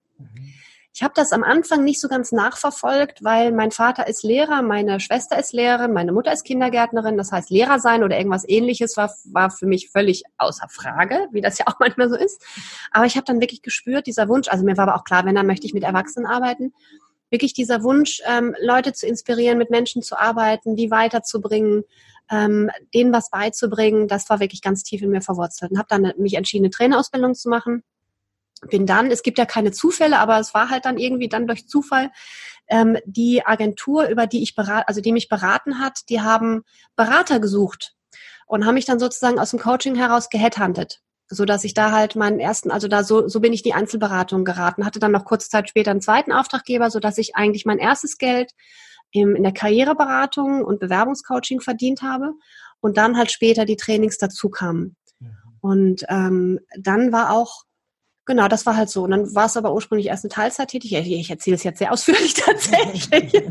Ich 0.96 1.02
habe 1.02 1.12
das 1.16 1.33
am 1.33 1.42
Anfang 1.42 1.83
nicht 1.83 2.00
so 2.00 2.07
ganz 2.07 2.30
nachverfolgt, 2.30 3.24
weil 3.24 3.50
mein 3.50 3.72
Vater 3.72 4.07
ist 4.07 4.22
Lehrer, 4.22 4.62
meine 4.62 5.00
Schwester 5.00 5.37
ist 5.37 5.52
Lehrerin, 5.52 5.92
meine 5.92 6.12
Mutter 6.12 6.33
ist 6.33 6.44
Kindergärtnerin. 6.44 7.16
Das 7.16 7.33
heißt, 7.33 7.50
Lehrer 7.50 7.80
sein 7.80 8.04
oder 8.04 8.16
irgendwas 8.16 8.48
ähnliches 8.48 8.96
war, 8.96 9.12
war 9.24 9.50
für 9.50 9.66
mich 9.66 9.90
völlig 9.90 10.22
außer 10.38 10.68
Frage, 10.68 11.26
wie 11.33 11.40
das 11.40 11.59
ja 11.59 11.66
auch 11.66 11.74
manchmal 11.80 12.09
so 12.09 12.14
ist. 12.14 12.40
Aber 12.92 13.07
ich 13.07 13.16
habe 13.16 13.24
dann 13.24 13.40
wirklich 13.40 13.61
gespürt, 13.61 14.07
dieser 14.07 14.28
Wunsch, 14.28 14.46
also 14.46 14.64
mir 14.64 14.76
war 14.76 14.87
aber 14.87 14.94
auch 14.94 15.02
klar, 15.02 15.26
wenn, 15.26 15.35
dann 15.35 15.48
möchte 15.48 15.66
ich 15.66 15.74
mit 15.74 15.83
Erwachsenen 15.83 16.26
arbeiten. 16.26 16.72
Wirklich 17.28 17.54
dieser 17.54 17.83
Wunsch, 17.83 18.22
ähm, 18.26 18.54
Leute 18.61 18.92
zu 18.92 19.09
inspirieren, 19.09 19.59
mit 19.59 19.70
Menschen 19.70 20.00
zu 20.00 20.16
arbeiten, 20.16 20.76
die 20.76 20.92
weiterzubringen, 20.92 21.83
ähm, 22.30 22.70
denen 22.94 23.12
was 23.12 23.30
beizubringen, 23.30 24.07
das 24.07 24.30
war 24.30 24.38
wirklich 24.38 24.62
ganz 24.62 24.85
tief 24.85 25.02
in 25.02 25.11
mir 25.11 25.22
verwurzelt. 25.22 25.72
Und 25.72 25.78
habe 25.78 25.88
dann 25.88 26.12
mich 26.18 26.35
entschieden, 26.35 26.66
eine 26.66 26.70
Trainerausbildung 26.70 27.35
zu 27.35 27.48
machen 27.48 27.83
bin 28.70 28.87
dann, 28.87 29.11
es 29.11 29.22
gibt 29.22 29.38
ja 29.38 29.46
keine 29.46 29.72
Zufälle, 29.72 30.18
aber 30.18 30.38
es 30.38 30.55
war 30.55 30.70
halt 30.70 30.85
dann 30.85 30.98
irgendwie 30.98 31.29
dann 31.29 31.46
durch 31.46 31.68
Zufall, 31.68 32.11
ähm, 32.68 32.96
die 33.05 33.44
Agentur, 33.44 34.09
über 34.09 34.27
die 34.27 34.42
ich 34.42 34.55
berat, 34.55 34.88
also 34.88 35.00
die 35.00 35.12
mich 35.12 35.29
beraten 35.29 35.81
hat, 35.81 36.00
die 36.09 36.20
haben 36.20 36.62
Berater 36.96 37.40
gesucht 37.40 37.94
und 38.46 38.66
haben 38.66 38.74
mich 38.74 38.87
dann 38.87 38.98
sozusagen 38.98 39.38
aus 39.38 39.50
dem 39.50 39.61
Coaching 39.61 39.94
heraus 39.94 40.29
geheadhuntet 40.29 41.00
so 41.29 41.44
dass 41.44 41.64
ich 41.64 41.74
da 41.74 41.90
halt 41.90 42.16
meinen 42.16 42.40
ersten, 42.40 42.70
also 42.70 42.88
da 42.88 43.03
so, 43.03 43.29
so 43.29 43.40
bin 43.40 43.53
ich 43.53 43.61
in 43.61 43.70
die 43.70 43.74
Einzelberatung 43.74 44.44
geraten, 44.44 44.85
hatte 44.85 44.98
dann 44.98 45.12
noch 45.12 45.24
kurze 45.24 45.48
Zeit 45.48 45.68
später 45.68 45.90
einen 45.90 46.00
zweiten 46.00 46.33
Auftraggeber, 46.33 46.90
so 46.90 47.00
dass 47.00 47.18
ich 47.18 47.35
eigentlich 47.35 47.64
mein 47.64 47.79
erstes 47.79 48.18
Geld 48.18 48.53
im, 49.11 49.35
in 49.35 49.42
der 49.42 49.53
Karriereberatung 49.53 50.64
und 50.64 50.81
Bewerbungscoaching 50.81 51.61
verdient 51.61 52.03
habe 52.03 52.33
und 52.81 52.96
dann 52.96 53.16
halt 53.16 53.33
später 53.33 53.64
die 53.64 53.77
Trainings 53.77 54.18
dazu 54.18 54.50
kamen. 54.50 54.96
Und 55.61 56.05
ähm, 56.09 56.61
dann 56.79 57.11
war 57.11 57.33
auch 57.33 57.62
Genau, 58.26 58.48
das 58.48 58.64
war 58.64 58.76
halt 58.76 58.88
so. 58.88 59.04
Und 59.04 59.10
dann 59.10 59.34
war 59.34 59.46
es 59.46 59.56
aber 59.56 59.74
ursprünglich 59.74 60.08
erst 60.08 60.24
eine 60.24 60.30
Teilzeittätigkeit. 60.30 61.06
Ich 61.06 61.30
erzähle 61.30 61.56
es 61.56 61.64
jetzt 61.64 61.78
sehr 61.78 61.92
ausführlich 61.92 62.34
tatsächlich. 62.44 63.32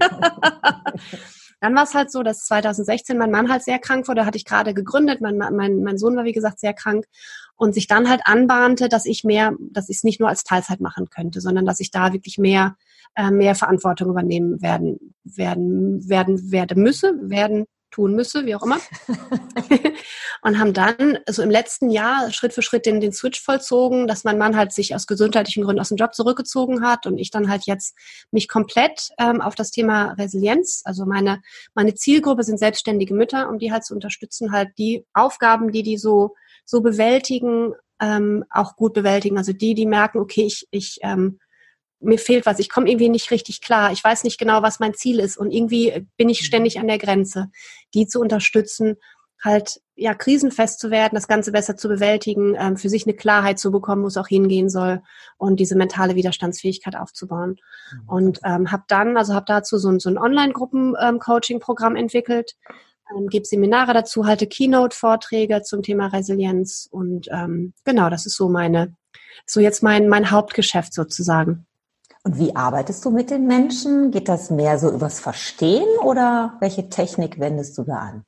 dann 1.62 1.76
war 1.76 1.84
es 1.84 1.94
halt 1.94 2.12
so, 2.12 2.24
dass 2.24 2.46
2016 2.46 3.18
mein 3.18 3.32
Mann 3.32 3.52
halt 3.52 3.64
sehr 3.64 3.80
krank 3.80 4.08
wurde. 4.08 4.22
Da 4.22 4.26
hatte 4.26 4.38
ich 4.38 4.46
gerade 4.46 4.74
gegründet. 4.74 5.22
Mein, 5.22 5.38
mein, 5.38 5.84
mein 5.84 5.98
Sohn 5.98 6.16
war, 6.16 6.24
wie 6.24 6.34
gesagt, 6.34 6.60
sehr 6.60 6.74
krank. 6.74 7.06
Und 7.56 7.76
sich 7.76 7.86
dann 7.88 8.10
halt 8.10 8.22
anbahnte, 8.26 8.90
dass 8.90 9.06
ich 9.06 9.24
mehr, 9.24 9.54
dass 9.60 9.88
ich 9.88 9.98
es 9.98 10.04
nicht 10.04 10.20
nur 10.20 10.28
als 10.28 10.44
Teilzeit 10.44 10.82
machen 10.82 11.10
könnte, 11.12 11.40
sondern 11.40 11.68
dass 11.68 11.80
ich 11.80 11.92
da 11.92 12.12
wirklich 12.12 12.40
mehr, 12.40 12.76
äh, 13.16 13.30
mehr 13.30 13.54
Verantwortung 13.54 14.10
übernehmen 14.10 14.60
werden, 14.62 15.14
werden, 15.24 16.10
werden, 16.10 16.52
werde 16.52 16.76
müsse, 16.76 17.14
werden 17.22 17.66
tun 17.92 18.16
müsse, 18.16 18.46
wie 18.48 18.56
auch 18.56 18.64
immer. 18.64 18.80
und 20.44 20.60
haben 20.60 20.74
dann 20.74 21.20
so 21.28 21.42
im 21.42 21.50
letzten 21.50 21.90
Jahr 21.90 22.30
Schritt 22.32 22.54
für 22.54 22.62
Schritt 22.62 22.86
den, 22.86 23.00
den 23.00 23.14
Switch 23.14 23.42
vollzogen, 23.42 24.08
dass 24.08 24.26
mein 24.26 24.38
Mann 24.38 24.58
halt 24.58 24.74
sich 24.74 24.94
aus 24.94 25.08
gesundheitlichen 25.08 25.64
Gründen 25.64 25.80
aus 25.80 25.88
dem 25.88 25.98
Job 25.98 26.14
zurückgezogen 26.14 26.86
hat 26.86 27.08
und 27.08 27.18
ich 27.18 27.32
dann 27.32 27.50
halt 27.50 27.66
jetzt 27.66 27.98
mich 28.32 28.50
komplett 28.50 29.10
ähm, 29.18 29.40
auf 29.40 29.56
das 29.56 29.72
Thema 29.72 30.12
Resilienz, 30.14 30.82
also 30.84 31.06
meine, 31.06 31.42
meine 31.74 31.96
Zielgruppe 31.96 32.44
sind 32.44 32.60
selbstständige 32.60 33.14
Mütter, 33.14 33.50
um 33.50 33.58
die 33.58 33.72
halt 33.72 33.86
zu 33.86 33.94
unterstützen, 33.94 34.52
halt 34.52 34.70
die 34.78 35.06
Aufgaben, 35.14 35.72
die 35.72 35.82
die 35.82 35.98
so, 35.98 36.36
so 36.66 36.82
bewältigen, 36.82 37.74
ähm, 38.02 38.44
auch 38.50 38.76
gut 38.76 38.94
bewältigen. 38.94 39.38
Also 39.38 39.54
die, 39.54 39.76
die 39.76 39.86
merken, 39.86 40.20
okay, 40.20 40.44
ich, 40.44 40.68
ich 40.72 41.00
ähm, 41.04 41.40
mir 42.02 42.20
fehlt 42.20 42.46
was, 42.46 42.60
ich 42.60 42.68
komme 42.68 42.90
irgendwie 42.90 43.08
nicht 43.08 43.32
richtig 43.32 43.62
klar, 43.62 43.94
ich 43.94 44.04
weiß 44.04 44.26
nicht 44.26 44.38
genau, 44.38 44.62
was 44.62 44.82
mein 44.82 44.94
Ziel 44.94 45.22
ist 45.22 45.38
und 45.38 45.52
irgendwie 45.52 46.06
bin 46.18 46.28
ich 46.28 46.46
ständig 46.46 46.80
an 46.80 46.88
der 46.90 46.98
Grenze, 46.98 47.50
die 47.94 48.08
zu 48.08 48.20
unterstützen, 48.20 48.98
halt 49.44 49.82
ja 49.96 50.14
krisenfest 50.14 50.80
zu 50.80 50.90
werden, 50.90 51.16
das 51.16 51.28
Ganze 51.28 51.52
besser 51.52 51.76
zu 51.76 51.88
bewältigen, 51.88 52.56
ähm, 52.58 52.78
für 52.78 52.90
sich 52.90 53.06
eine 53.06 53.16
Klarheit 53.16 53.60
zu 53.60 53.72
bekommen, 53.72 54.04
wo 54.04 54.08
es 54.08 54.18
auch 54.18 54.28
hingehen 54.28 54.70
soll 54.70 55.02
und 55.38 55.60
diese 55.60 55.76
mentale 55.76 56.16
Widerstandsfähigkeit 56.16 56.96
aufzubauen. 56.96 57.58
Mhm. 57.92 58.10
Und 58.10 58.40
ähm, 58.46 58.72
habe 58.72 58.84
dann, 58.88 59.18
also 59.18 59.34
habe 59.34 59.46
dazu 59.48 59.78
so 59.78 59.90
ein, 59.90 60.00
so 60.00 60.10
ein 60.10 60.18
Online-Gruppen-Coaching-Programm 60.18 61.96
ähm, 61.96 62.04
entwickelt, 62.04 62.56
ähm, 63.16 63.28
gebe 63.28 63.46
Seminare 63.46 63.94
dazu, 63.94 64.26
halte 64.26 64.48
Keynote-Vorträge 64.48 65.62
zum 65.62 65.84
Thema 65.84 66.08
Resilienz 66.08 66.88
und 66.90 67.28
ähm, 67.32 67.74
genau, 67.84 68.10
das 68.10 68.26
ist 68.26 68.38
so 68.38 68.50
meine, 68.50 68.96
so 69.46 69.60
jetzt 69.60 69.84
mein 69.84 70.08
mein 70.08 70.32
Hauptgeschäft 70.32 70.94
sozusagen. 70.94 71.66
Und 72.24 72.40
wie 72.40 72.56
arbeitest 72.56 73.04
du 73.04 73.12
mit 73.12 73.30
den 73.30 73.48
Menschen? 73.48 74.12
Geht 74.12 74.30
das 74.30 74.50
mehr 74.50 74.80
so 74.80 74.90
übers 74.90 75.20
Verstehen 75.20 75.88
oder 76.02 76.56
welche 76.62 76.88
Technik 76.88 77.38
wendest 77.38 77.78
du 77.78 77.84
da 77.84 77.98
an? 77.98 78.26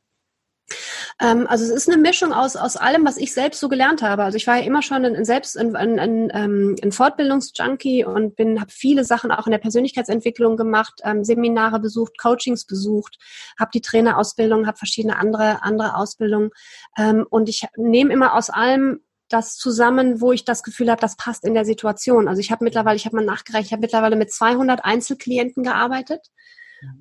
Ähm, 1.21 1.47
also 1.47 1.63
es 1.63 1.71
ist 1.71 1.89
eine 1.89 2.01
Mischung 2.01 2.33
aus, 2.33 2.55
aus 2.55 2.75
allem, 2.75 3.05
was 3.05 3.17
ich 3.17 3.33
selbst 3.33 3.59
so 3.59 3.69
gelernt 3.69 4.01
habe. 4.01 4.23
Also 4.23 4.35
ich 4.35 4.47
war 4.47 4.57
ja 4.57 4.63
immer 4.65 4.81
schon 4.81 5.05
ein, 5.05 5.23
selbst 5.23 5.57
ein, 5.57 5.75
ein, 5.75 5.99
ein, 5.99 6.75
ähm, 6.83 6.91
Fortbildungsjunkie 6.91 8.03
und 8.03 8.35
bin 8.35 8.59
habe 8.59 8.71
viele 8.71 9.05
Sachen 9.05 9.31
auch 9.31 9.47
in 9.47 9.51
der 9.51 9.59
Persönlichkeitsentwicklung 9.59 10.57
gemacht, 10.57 11.01
ähm, 11.03 11.23
Seminare 11.23 11.79
besucht, 11.79 12.17
Coachings 12.17 12.65
besucht, 12.65 13.17
habe 13.57 13.71
die 13.73 13.81
Trainerausbildung, 13.81 14.67
habe 14.67 14.77
verschiedene 14.77 15.17
andere 15.17 15.63
andere 15.63 15.95
Ausbildungen 15.95 16.49
ähm, 16.97 17.25
und 17.29 17.47
ich 17.47 17.65
nehme 17.77 18.11
immer 18.11 18.33
aus 18.33 18.49
allem 18.49 18.99
das 19.29 19.55
zusammen, 19.57 20.21
wo 20.21 20.31
ich 20.33 20.45
das 20.45 20.63
Gefühl 20.63 20.91
habe, 20.91 21.01
das 21.01 21.17
passt 21.17 21.45
in 21.45 21.55
der 21.55 21.65
Situation. 21.65 22.27
Also 22.27 22.41
ich 22.41 22.51
habe 22.51 22.63
mittlerweile, 22.63 22.95
ich 22.95 23.05
habe 23.05 23.15
mal 23.15 23.25
nachgerechnet, 23.25 23.65
ich 23.65 23.71
habe 23.71 23.81
mittlerweile 23.81 24.15
mit 24.15 24.31
200 24.31 24.85
Einzelklienten 24.85 25.63
gearbeitet. 25.63 26.27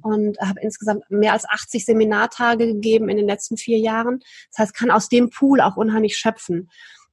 Und 0.03 0.39
habe 0.39 0.61
insgesamt 0.61 1.11
mehr 1.11 1.33
als 1.33 1.49
80 1.49 1.85
Seminartage 1.85 2.67
gegeben 2.67 3.09
in 3.09 3.17
den 3.17 3.27
letzten 3.27 3.57
vier 3.57 3.79
Jahren. 3.79 4.21
Das 4.51 4.59
heißt, 4.59 4.75
kann 4.75 4.91
aus 4.91 5.09
dem 5.09 5.31
Pool 5.31 5.61
auch 5.61 5.77
unheimlich 5.77 6.17
schöpfen 6.17 6.71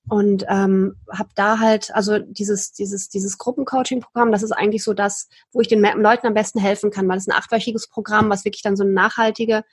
und 0.10 0.46
ähm, 0.50 0.96
habe 1.12 1.30
da 1.36 1.60
halt 1.60 1.94
also 1.94 2.20
dieses 2.20 2.72
dieses 2.72 3.10
dieses 3.10 3.38
Gruppencoaching-Programm, 3.38 4.32
das 4.32 4.44
ist 4.44 4.52
eigentlich 4.52 4.84
so 4.84 4.94
das, 4.94 5.30
wo 5.52 5.62
ich 5.62 5.68
den 5.68 5.82
Leuten 5.82 6.28
am 6.28 6.34
besten 6.34 6.60
helfen 6.60 6.92
kann, 6.92 7.08
weil 7.08 7.18
es 7.18 7.28
ein 7.28 7.36
achtwöchiges 7.36 7.88
Programm, 7.88 8.30
was 8.30 8.46
wirklich 8.46 8.64
dann 8.64 8.76
so 8.76 8.84
eine 8.84 8.94
nachhaltige 8.94 9.64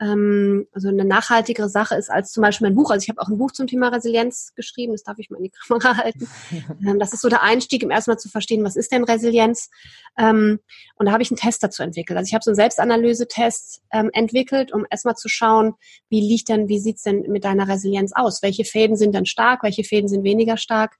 ähm, 0.00 0.66
also 0.72 0.88
eine 0.88 1.04
nachhaltigere 1.04 1.68
Sache 1.68 1.96
ist 1.96 2.10
als 2.10 2.30
zum 2.32 2.42
Beispiel 2.42 2.68
mein 2.68 2.76
Buch. 2.76 2.90
Also 2.90 3.02
ich 3.02 3.08
habe 3.08 3.20
auch 3.20 3.28
ein 3.28 3.38
Buch 3.38 3.50
zum 3.50 3.66
Thema 3.66 3.88
Resilienz 3.88 4.52
geschrieben, 4.54 4.92
das 4.92 5.02
darf 5.02 5.18
ich 5.18 5.30
mal 5.30 5.38
in 5.38 5.44
die 5.44 5.50
Kamera 5.66 5.96
halten. 5.96 6.28
Ähm, 6.86 6.98
das 6.98 7.12
ist 7.12 7.22
so 7.22 7.28
der 7.28 7.42
Einstieg, 7.42 7.82
um 7.82 7.90
erstmal 7.90 8.18
zu 8.18 8.28
verstehen, 8.28 8.62
was 8.62 8.76
ist 8.76 8.92
denn 8.92 9.04
Resilienz? 9.04 9.70
Ähm, 10.16 10.60
und 10.96 11.06
da 11.06 11.12
habe 11.12 11.22
ich 11.22 11.30
einen 11.30 11.38
Test 11.38 11.62
dazu 11.62 11.82
entwickelt. 11.82 12.16
Also 12.16 12.28
ich 12.28 12.34
habe 12.34 12.42
so 12.42 12.50
einen 12.50 12.56
Selbstanalyse-Test 12.56 13.82
ähm, 13.92 14.10
entwickelt, 14.12 14.72
um 14.72 14.86
erstmal 14.90 15.16
zu 15.16 15.28
schauen, 15.28 15.74
wie 16.08 16.20
liegt 16.20 16.48
denn, 16.48 16.68
wie 16.68 16.78
sieht's 16.78 17.02
denn 17.02 17.22
mit 17.28 17.44
deiner 17.44 17.68
Resilienz 17.68 18.12
aus? 18.14 18.42
Welche 18.42 18.64
Fäden 18.64 18.96
sind 18.96 19.14
denn 19.14 19.26
stark, 19.26 19.62
welche 19.62 19.77
Fäden 19.84 20.08
sind 20.08 20.24
weniger 20.24 20.56
stark? 20.56 20.96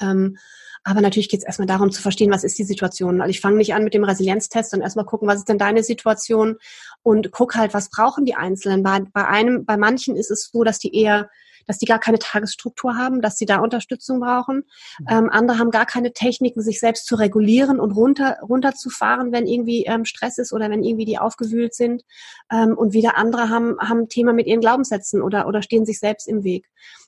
Ähm, 0.00 0.36
aber 0.84 1.00
natürlich 1.00 1.28
geht 1.28 1.40
es 1.40 1.46
erstmal 1.46 1.66
darum 1.66 1.90
zu 1.90 2.00
verstehen, 2.00 2.30
was 2.30 2.44
ist 2.44 2.58
die 2.58 2.64
Situation. 2.64 3.20
Also 3.20 3.30
ich 3.30 3.40
fange 3.40 3.56
nicht 3.56 3.74
an 3.74 3.82
mit 3.82 3.92
dem 3.92 4.04
Resilienztest 4.04 4.72
und 4.72 4.82
erstmal 4.82 5.04
gucken, 5.04 5.26
was 5.26 5.38
ist 5.38 5.48
denn 5.48 5.58
deine 5.58 5.82
Situation 5.82 6.58
und 7.02 7.32
guck 7.32 7.56
halt, 7.56 7.74
was 7.74 7.90
brauchen 7.90 8.24
die 8.24 8.36
Einzelnen. 8.36 8.84
Bei, 8.84 9.00
bei 9.12 9.26
einem, 9.26 9.64
bei 9.64 9.76
manchen 9.76 10.14
ist 10.16 10.30
es 10.30 10.48
so, 10.52 10.62
dass 10.62 10.78
die 10.78 10.94
eher 10.94 11.28
dass 11.66 11.78
die 11.78 11.86
gar 11.86 11.98
keine 11.98 12.18
Tagesstruktur 12.18 12.96
haben, 12.96 13.20
dass 13.20 13.36
sie 13.36 13.44
da 13.44 13.58
Unterstützung 13.58 14.20
brauchen. 14.20 14.64
Mhm. 15.00 15.06
Ähm, 15.08 15.30
andere 15.30 15.58
haben 15.58 15.70
gar 15.70 15.84
keine 15.84 16.12
Techniken, 16.12 16.62
sich 16.62 16.80
selbst 16.80 17.06
zu 17.06 17.16
regulieren 17.16 17.80
und 17.80 17.90
runter 17.90 18.38
runterzufahren, 18.40 19.32
wenn 19.32 19.46
irgendwie 19.46 19.84
ähm, 19.84 20.04
Stress 20.04 20.38
ist 20.38 20.52
oder 20.52 20.70
wenn 20.70 20.84
irgendwie 20.84 21.04
die 21.04 21.18
aufgewühlt 21.18 21.74
sind. 21.74 22.04
Ähm, 22.50 22.76
und 22.78 22.92
wieder 22.92 23.18
andere 23.18 23.50
haben 23.50 23.76
haben 23.80 24.02
ein 24.02 24.08
Thema 24.08 24.32
mit 24.32 24.46
ihren 24.46 24.60
Glaubenssätzen 24.60 25.22
oder 25.22 25.46
oder 25.46 25.60
stehen 25.62 25.84
sich 25.84 25.98
selbst 25.98 26.28
im 26.28 26.44
Weg 26.44 26.66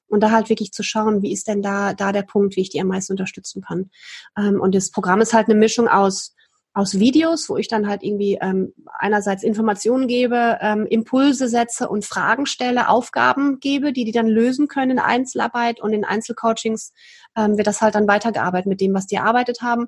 und 0.08 0.20
da 0.20 0.30
halt 0.30 0.48
wirklich 0.48 0.72
zu 0.72 0.82
schauen, 0.82 1.22
wie 1.22 1.32
ist 1.32 1.48
denn 1.48 1.62
da, 1.62 1.94
da 1.94 2.12
der 2.12 2.22
Punkt, 2.22 2.56
wie 2.56 2.62
ich 2.62 2.70
die 2.70 2.80
am 2.80 2.88
meisten 2.88 3.12
unterstützen 3.12 3.62
kann. 3.62 3.90
Ähm, 4.36 4.60
und 4.60 4.74
das 4.74 4.90
Programm 4.90 5.20
ist 5.20 5.34
halt 5.34 5.48
eine 5.48 5.58
Mischung 5.58 5.88
aus, 5.88 6.34
aus 6.74 6.98
Videos, 6.98 7.48
wo 7.48 7.56
ich 7.56 7.68
dann 7.68 7.88
halt 7.88 8.02
irgendwie 8.02 8.38
ähm, 8.40 8.72
einerseits 8.98 9.42
Informationen 9.42 10.06
gebe, 10.06 10.58
ähm, 10.60 10.86
Impulse 10.86 11.48
setze 11.48 11.88
und 11.88 12.04
Fragen 12.04 12.46
stelle, 12.46 12.88
Aufgaben 12.88 13.58
gebe, 13.60 13.92
die 13.92 14.04
die 14.04 14.12
dann 14.12 14.28
lösen 14.28 14.68
können 14.68 14.92
in 14.92 14.98
Einzelarbeit 14.98 15.80
und 15.80 15.92
in 15.92 16.04
Einzelcoachings 16.04 16.92
ähm, 17.36 17.56
wird 17.56 17.66
das 17.66 17.80
halt 17.80 17.94
dann 17.94 18.06
weitergearbeitet 18.06 18.66
mit 18.66 18.80
dem, 18.80 18.94
was 18.94 19.06
die 19.06 19.16
erarbeitet 19.16 19.60
haben 19.60 19.86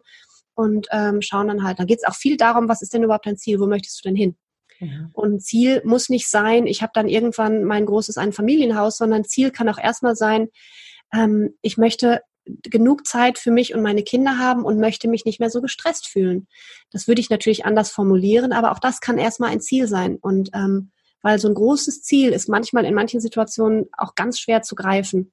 und 0.54 0.88
ähm, 0.90 1.22
schauen 1.22 1.48
dann 1.48 1.62
halt, 1.62 1.78
da 1.78 1.84
geht 1.84 1.98
es 1.98 2.08
auch 2.08 2.16
viel 2.16 2.36
darum, 2.36 2.68
was 2.68 2.82
ist 2.82 2.92
denn 2.92 3.04
überhaupt 3.04 3.26
dein 3.26 3.36
Ziel, 3.36 3.60
wo 3.60 3.66
möchtest 3.66 4.04
du 4.04 4.08
denn 4.08 4.16
hin? 4.16 4.36
Mhm. 4.80 5.10
Und 5.12 5.40
Ziel 5.40 5.82
muss 5.84 6.08
nicht 6.08 6.28
sein, 6.28 6.66
ich 6.66 6.82
habe 6.82 6.92
dann 6.94 7.08
irgendwann 7.08 7.64
mein 7.64 7.86
großes 7.86 8.16
Einfamilienhaus, 8.16 8.96
sondern 8.96 9.24
Ziel 9.24 9.50
kann 9.50 9.68
auch 9.68 9.78
erstmal 9.78 10.16
sein, 10.16 10.48
ähm, 11.12 11.54
ich 11.62 11.76
möchte 11.76 12.22
genug 12.62 13.06
Zeit 13.06 13.38
für 13.38 13.50
mich 13.50 13.74
und 13.74 13.82
meine 13.82 14.02
Kinder 14.02 14.38
haben 14.38 14.64
und 14.64 14.80
möchte 14.80 15.08
mich 15.08 15.24
nicht 15.24 15.40
mehr 15.40 15.50
so 15.50 15.60
gestresst 15.60 16.08
fühlen. 16.08 16.48
Das 16.90 17.06
würde 17.06 17.20
ich 17.20 17.30
natürlich 17.30 17.64
anders 17.64 17.90
formulieren, 17.90 18.52
aber 18.52 18.72
auch 18.72 18.78
das 18.78 19.00
kann 19.00 19.18
erstmal 19.18 19.50
ein 19.50 19.60
Ziel 19.60 19.86
sein. 19.86 20.16
Und 20.20 20.50
ähm, 20.54 20.90
weil 21.22 21.38
so 21.38 21.48
ein 21.48 21.54
großes 21.54 22.02
Ziel 22.02 22.32
ist 22.32 22.48
manchmal 22.48 22.84
in 22.84 22.94
manchen 22.94 23.20
Situationen 23.20 23.86
auch 23.96 24.14
ganz 24.14 24.40
schwer 24.40 24.62
zu 24.62 24.74
greifen 24.74 25.32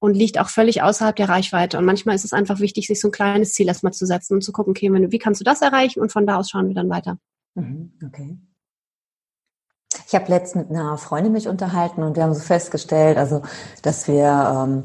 und 0.00 0.16
liegt 0.16 0.38
auch 0.38 0.48
völlig 0.48 0.82
außerhalb 0.82 1.14
der 1.14 1.28
Reichweite. 1.28 1.78
Und 1.78 1.84
manchmal 1.84 2.16
ist 2.16 2.24
es 2.24 2.32
einfach 2.32 2.58
wichtig, 2.58 2.88
sich 2.88 3.00
so 3.00 3.08
ein 3.08 3.12
kleines 3.12 3.52
Ziel 3.52 3.68
erstmal 3.68 3.92
zu 3.92 4.06
setzen 4.06 4.34
und 4.34 4.42
zu 4.42 4.50
gucken, 4.50 4.72
okay, 4.72 4.90
wie 4.92 5.18
kannst 5.18 5.40
du 5.40 5.44
das 5.44 5.62
erreichen? 5.62 6.00
Und 6.00 6.10
von 6.10 6.26
da 6.26 6.36
aus 6.36 6.50
schauen 6.50 6.68
wir 6.68 6.74
dann 6.74 6.88
weiter. 6.88 7.18
Mhm, 7.54 7.92
okay. 8.04 8.38
Ich 10.10 10.14
habe 10.16 10.26
letztens 10.26 10.68
mit 10.68 10.76
einer 10.76 10.98
Freundin 10.98 11.32
mich 11.32 11.46
unterhalten 11.46 12.02
und 12.02 12.16
wir 12.16 12.24
haben 12.24 12.34
so 12.34 12.40
festgestellt, 12.40 13.16
also 13.16 13.42
dass 13.82 14.08
wir 14.08 14.24
ähm, 14.66 14.84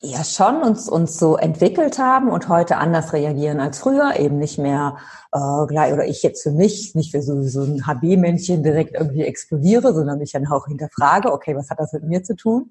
ja 0.00 0.22
schon 0.22 0.62
uns 0.62 0.88
uns 0.88 1.18
so 1.18 1.36
entwickelt 1.36 1.98
haben 1.98 2.28
und 2.30 2.48
heute 2.48 2.76
anders 2.76 3.12
reagieren 3.12 3.58
als 3.58 3.80
früher, 3.80 4.14
eben 4.20 4.38
nicht 4.38 4.58
mehr 4.58 4.98
äh, 5.32 5.66
gleich 5.66 5.92
oder 5.92 6.06
ich 6.06 6.22
jetzt 6.22 6.44
für 6.44 6.52
mich 6.52 6.94
nicht 6.94 7.10
für 7.10 7.20
so, 7.20 7.42
so 7.42 7.62
ein 7.62 7.84
HB-Männchen 7.84 8.62
direkt 8.62 8.94
irgendwie 8.94 9.24
explodiere, 9.24 9.92
sondern 9.92 10.20
mich 10.20 10.30
dann 10.30 10.46
auch 10.46 10.68
hinterfrage, 10.68 11.32
okay, 11.32 11.56
was 11.56 11.68
hat 11.68 11.80
das 11.80 11.92
mit 11.92 12.04
mir 12.04 12.22
zu 12.22 12.36
tun? 12.36 12.70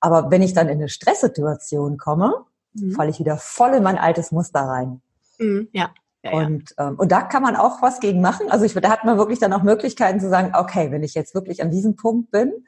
Aber 0.00 0.30
wenn 0.30 0.40
ich 0.40 0.54
dann 0.54 0.70
in 0.70 0.78
eine 0.78 0.88
Stresssituation 0.88 1.98
komme, 1.98 2.32
mhm. 2.72 2.92
falle 2.92 3.10
ich 3.10 3.18
wieder 3.18 3.36
voll 3.36 3.74
in 3.74 3.82
mein 3.82 3.98
altes 3.98 4.32
Muster 4.32 4.60
rein. 4.60 5.02
Mhm, 5.38 5.68
ja. 5.72 5.90
Ja, 6.22 6.32
und, 6.32 6.74
ähm, 6.78 6.96
und 6.98 7.12
da 7.12 7.22
kann 7.22 7.42
man 7.42 7.54
auch 7.54 7.80
was 7.80 8.00
gegen 8.00 8.20
machen. 8.20 8.50
Also 8.50 8.64
ich, 8.64 8.74
da 8.74 8.90
hat 8.90 9.04
man 9.04 9.18
wirklich 9.18 9.38
dann 9.38 9.52
auch 9.52 9.62
Möglichkeiten 9.62 10.20
zu 10.20 10.28
sagen, 10.28 10.52
okay, 10.54 10.90
wenn 10.90 11.02
ich 11.02 11.14
jetzt 11.14 11.34
wirklich 11.34 11.62
an 11.62 11.70
diesem 11.70 11.96
Punkt 11.96 12.30
bin, 12.30 12.66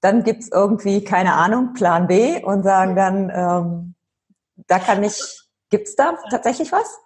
dann 0.00 0.24
gibt's 0.24 0.48
irgendwie, 0.52 1.04
keine 1.04 1.34
Ahnung, 1.34 1.74
Plan 1.74 2.06
B 2.06 2.42
und 2.42 2.62
sagen 2.62 2.96
dann, 2.96 3.30
ähm, 3.34 3.94
da 4.66 4.78
kann 4.78 5.02
ich, 5.02 5.48
gibt's 5.70 5.94
da 5.96 6.18
tatsächlich 6.30 6.72
was? 6.72 6.98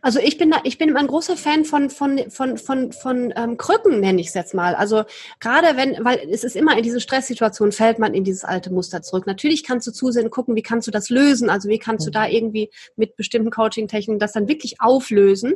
Also 0.00 0.18
ich 0.20 0.38
bin 0.38 0.50
da, 0.50 0.60
ich 0.64 0.78
bin 0.78 0.96
ein 0.96 1.06
großer 1.06 1.36
Fan 1.36 1.64
von 1.64 1.90
von 1.90 2.30
von 2.30 2.56
von 2.56 2.92
von 2.92 3.34
ähm, 3.36 3.56
Krücken 3.56 4.00
nenne 4.00 4.20
ich 4.20 4.28
es 4.28 4.34
jetzt 4.34 4.54
mal. 4.54 4.74
Also 4.74 5.04
gerade 5.40 5.76
wenn, 5.76 6.04
weil 6.04 6.28
es 6.30 6.44
ist 6.44 6.56
immer 6.56 6.76
in 6.76 6.82
diese 6.82 7.00
Stresssituation 7.00 7.72
fällt 7.72 7.98
man 7.98 8.14
in 8.14 8.24
dieses 8.24 8.44
alte 8.44 8.72
Muster 8.72 9.02
zurück. 9.02 9.26
Natürlich 9.26 9.64
kannst 9.64 9.86
du 9.86 9.92
zusehen, 9.92 10.30
gucken, 10.30 10.54
wie 10.54 10.62
kannst 10.62 10.86
du 10.86 10.90
das 10.90 11.10
lösen. 11.10 11.50
Also 11.50 11.68
wie 11.68 11.78
kannst 11.78 12.06
du 12.06 12.10
da 12.10 12.26
mhm. 12.26 12.32
irgendwie 12.32 12.70
mit 12.96 13.16
bestimmten 13.16 13.50
Coaching-Techniken 13.50 14.18
das 14.18 14.32
dann 14.32 14.48
wirklich 14.48 14.80
auflösen. 14.80 15.54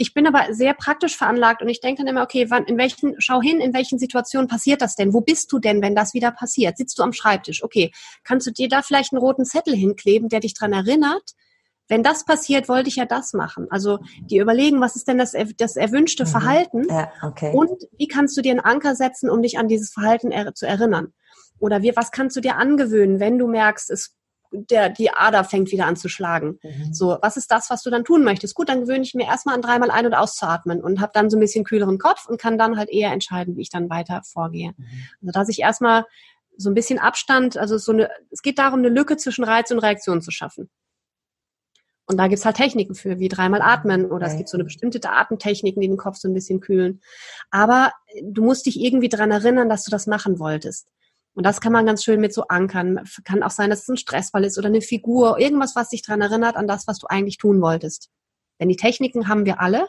Ich 0.00 0.14
bin 0.14 0.28
aber 0.28 0.54
sehr 0.54 0.74
praktisch 0.74 1.16
veranlagt 1.16 1.60
und 1.60 1.68
ich 1.68 1.80
denke 1.80 2.02
dann 2.02 2.06
immer, 2.06 2.22
okay, 2.22 2.46
wann, 2.50 2.64
in 2.66 2.78
welchen, 2.78 3.16
schau 3.18 3.42
hin, 3.42 3.60
in 3.60 3.74
welchen 3.74 3.98
Situationen 3.98 4.46
passiert 4.46 4.80
das 4.80 4.94
denn? 4.94 5.12
Wo 5.12 5.20
bist 5.20 5.50
du 5.50 5.58
denn, 5.58 5.82
wenn 5.82 5.96
das 5.96 6.14
wieder 6.14 6.30
passiert? 6.30 6.76
Sitzt 6.76 7.00
du 7.00 7.02
am 7.02 7.12
Schreibtisch? 7.12 7.64
Okay, 7.64 7.90
kannst 8.22 8.46
du 8.46 8.52
dir 8.52 8.68
da 8.68 8.82
vielleicht 8.82 9.12
einen 9.12 9.20
roten 9.20 9.44
Zettel 9.44 9.74
hinkleben, 9.74 10.28
der 10.28 10.38
dich 10.38 10.54
dran 10.54 10.72
erinnert, 10.72 11.34
wenn 11.88 12.02
das 12.02 12.24
passiert, 12.24 12.68
wollte 12.68 12.88
ich 12.88 12.96
ja 12.96 13.06
das 13.06 13.32
machen. 13.32 13.66
Also 13.70 13.98
die 14.20 14.38
überlegen, 14.38 14.80
was 14.80 14.96
ist 14.96 15.08
denn 15.08 15.18
das, 15.18 15.34
das 15.56 15.76
erwünschte 15.76 16.24
mhm. 16.24 16.28
Verhalten 16.28 16.86
ja, 16.88 17.10
okay. 17.22 17.52
und 17.54 17.70
wie 17.96 18.08
kannst 18.08 18.36
du 18.36 18.42
dir 18.42 18.52
einen 18.52 18.60
Anker 18.60 18.94
setzen, 18.94 19.30
um 19.30 19.42
dich 19.42 19.58
an 19.58 19.68
dieses 19.68 19.90
Verhalten 19.90 20.30
er 20.30 20.54
zu 20.54 20.66
erinnern? 20.66 21.12
Oder 21.58 21.82
wie, 21.82 21.92
was 21.96 22.12
kannst 22.12 22.36
du 22.36 22.40
dir 22.40 22.56
angewöhnen, 22.56 23.20
wenn 23.20 23.38
du 23.38 23.48
merkst, 23.48 23.90
es 23.90 24.14
der, 24.50 24.88
die 24.88 25.10
Ader 25.10 25.44
fängt 25.44 25.70
wieder 25.72 25.86
an 25.86 25.96
zu 25.96 26.08
schlagen. 26.08 26.58
Mhm. 26.62 26.94
So, 26.94 27.18
was 27.20 27.36
ist 27.36 27.50
das, 27.50 27.70
was 27.70 27.82
du 27.82 27.90
dann 27.90 28.04
tun 28.04 28.24
möchtest? 28.24 28.54
Gut, 28.54 28.68
dann 28.68 28.82
gewöhne 28.82 29.02
ich 29.02 29.14
mir 29.14 29.26
erstmal 29.26 29.54
an 29.54 29.62
dreimal 29.62 29.90
ein- 29.90 30.06
und 30.06 30.14
auszuatmen 30.14 30.80
und 30.80 31.00
habe 31.00 31.12
dann 31.14 31.30
so 31.30 31.36
ein 31.36 31.40
bisschen 31.40 31.64
kühleren 31.64 31.98
Kopf 31.98 32.26
und 32.26 32.40
kann 32.40 32.58
dann 32.58 32.78
halt 32.78 32.88
eher 32.88 33.12
entscheiden, 33.12 33.56
wie 33.56 33.62
ich 33.62 33.70
dann 33.70 33.90
weiter 33.90 34.22
vorgehe. 34.24 34.72
Mhm. 34.76 34.86
Also 35.20 35.32
dass 35.32 35.48
ich 35.48 35.60
erstmal 35.60 36.04
so 36.56 36.70
ein 36.70 36.74
bisschen 36.74 36.98
Abstand, 36.98 37.56
also 37.56 37.78
so 37.78 37.92
eine, 37.92 38.10
es 38.30 38.42
geht 38.42 38.58
darum, 38.58 38.80
eine 38.80 38.88
Lücke 38.88 39.16
zwischen 39.16 39.44
Reiz 39.44 39.70
und 39.70 39.78
Reaktion 39.78 40.22
zu 40.22 40.30
schaffen. 40.30 40.70
Und 42.10 42.16
da 42.16 42.26
gibt's 42.26 42.46
halt 42.46 42.56
Techniken 42.56 42.94
für, 42.94 43.18
wie 43.18 43.28
dreimal 43.28 43.60
atmen 43.60 44.06
oder 44.06 44.24
okay. 44.24 44.32
es 44.32 44.36
gibt 44.38 44.48
so 44.48 44.56
eine 44.56 44.64
bestimmte 44.64 44.98
Atemtechniken, 45.08 45.80
die 45.80 45.88
den 45.88 45.98
Kopf 45.98 46.16
so 46.16 46.26
ein 46.26 46.32
bisschen 46.32 46.60
kühlen. 46.60 47.02
Aber 47.50 47.92
du 48.22 48.42
musst 48.42 48.64
dich 48.64 48.80
irgendwie 48.80 49.10
dran 49.10 49.30
erinnern, 49.30 49.68
dass 49.68 49.84
du 49.84 49.90
das 49.90 50.06
machen 50.06 50.38
wolltest. 50.38 50.88
Und 51.34 51.44
das 51.44 51.60
kann 51.60 51.72
man 51.72 51.84
ganz 51.84 52.02
schön 52.02 52.20
mit 52.20 52.32
so 52.32 52.44
ankern. 52.48 53.00
Kann 53.24 53.42
auch 53.42 53.50
sein, 53.50 53.68
dass 53.68 53.82
es 53.82 53.88
ein 53.88 53.98
Stressfall 53.98 54.44
ist 54.44 54.56
oder 54.56 54.68
eine 54.68 54.80
Figur, 54.80 55.38
irgendwas, 55.38 55.76
was 55.76 55.90
dich 55.90 56.02
dran 56.02 56.22
erinnert 56.22 56.56
an 56.56 56.66
das, 56.66 56.88
was 56.88 56.98
du 56.98 57.06
eigentlich 57.08 57.36
tun 57.36 57.60
wolltest. 57.60 58.08
Denn 58.58 58.70
die 58.70 58.76
Techniken 58.76 59.28
haben 59.28 59.44
wir 59.44 59.60
alle, 59.60 59.86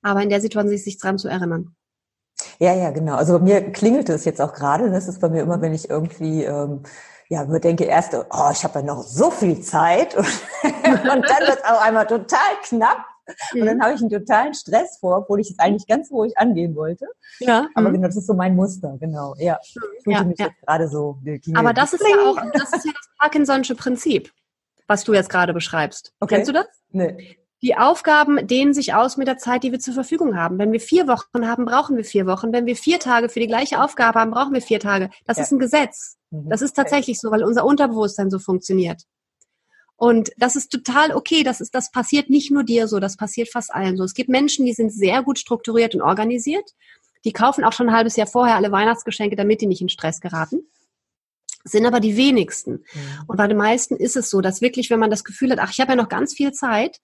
aber 0.00 0.22
in 0.22 0.30
der 0.30 0.40
Situation 0.40 0.76
sich 0.76 0.98
dran 0.98 1.18
zu 1.18 1.28
erinnern. 1.28 1.76
Ja, 2.58 2.74
ja, 2.74 2.90
genau. 2.90 3.16
Also 3.16 3.38
bei 3.38 3.44
mir 3.44 3.72
klingelte 3.72 4.14
es 4.14 4.24
jetzt 4.24 4.40
auch 4.40 4.54
gerade. 4.54 4.90
Das 4.90 5.06
ist 5.06 5.20
bei 5.20 5.28
mir 5.28 5.42
immer, 5.42 5.60
wenn 5.60 5.74
ich 5.74 5.90
irgendwie 5.90 6.44
ähm, 6.44 6.82
ja, 7.32 7.46
mir 7.46 7.60
denke 7.60 7.84
erst, 7.84 8.12
oh, 8.12 8.50
ich 8.52 8.62
habe 8.62 8.80
ja 8.80 8.84
noch 8.84 9.02
so 9.02 9.30
viel 9.30 9.58
Zeit 9.62 10.14
und, 10.14 10.26
und 10.62 11.04
dann 11.06 11.22
wird 11.22 11.60
es 11.60 11.64
auch 11.64 11.80
einmal 11.80 12.06
total 12.06 12.38
knapp 12.62 13.06
und 13.54 13.64
dann 13.64 13.78
mhm. 13.78 13.82
habe 13.82 13.94
ich 13.94 14.00
einen 14.02 14.10
totalen 14.10 14.52
Stress 14.52 14.98
vor, 14.98 15.16
obwohl 15.16 15.40
ich 15.40 15.50
es 15.50 15.58
eigentlich 15.58 15.86
ganz 15.86 16.10
ruhig 16.10 16.36
angehen 16.36 16.76
wollte. 16.76 17.06
Ja. 17.40 17.68
Aber 17.74 17.88
mhm. 17.88 17.94
genau, 17.94 18.08
das 18.08 18.18
ist 18.18 18.26
so 18.26 18.34
mein 18.34 18.54
Muster, 18.54 18.98
genau. 19.00 19.34
Ja, 19.38 19.58
ich 19.62 19.74
ja, 20.04 20.24
mich 20.24 20.38
ja. 20.38 20.46
jetzt 20.48 20.60
gerade 20.60 20.88
so. 20.88 21.18
Aber 21.54 21.72
das 21.72 21.94
ist 21.94 22.06
ja 22.06 22.16
auch, 22.22 22.36
das 22.52 22.70
ist 22.74 22.84
ja 22.84 22.92
das 22.92 23.08
Parkinson'sche 23.18 23.76
Prinzip, 23.76 24.30
was 24.86 25.04
du 25.04 25.14
jetzt 25.14 25.30
gerade 25.30 25.54
beschreibst. 25.54 26.12
Okay. 26.20 26.34
Kennst 26.34 26.50
du 26.50 26.52
das? 26.52 26.66
Nee. 26.90 27.38
Die 27.62 27.76
Aufgaben 27.76 28.44
dehnen 28.48 28.74
sich 28.74 28.92
aus 28.92 29.16
mit 29.16 29.28
der 29.28 29.38
Zeit, 29.38 29.62
die 29.62 29.70
wir 29.70 29.78
zur 29.78 29.94
Verfügung 29.94 30.36
haben. 30.36 30.58
Wenn 30.58 30.72
wir 30.72 30.80
vier 30.80 31.06
Wochen 31.06 31.46
haben, 31.46 31.64
brauchen 31.64 31.96
wir 31.96 32.04
vier 32.04 32.26
Wochen. 32.26 32.52
Wenn 32.52 32.66
wir 32.66 32.74
vier 32.74 32.98
Tage 32.98 33.28
für 33.28 33.38
die 33.38 33.46
gleiche 33.46 33.80
Aufgabe 33.80 34.18
haben, 34.18 34.32
brauchen 34.32 34.52
wir 34.52 34.62
vier 34.62 34.80
Tage. 34.80 35.10
Das 35.26 35.36
ja. 35.36 35.44
ist 35.44 35.52
ein 35.52 35.60
Gesetz. 35.60 36.16
Mhm. 36.30 36.50
Das 36.50 36.60
ist 36.60 36.74
tatsächlich 36.74 37.20
so, 37.20 37.30
weil 37.30 37.44
unser 37.44 37.64
Unterbewusstsein 37.64 38.30
so 38.30 38.40
funktioniert. 38.40 39.02
Und 39.94 40.32
das 40.36 40.56
ist 40.56 40.72
total 40.72 41.14
okay. 41.14 41.44
Das 41.44 41.60
ist, 41.60 41.72
das 41.76 41.92
passiert 41.92 42.30
nicht 42.30 42.50
nur 42.50 42.64
dir 42.64 42.88
so, 42.88 42.98
das 42.98 43.16
passiert 43.16 43.48
fast 43.48 43.72
allen 43.72 43.96
so. 43.96 44.02
Es 44.02 44.14
gibt 44.14 44.28
Menschen, 44.28 44.66
die 44.66 44.72
sind 44.72 44.92
sehr 44.92 45.22
gut 45.22 45.38
strukturiert 45.38 45.94
und 45.94 46.02
organisiert. 46.02 46.68
Die 47.24 47.32
kaufen 47.32 47.62
auch 47.62 47.72
schon 47.72 47.90
ein 47.90 47.94
halbes 47.94 48.16
Jahr 48.16 48.26
vorher 48.26 48.56
alle 48.56 48.72
Weihnachtsgeschenke, 48.72 49.36
damit 49.36 49.60
die 49.60 49.68
nicht 49.68 49.80
in 49.82 49.88
Stress 49.88 50.20
geraten. 50.20 50.66
sind 51.62 51.86
aber 51.86 52.00
die 52.00 52.16
wenigsten. 52.16 52.72
Mhm. 52.72 53.24
Und 53.28 53.36
bei 53.36 53.46
den 53.46 53.56
meisten 53.56 53.94
ist 53.94 54.16
es 54.16 54.30
so, 54.30 54.40
dass 54.40 54.60
wirklich, 54.60 54.90
wenn 54.90 54.98
man 54.98 55.10
das 55.10 55.22
Gefühl 55.22 55.52
hat, 55.52 55.60
ach, 55.60 55.70
ich 55.70 55.78
habe 55.78 55.92
ja 55.92 55.96
noch 55.96 56.08
ganz 56.08 56.34
viel 56.34 56.50
Zeit, 56.50 57.00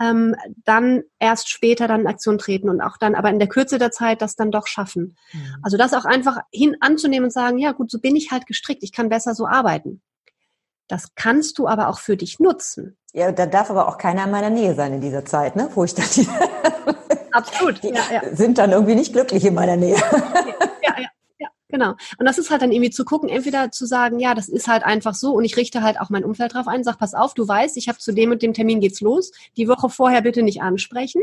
ähm, 0.00 0.34
dann 0.64 1.02
erst 1.18 1.48
später 1.48 1.88
dann 1.88 2.02
in 2.02 2.06
Aktion 2.06 2.38
treten 2.38 2.68
und 2.68 2.80
auch 2.80 2.96
dann, 2.96 3.14
aber 3.14 3.30
in 3.30 3.38
der 3.38 3.48
Kürze 3.48 3.78
der 3.78 3.90
Zeit 3.90 4.22
das 4.22 4.36
dann 4.36 4.50
doch 4.50 4.66
schaffen. 4.66 5.16
Mhm. 5.32 5.56
Also 5.62 5.76
das 5.76 5.94
auch 5.94 6.04
einfach 6.04 6.38
hin 6.52 6.76
anzunehmen 6.80 7.24
und 7.24 7.32
sagen, 7.32 7.58
ja 7.58 7.72
gut, 7.72 7.90
so 7.90 7.98
bin 7.98 8.16
ich 8.16 8.30
halt 8.30 8.46
gestrickt, 8.46 8.82
ich 8.82 8.92
kann 8.92 9.08
besser 9.08 9.34
so 9.34 9.46
arbeiten. 9.46 10.02
Das 10.86 11.14
kannst 11.14 11.58
du 11.58 11.68
aber 11.68 11.88
auch 11.88 11.98
für 11.98 12.16
dich 12.16 12.40
nutzen. 12.40 12.96
Ja, 13.12 13.32
da 13.32 13.46
darf 13.46 13.70
aber 13.70 13.88
auch 13.88 13.98
keiner 13.98 14.24
in 14.24 14.30
meiner 14.30 14.50
Nähe 14.50 14.74
sein 14.74 14.94
in 14.94 15.00
dieser 15.00 15.24
Zeit, 15.24 15.56
ne? 15.56 15.68
Wo 15.74 15.84
ich 15.84 15.94
dann 15.94 16.06
die 16.14 16.28
Absolut. 17.32 17.82
Die 17.82 17.88
ja, 17.88 18.02
ja. 18.10 18.34
sind 18.34 18.58
dann 18.58 18.72
irgendwie 18.72 18.94
nicht 18.94 19.12
glücklich 19.12 19.44
in 19.44 19.54
meiner 19.54 19.76
Nähe. 19.76 19.96
Genau. 21.70 21.90
Und 22.18 22.24
das 22.24 22.38
ist 22.38 22.50
halt 22.50 22.62
dann 22.62 22.72
irgendwie 22.72 22.90
zu 22.90 23.04
gucken, 23.04 23.28
entweder 23.28 23.70
zu 23.70 23.84
sagen, 23.84 24.18
ja, 24.18 24.34
das 24.34 24.48
ist 24.48 24.68
halt 24.68 24.84
einfach 24.84 25.14
so 25.14 25.34
und 25.34 25.44
ich 25.44 25.56
richte 25.58 25.82
halt 25.82 26.00
auch 26.00 26.08
mein 26.08 26.24
Umfeld 26.24 26.54
drauf 26.54 26.66
ein, 26.66 26.82
sag, 26.82 26.98
pass 26.98 27.12
auf, 27.12 27.34
du 27.34 27.46
weißt, 27.46 27.76
ich 27.76 27.88
habe 27.88 27.98
zu 27.98 28.12
dem 28.12 28.30
und 28.30 28.40
dem 28.40 28.54
Termin 28.54 28.80
geht's 28.80 29.02
los. 29.02 29.32
Die 29.58 29.68
Woche 29.68 29.90
vorher 29.90 30.22
bitte 30.22 30.42
nicht 30.42 30.62
ansprechen 30.62 31.22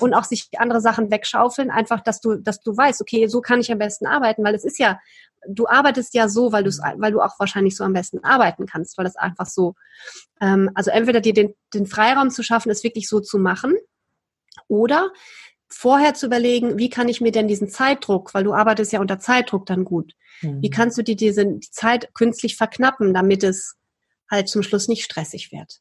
und 0.00 0.12
auch 0.14 0.24
sich 0.24 0.48
andere 0.58 0.80
Sachen 0.80 1.12
wegschaufeln, 1.12 1.70
einfach, 1.70 2.00
dass 2.00 2.20
du, 2.20 2.34
dass 2.34 2.60
du 2.60 2.76
weißt, 2.76 3.00
okay, 3.00 3.28
so 3.28 3.40
kann 3.40 3.60
ich 3.60 3.70
am 3.70 3.78
besten 3.78 4.06
arbeiten, 4.06 4.42
weil 4.42 4.56
es 4.56 4.64
ist 4.64 4.80
ja, 4.80 4.98
du 5.46 5.68
arbeitest 5.68 6.14
ja 6.14 6.28
so, 6.28 6.50
weil 6.50 6.64
du 6.64 6.70
weil 6.96 7.12
du 7.12 7.20
auch 7.20 7.38
wahrscheinlich 7.38 7.76
so 7.76 7.84
am 7.84 7.92
besten 7.92 8.24
arbeiten 8.24 8.66
kannst, 8.66 8.98
weil 8.98 9.04
das 9.04 9.16
einfach 9.16 9.46
so, 9.46 9.74
ähm, 10.40 10.70
also 10.74 10.90
entweder 10.90 11.20
dir 11.20 11.34
den, 11.34 11.54
den 11.72 11.86
Freiraum 11.86 12.30
zu 12.30 12.42
schaffen, 12.42 12.70
es 12.70 12.82
wirklich 12.82 13.08
so 13.08 13.20
zu 13.20 13.38
machen, 13.38 13.74
oder 14.68 15.10
vorher 15.74 16.14
zu 16.14 16.26
überlegen, 16.26 16.78
wie 16.78 16.88
kann 16.88 17.08
ich 17.08 17.20
mir 17.20 17.32
denn 17.32 17.48
diesen 17.48 17.68
Zeitdruck, 17.68 18.32
weil 18.34 18.44
du 18.44 18.54
arbeitest 18.54 18.92
ja 18.92 19.00
unter 19.00 19.18
Zeitdruck 19.18 19.66
dann 19.66 19.84
gut, 19.84 20.14
mhm. 20.40 20.62
wie 20.62 20.70
kannst 20.70 20.96
du 20.96 21.02
dir 21.02 21.16
diese 21.16 21.44
die 21.46 21.70
Zeit 21.70 22.14
künstlich 22.14 22.56
verknappen, 22.56 23.12
damit 23.12 23.42
es 23.44 23.76
halt 24.30 24.48
zum 24.48 24.62
Schluss 24.62 24.88
nicht 24.88 25.04
stressig 25.04 25.52
wird. 25.52 25.80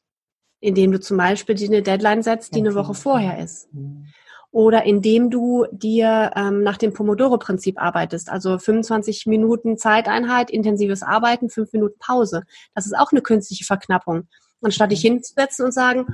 Indem 0.59 0.91
du 0.91 0.99
zum 0.99 1.17
Beispiel 1.17 1.55
dir 1.55 1.67
eine 1.67 1.81
Deadline 1.81 2.23
setzt, 2.23 2.55
die 2.55 2.59
eine 2.59 2.75
Woche 2.75 2.93
vorher 2.93 3.43
ist. 3.43 3.73
Mhm. 3.73 4.07
Oder 4.51 4.83
indem 4.83 5.31
du 5.31 5.65
dir 5.71 6.31
ähm, 6.35 6.61
nach 6.61 6.77
dem 6.77 6.93
Pomodoro-Prinzip 6.93 7.81
arbeitest, 7.81 8.29
also 8.29 8.59
25 8.59 9.25
Minuten 9.25 9.77
Zeiteinheit, 9.77 10.51
intensives 10.51 11.01
Arbeiten, 11.01 11.49
5 11.49 11.73
Minuten 11.73 11.97
Pause. 11.97 12.43
Das 12.75 12.85
ist 12.85 12.95
auch 12.95 13.11
eine 13.11 13.21
künstliche 13.21 13.65
Verknappung. 13.65 14.27
Anstatt 14.63 14.91
dich 14.91 15.03
mhm. 15.03 15.13
hinzusetzen 15.15 15.65
und 15.65 15.71
sagen, 15.71 16.07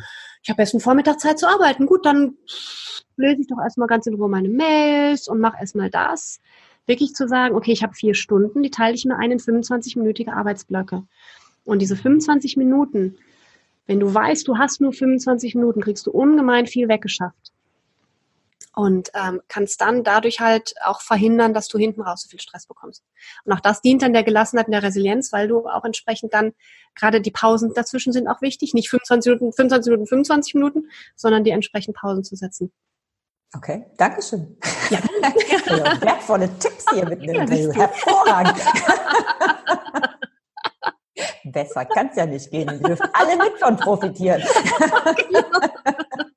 ich 0.43 0.49
habe 0.49 0.61
erst 0.61 0.73
einen 0.73 0.81
Vormittag 0.81 1.19
Zeit 1.19 1.39
zu 1.39 1.47
arbeiten, 1.47 1.85
gut, 1.85 2.05
dann 2.05 2.37
lese 3.17 3.41
ich 3.41 3.47
doch 3.47 3.59
erstmal 3.61 3.87
ganz 3.87 4.07
in 4.07 4.15
Ruhe 4.15 4.29
meine 4.29 4.49
Mails 4.49 5.27
und 5.27 5.39
mache 5.39 5.57
erstmal 5.59 5.89
das. 5.89 6.39
Wirklich 6.85 7.13
zu 7.13 7.27
sagen, 7.27 7.55
okay, 7.55 7.71
ich 7.71 7.83
habe 7.83 7.93
vier 7.93 8.15
Stunden, 8.15 8.63
die 8.63 8.71
teile 8.71 8.95
ich 8.95 9.05
mir 9.05 9.17
ein 9.17 9.31
in 9.31 9.39
25-minütige 9.39 10.31
Arbeitsblöcke. 10.31 11.03
Und 11.65 11.81
diese 11.81 11.95
25 11.95 12.57
Minuten, 12.57 13.17
wenn 13.85 13.99
du 13.99 14.11
weißt, 14.11 14.47
du 14.47 14.57
hast 14.57 14.81
nur 14.81 14.93
25 14.93 15.55
Minuten, 15.55 15.81
kriegst 15.81 16.07
du 16.07 16.11
ungemein 16.11 16.65
viel 16.65 16.87
weggeschafft. 16.87 17.51
Und 18.79 19.11
ähm, 19.13 19.41
kannst 19.49 19.81
dann 19.81 20.05
dadurch 20.05 20.39
halt 20.39 20.73
auch 20.85 21.01
verhindern, 21.01 21.53
dass 21.53 21.67
du 21.67 21.77
hinten 21.77 22.01
raus 22.01 22.21
so 22.21 22.29
viel 22.29 22.39
Stress 22.39 22.65
bekommst. 22.65 23.03
Und 23.43 23.51
auch 23.51 23.59
das 23.59 23.81
dient 23.81 24.01
dann 24.01 24.13
der 24.13 24.23
Gelassenheit 24.23 24.67
und 24.67 24.71
der 24.71 24.83
Resilienz, 24.83 25.33
weil 25.33 25.49
du 25.49 25.67
auch 25.67 25.83
entsprechend 25.83 26.33
dann, 26.33 26.53
gerade 26.95 27.19
die 27.19 27.29
Pausen 27.31 27.73
dazwischen 27.73 28.13
sind 28.13 28.29
auch 28.29 28.41
wichtig, 28.41 28.73
nicht 28.73 28.89
25 28.89 29.31
Minuten, 29.31 29.51
25 29.51 29.91
Minuten, 29.91 30.07
25 30.07 30.53
Minuten, 30.53 30.89
sondern 31.17 31.43
die 31.43 31.49
entsprechend 31.51 31.97
Pausen 31.97 32.23
zu 32.23 32.37
setzen. 32.37 32.71
Okay, 33.53 33.85
Dankeschön. 33.97 34.57
Ja. 34.89 34.99
wertvolle 36.01 36.49
Tipps 36.59 36.85
hier 36.93 37.05
mitnehmen. 37.05 37.51
Ja, 37.51 37.73
Hervorragend. 37.73 38.63
Besser 41.43 41.83
kann 41.83 42.07
es 42.07 42.15
ja 42.15 42.25
nicht 42.25 42.49
gehen. 42.49 42.69
Wir 42.69 42.79
dürfen 42.79 43.09
alle 43.11 43.35
mit 43.35 43.59
von 43.59 43.75
profitieren. 43.75 44.41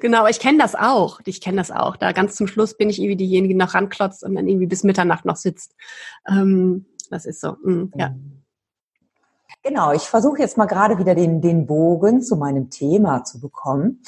Genau, 0.00 0.26
ich 0.26 0.38
kenne 0.38 0.58
das 0.58 0.74
auch. 0.74 1.20
Ich 1.24 1.40
kenne 1.40 1.58
das 1.58 1.70
auch. 1.70 1.96
Da 1.96 2.12
ganz 2.12 2.36
zum 2.36 2.46
Schluss 2.46 2.76
bin 2.76 2.90
ich 2.90 2.98
irgendwie 2.98 3.16
diejenige, 3.16 3.54
die 3.54 3.58
noch 3.58 3.74
ranklotzt 3.74 4.24
und 4.24 4.34
dann 4.34 4.48
irgendwie 4.48 4.66
bis 4.66 4.84
Mitternacht 4.84 5.24
noch 5.24 5.36
sitzt. 5.36 5.74
Ähm, 6.28 6.86
das 7.10 7.26
ist 7.26 7.40
so. 7.40 7.52
Mm, 7.62 7.92
ja. 7.96 8.10
Mhm. 8.10 8.44
Genau, 9.62 9.92
ich 9.92 10.02
versuche 10.02 10.40
jetzt 10.40 10.58
mal 10.58 10.66
gerade 10.66 10.98
wieder 10.98 11.14
den, 11.14 11.40
den 11.40 11.66
Bogen 11.66 12.20
zu 12.20 12.36
meinem 12.36 12.68
Thema 12.68 13.24
zu 13.24 13.40
bekommen, 13.40 14.02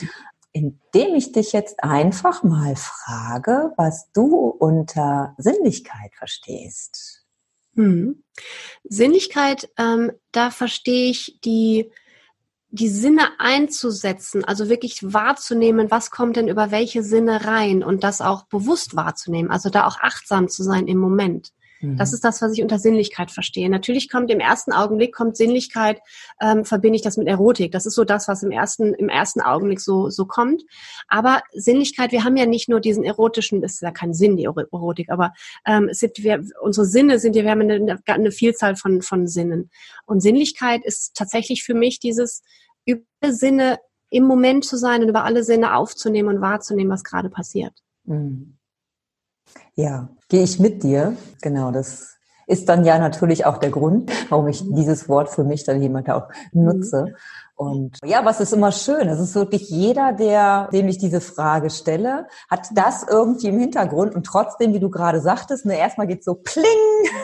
indem 0.53 1.15
ich 1.15 1.33
dich 1.33 1.53
jetzt 1.53 1.83
einfach 1.83 2.43
mal 2.43 2.77
frage, 2.77 3.73
was 3.79 4.13
du 4.13 4.49
unter 4.49 5.35
Sinnlichkeit 5.39 6.15
verstehst. 6.15 7.25
Hm. 7.75 8.23
Sinnlichkeit, 8.85 9.71
ähm, 9.79 10.13
da 10.33 10.51
verstehe 10.51 11.11
ich 11.11 11.39
die, 11.43 11.91
die 12.77 12.89
Sinne 12.89 13.23
einzusetzen, 13.39 14.45
also 14.45 14.69
wirklich 14.69 15.13
wahrzunehmen, 15.13 15.91
was 15.91 16.11
kommt 16.11 16.37
denn 16.37 16.49
über 16.49 16.71
welche 16.71 17.03
Sinne 17.03 17.45
rein 17.45 17.83
und 17.83 18.05
das 18.05 18.21
auch 18.21 18.45
bewusst 18.45 18.95
wahrzunehmen, 18.95 19.51
also 19.51 19.71
da 19.71 19.87
auch 19.87 19.99
achtsam 20.01 20.49
zu 20.49 20.63
sein 20.63 20.87
im 20.87 20.99
Moment. 20.99 21.53
Das 21.83 22.11
mhm. 22.11 22.15
ist 22.15 22.25
das, 22.25 22.41
was 22.41 22.53
ich 22.53 22.63
unter 22.63 22.79
Sinnlichkeit 22.79 23.31
verstehe. 23.31 23.69
Natürlich 23.69 24.09
kommt 24.09 24.31
im 24.31 24.41
ersten 24.41 24.73
Augenblick 24.73 25.15
kommt 25.15 25.37
Sinnlichkeit, 25.37 26.01
ähm, 26.41 26.65
verbinde 26.65 26.97
ich 26.97 27.03
das 27.03 27.19
mit 27.19 27.29
Erotik. 27.29 27.73
Das 27.73 27.85
ist 27.85 27.95
so 27.95 28.05
das, 28.05 28.29
was 28.29 28.43
im 28.43 28.51
ersten 28.51 28.95
im 28.95 29.11
ersten 29.11 29.43
Augenblick 29.43 29.81
so 29.81 30.09
so 30.09 30.25
kommt. 30.25 30.63
Aber 31.09 31.43
Sinnlichkeit, 31.53 32.13
wir 32.13 32.25
haben 32.25 32.37
ja 32.37 32.47
nicht 32.47 32.69
nur 32.69 32.81
diesen 32.81 33.05
erotischen, 33.05 33.61
das 33.61 33.75
ist 33.75 33.83
ja 33.83 33.91
kein 33.91 34.15
Sinn 34.15 34.37
die 34.37 34.45
Erotik, 34.45 35.11
aber 35.11 35.33
ähm, 35.67 35.89
es 35.91 35.99
sind 35.99 36.17
wir, 36.23 36.43
unsere 36.63 36.87
Sinne 36.87 37.19
sind 37.19 37.37
ja, 37.37 37.45
wir 37.45 37.51
haben 37.51 37.61
eine, 37.61 37.99
eine 38.07 38.33
Vielzahl 38.33 38.77
von 38.77 39.03
von 39.03 39.27
Sinnen. 39.27 39.71
Und 40.07 40.21
Sinnlichkeit 40.21 40.83
ist 40.85 41.15
tatsächlich 41.15 41.63
für 41.63 41.75
mich 41.75 42.01
dieses 42.01 42.43
über 42.87 43.03
Sinne 43.33 43.79
im 44.09 44.25
Moment 44.25 44.65
zu 44.65 44.79
sein 44.79 45.03
und 45.03 45.09
über 45.09 45.25
alle 45.25 45.45
Sinne 45.45 45.75
aufzunehmen 45.77 46.29
und 46.29 46.41
wahrzunehmen, 46.41 46.91
was 46.91 47.05
gerade 47.05 47.29
passiert. 47.29 47.75
Mhm. 48.05 48.57
Ja, 49.75 50.09
gehe 50.29 50.43
ich 50.43 50.59
mit 50.59 50.83
dir. 50.83 51.17
Genau, 51.43 51.71
das 51.71 52.17
ist 52.47 52.69
dann 52.69 52.85
ja 52.85 52.99
natürlich 52.99 53.45
auch 53.45 53.59
der 53.59 53.71
Grund, 53.71 54.11
warum 54.31 54.49
ich 54.49 54.63
dieses 54.65 55.09
Wort 55.09 55.29
für 55.29 55.45
mich 55.45 55.65
dann 55.65 55.83
jemand 55.83 56.09
auch 56.11 56.29
nutze. 56.53 57.15
Und 57.57 57.97
ja, 58.05 58.23
was 58.23 58.41
ist 58.41 58.53
immer 58.53 58.71
schön. 58.71 59.09
Es 59.09 59.19
ist 59.19 59.35
wirklich 59.35 59.71
jeder, 59.71 60.13
der, 60.13 60.69
dem 60.75 60.89
ich 60.89 60.99
diese 60.99 61.23
Frage 61.23 61.71
stelle, 61.71 62.29
hat 62.51 62.69
das 62.75 63.07
irgendwie 63.09 63.47
im 63.47 63.59
Hintergrund 63.59 64.15
und 64.15 64.27
trotzdem, 64.27 64.75
wie 64.75 64.79
du 64.79 64.91
gerade 64.91 65.23
sagtest, 65.23 65.65
ne, 65.65 65.79
erstmal 65.79 66.07
geht 66.07 66.23
so 66.23 66.35
pling 66.35 66.65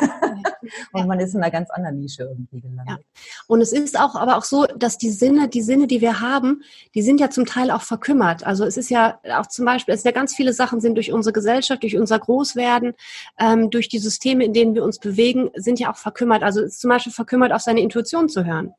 und 0.93 1.07
man 1.07 1.21
ist 1.21 1.35
in 1.35 1.43
einer 1.43 1.51
ganz 1.51 1.69
anderen 1.71 1.99
Nische 1.99 2.23
irgendwie 2.23 2.63
gelandet. 2.63 2.87
Ja. 2.89 3.25
Und 3.47 3.61
es 3.61 3.75
ist 3.75 4.01
auch 4.01 4.15
aber 4.15 4.39
auch 4.39 4.45
so, 4.45 4.65
dass 4.65 4.97
die 4.97 5.11
Sinne, 5.11 5.49
die 5.49 5.61
Sinne, 5.61 5.87
die 5.87 6.01
wir 6.01 6.21
haben, 6.21 6.63
die 6.95 7.03
sind 7.03 7.21
ja 7.21 7.29
zum 7.29 7.45
Teil 7.45 7.71
auch 7.71 7.83
verkümmert. 7.83 8.47
Also 8.47 8.65
es 8.65 8.79
ist 8.79 8.89
ja 8.89 9.19
auch 9.39 9.49
zum 9.49 9.67
Beispiel, 9.67 9.93
es 9.93 10.01
sind 10.01 10.15
ja 10.15 10.19
ganz 10.19 10.35
viele 10.35 10.55
Sachen 10.55 10.81
sind 10.81 10.95
durch 10.95 11.13
unsere 11.13 11.35
Gesellschaft, 11.35 11.83
durch 11.83 11.99
unser 11.99 12.19
Großwerden, 12.19 12.95
ähm, 13.39 13.69
durch 13.69 13.91
die 13.91 13.99
Systeme, 13.99 14.47
in 14.47 14.55
denen 14.55 14.75
wir 14.75 14.83
uns 14.83 14.99
bewegen, 14.99 15.51
sind 15.57 15.79
ja 15.79 15.93
auch 15.93 15.99
verkümmert. 15.99 16.43
Also 16.43 16.63
es 16.63 16.73
ist 16.73 16.81
zum 16.81 16.89
Beispiel 16.89 17.13
verkümmert, 17.13 17.53
auf 17.53 17.61
seine 17.61 17.83
Intuition 17.83 18.31
zu 18.31 18.47
hören. 18.47 18.73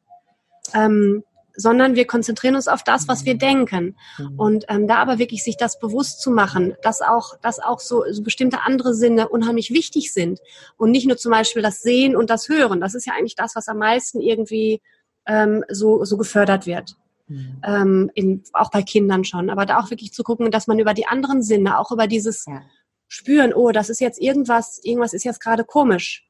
Ähm, 0.73 1.23
sondern 1.55 1.95
wir 1.95 2.05
konzentrieren 2.05 2.55
uns 2.55 2.67
auf 2.67 2.83
das, 2.83 3.07
was 3.07 3.25
wir 3.25 3.35
denken. 3.35 3.95
Mhm. 4.17 4.39
Und 4.39 4.65
ähm, 4.69 4.87
da 4.87 4.97
aber 4.97 5.19
wirklich 5.19 5.43
sich 5.43 5.57
das 5.57 5.79
bewusst 5.79 6.21
zu 6.21 6.31
machen, 6.31 6.75
dass 6.81 7.01
auch, 7.01 7.37
dass 7.41 7.59
auch 7.59 7.79
so, 7.79 8.03
so 8.11 8.23
bestimmte 8.23 8.61
andere 8.61 8.93
Sinne 8.93 9.29
unheimlich 9.29 9.71
wichtig 9.71 10.13
sind. 10.13 10.39
Und 10.77 10.91
nicht 10.91 11.07
nur 11.07 11.17
zum 11.17 11.31
Beispiel 11.31 11.61
das 11.61 11.81
Sehen 11.81 12.15
und 12.15 12.29
das 12.29 12.49
Hören. 12.49 12.81
Das 12.81 12.95
ist 12.95 13.05
ja 13.05 13.13
eigentlich 13.13 13.35
das, 13.35 13.55
was 13.55 13.67
am 13.67 13.77
meisten 13.77 14.19
irgendwie 14.19 14.81
ähm, 15.25 15.63
so, 15.69 16.03
so 16.05 16.17
gefördert 16.17 16.65
wird. 16.65 16.95
Mhm. 17.27 17.61
Ähm, 17.63 18.11
in, 18.15 18.43
auch 18.53 18.71
bei 18.71 18.81
Kindern 18.81 19.23
schon. 19.23 19.49
Aber 19.49 19.65
da 19.65 19.79
auch 19.79 19.89
wirklich 19.89 20.13
zu 20.13 20.23
gucken, 20.23 20.51
dass 20.51 20.67
man 20.67 20.79
über 20.79 20.93
die 20.93 21.07
anderen 21.07 21.41
Sinne, 21.43 21.79
auch 21.79 21.91
über 21.91 22.07
dieses 22.07 22.45
ja. 22.45 22.61
Spüren, 23.07 23.53
oh, 23.53 23.71
das 23.71 23.89
ist 23.89 24.01
jetzt 24.01 24.19
irgendwas, 24.19 24.79
irgendwas 24.83 25.13
ist 25.13 25.23
jetzt 25.23 25.39
gerade 25.39 25.63
komisch 25.63 26.27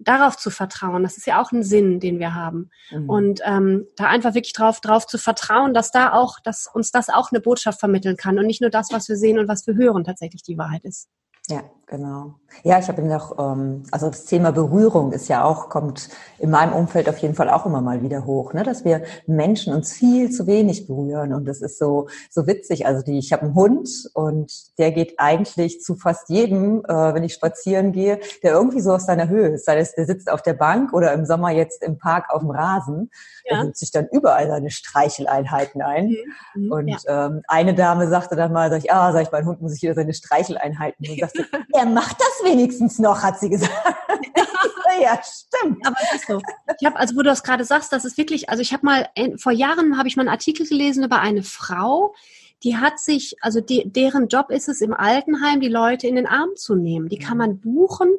darauf 0.00 0.36
zu 0.36 0.50
vertrauen, 0.50 1.02
das 1.02 1.16
ist 1.16 1.26
ja 1.26 1.40
auch 1.40 1.52
ein 1.52 1.62
Sinn, 1.62 2.00
den 2.00 2.18
wir 2.18 2.34
haben. 2.34 2.70
Mhm. 2.90 3.08
Und 3.08 3.40
ähm, 3.44 3.86
da 3.96 4.06
einfach 4.06 4.34
wirklich 4.34 4.54
drauf, 4.54 4.80
drauf 4.80 5.06
zu 5.06 5.18
vertrauen, 5.18 5.74
dass 5.74 5.92
da 5.92 6.12
auch, 6.12 6.40
dass 6.40 6.68
uns 6.72 6.90
das 6.90 7.08
auch 7.08 7.30
eine 7.30 7.40
Botschaft 7.40 7.78
vermitteln 7.78 8.16
kann 8.16 8.38
und 8.38 8.46
nicht 8.46 8.60
nur 8.60 8.70
das, 8.70 8.88
was 8.92 9.08
wir 9.08 9.16
sehen 9.16 9.38
und 9.38 9.48
was 9.48 9.66
wir 9.66 9.74
hören, 9.74 10.04
tatsächlich 10.04 10.42
die 10.42 10.58
Wahrheit 10.58 10.84
ist. 10.84 11.08
Ja, 11.48 11.64
genau. 11.90 12.34
Ja, 12.62 12.78
ich 12.78 12.88
habe 12.88 13.02
noch, 13.02 13.38
ähm, 13.38 13.82
also 13.90 14.08
das 14.08 14.24
Thema 14.24 14.52
Berührung 14.52 15.12
ist 15.12 15.28
ja 15.28 15.44
auch, 15.44 15.68
kommt 15.68 16.08
in 16.38 16.50
meinem 16.50 16.72
Umfeld 16.72 17.08
auf 17.08 17.18
jeden 17.18 17.34
Fall 17.34 17.50
auch 17.50 17.66
immer 17.66 17.80
mal 17.80 18.02
wieder 18.02 18.24
hoch, 18.24 18.52
ne? 18.54 18.62
dass 18.62 18.84
wir 18.84 19.02
Menschen 19.26 19.74
uns 19.74 19.92
viel 19.92 20.30
zu 20.30 20.46
wenig 20.46 20.86
berühren 20.86 21.34
und 21.34 21.46
das 21.46 21.60
ist 21.60 21.78
so 21.78 22.08
so 22.28 22.46
witzig. 22.46 22.86
Also 22.86 23.02
die, 23.02 23.18
ich 23.18 23.32
habe 23.32 23.42
einen 23.42 23.54
Hund 23.54 23.88
und 24.14 24.78
der 24.78 24.92
geht 24.92 25.14
eigentlich 25.18 25.80
zu 25.82 25.96
fast 25.96 26.28
jedem, 26.28 26.84
äh, 26.84 27.14
wenn 27.14 27.24
ich 27.24 27.34
spazieren 27.34 27.92
gehe, 27.92 28.20
der 28.42 28.52
irgendwie 28.52 28.80
so 28.80 28.92
aus 28.92 29.06
seiner 29.06 29.28
Höhe 29.28 29.48
ist. 29.48 29.64
Sei 29.64 29.78
es, 29.78 29.94
der 29.94 30.06
sitzt 30.06 30.30
auf 30.30 30.42
der 30.42 30.54
Bank 30.54 30.92
oder 30.92 31.12
im 31.12 31.26
Sommer 31.26 31.50
jetzt 31.50 31.82
im 31.82 31.98
Park 31.98 32.30
auf 32.30 32.40
dem 32.40 32.50
Rasen. 32.50 33.10
Ja. 33.44 33.56
Der 33.56 33.64
nimmt 33.64 33.76
sich 33.76 33.90
dann 33.90 34.06
überall 34.12 34.48
seine 34.48 34.70
Streicheleinheiten 34.70 35.82
ein. 35.82 36.14
Mhm. 36.54 36.72
Und 36.72 36.88
ja. 36.88 37.26
ähm, 37.26 37.42
eine 37.48 37.74
Dame 37.74 38.08
sagte 38.08 38.36
dann 38.36 38.52
mal, 38.52 38.70
sag 38.70 38.78
ich, 38.78 38.92
ah, 38.92 39.12
sag 39.12 39.22
ich, 39.22 39.32
mein 39.32 39.46
Hund 39.46 39.60
muss 39.60 39.72
sich 39.72 39.82
wieder 39.82 39.94
seine 39.94 40.12
Streicheleinheiten. 40.12 41.08
Und 41.08 41.20
sagte, 41.20 41.46
er 41.80 41.86
macht 41.86 42.16
das 42.20 42.50
wenigstens 42.50 42.98
noch, 42.98 43.22
hat 43.22 43.40
sie 43.40 43.48
gesagt. 43.48 43.72
ja, 45.00 45.18
stimmt. 45.22 45.86
Aber 45.86 45.96
es 46.02 46.20
ist 46.20 46.26
so. 46.26 46.40
Ich 46.78 46.86
habe, 46.86 46.96
also 46.96 47.14
wo 47.14 47.20
du 47.20 47.24
das 47.24 47.42
gerade 47.42 47.64
sagst, 47.64 47.90
das 47.92 48.04
ist 48.04 48.18
wirklich, 48.18 48.50
also 48.50 48.60
ich 48.60 48.74
habe 48.74 48.84
mal, 48.84 49.08
vor 49.38 49.52
Jahren 49.52 49.96
habe 49.96 50.06
ich 50.06 50.16
mal 50.16 50.22
einen 50.22 50.30
Artikel 50.30 50.66
gelesen 50.66 51.04
über 51.04 51.20
eine 51.20 51.42
Frau, 51.42 52.14
die 52.62 52.76
hat 52.76 52.98
sich, 52.98 53.36
also 53.40 53.62
die, 53.62 53.90
deren 53.90 54.28
Job 54.28 54.50
ist 54.50 54.68
es 54.68 54.82
im 54.82 54.92
Altenheim, 54.92 55.60
die 55.60 55.68
Leute 55.68 56.06
in 56.06 56.16
den 56.16 56.26
Arm 56.26 56.50
zu 56.54 56.74
nehmen. 56.74 57.08
Die 57.08 57.18
kann 57.18 57.38
man 57.38 57.58
buchen 57.60 58.10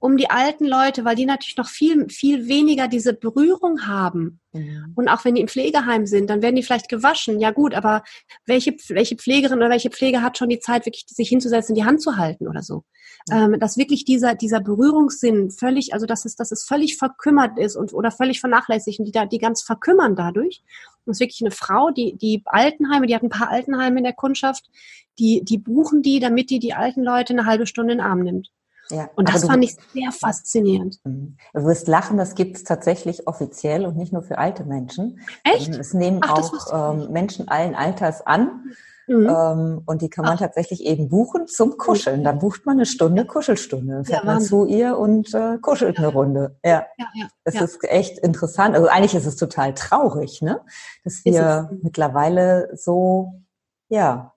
um 0.00 0.16
die 0.16 0.30
alten 0.30 0.64
Leute, 0.64 1.04
weil 1.04 1.14
die 1.14 1.26
natürlich 1.26 1.58
noch 1.58 1.68
viel, 1.68 2.08
viel 2.08 2.48
weniger 2.48 2.88
diese 2.88 3.12
Berührung 3.12 3.86
haben. 3.86 4.40
Mhm. 4.52 4.94
Und 4.96 5.08
auch 5.08 5.26
wenn 5.26 5.34
die 5.34 5.42
im 5.42 5.48
Pflegeheim 5.48 6.06
sind, 6.06 6.30
dann 6.30 6.40
werden 6.40 6.56
die 6.56 6.62
vielleicht 6.62 6.88
gewaschen. 6.88 7.38
Ja 7.38 7.50
gut, 7.50 7.74
aber 7.74 8.02
welche, 8.46 8.74
welche 8.88 9.16
Pflegerin 9.16 9.58
oder 9.58 9.68
welche 9.68 9.90
Pflege 9.90 10.22
hat 10.22 10.38
schon 10.38 10.48
die 10.48 10.58
Zeit, 10.58 10.86
wirklich 10.86 11.04
sich 11.06 11.28
hinzusetzen, 11.28 11.74
die 11.74 11.84
Hand 11.84 12.00
zu 12.00 12.16
halten 12.16 12.48
oder 12.48 12.62
so? 12.62 12.84
Mhm. 13.28 13.54
Ähm, 13.54 13.60
dass 13.60 13.76
wirklich 13.76 14.06
dieser, 14.06 14.34
dieser 14.34 14.60
Berührungssinn 14.60 15.50
völlig, 15.50 15.92
also 15.92 16.06
dass 16.06 16.24
es, 16.24 16.34
dass 16.34 16.50
es 16.50 16.64
völlig 16.64 16.96
verkümmert 16.96 17.58
ist 17.58 17.76
und, 17.76 17.92
oder 17.92 18.10
völlig 18.10 18.40
vernachlässigt 18.40 19.00
und 19.00 19.04
die 19.04 19.12
da, 19.12 19.26
die 19.26 19.38
ganz 19.38 19.60
verkümmern 19.62 20.16
dadurch. 20.16 20.62
Und 21.04 21.10
es 21.10 21.18
ist 21.18 21.20
wirklich 21.20 21.42
eine 21.42 21.50
Frau, 21.50 21.90
die, 21.90 22.16
die 22.16 22.42
Altenheime, 22.46 23.06
die 23.06 23.14
hat 23.14 23.22
ein 23.22 23.28
paar 23.28 23.50
Altenheime 23.50 23.98
in 23.98 24.04
der 24.04 24.14
Kundschaft, 24.14 24.70
die, 25.18 25.42
die 25.44 25.58
buchen 25.58 26.00
die, 26.00 26.20
damit 26.20 26.48
die 26.48 26.58
die 26.58 26.72
alten 26.72 27.02
Leute 27.02 27.34
eine 27.34 27.44
halbe 27.44 27.66
Stunde 27.66 27.92
in 27.92 27.98
den 27.98 28.06
Arm 28.06 28.20
nimmt. 28.20 28.50
Ja, 28.90 29.10
und 29.14 29.28
das 29.28 29.44
fand 29.44 29.64
ich 29.64 29.76
sehr 29.92 30.12
faszinierend. 30.12 30.98
Mhm. 31.04 31.36
Du 31.54 31.64
wirst 31.64 31.88
lachen, 31.88 32.16
das 32.16 32.34
gibt 32.34 32.56
es 32.56 32.64
tatsächlich 32.64 33.26
offiziell 33.26 33.86
und 33.86 33.96
nicht 33.96 34.12
nur 34.12 34.22
für 34.22 34.38
alte 34.38 34.64
Menschen. 34.64 35.20
Echt? 35.44 35.68
Ähm, 35.68 35.80
es 35.80 35.94
nehmen 35.94 36.20
Ach, 36.22 36.32
auch 36.32 36.94
ähm, 36.94 37.12
Menschen 37.12 37.48
allen 37.48 37.74
Alters 37.74 38.26
an. 38.26 38.72
Mhm. 39.06 39.28
Ähm, 39.28 39.82
und 39.86 40.02
die 40.02 40.08
kann 40.08 40.24
man 40.24 40.34
Ach. 40.34 40.40
tatsächlich 40.40 40.84
eben 40.84 41.08
buchen 41.08 41.48
zum 41.48 41.76
Kuscheln. 41.76 42.22
Da 42.22 42.32
bucht 42.32 42.64
man 42.64 42.76
eine 42.76 42.86
Stunde 42.86 43.24
Kuschelstunde. 43.24 43.94
Dann 43.94 44.04
fährt 44.04 44.24
ja, 44.24 44.32
man 44.32 44.40
zu 44.40 44.66
ihr 44.66 44.98
und 44.98 45.34
äh, 45.34 45.58
kuschelt 45.58 45.98
ja. 45.98 46.04
eine 46.04 46.12
Runde. 46.12 46.56
Ja. 46.64 46.86
ja, 46.96 47.06
ja 47.14 47.26
es 47.44 47.60
ist 47.60 47.82
echt 47.82 48.18
interessant. 48.18 48.76
Also 48.76 48.86
eigentlich 48.86 49.14
ist 49.14 49.26
es 49.26 49.36
total 49.36 49.74
traurig, 49.74 50.42
ne? 50.42 50.60
Dass 51.02 51.24
wir 51.24 51.70
mittlerweile 51.82 52.70
so, 52.76 53.42
ja, 53.88 54.32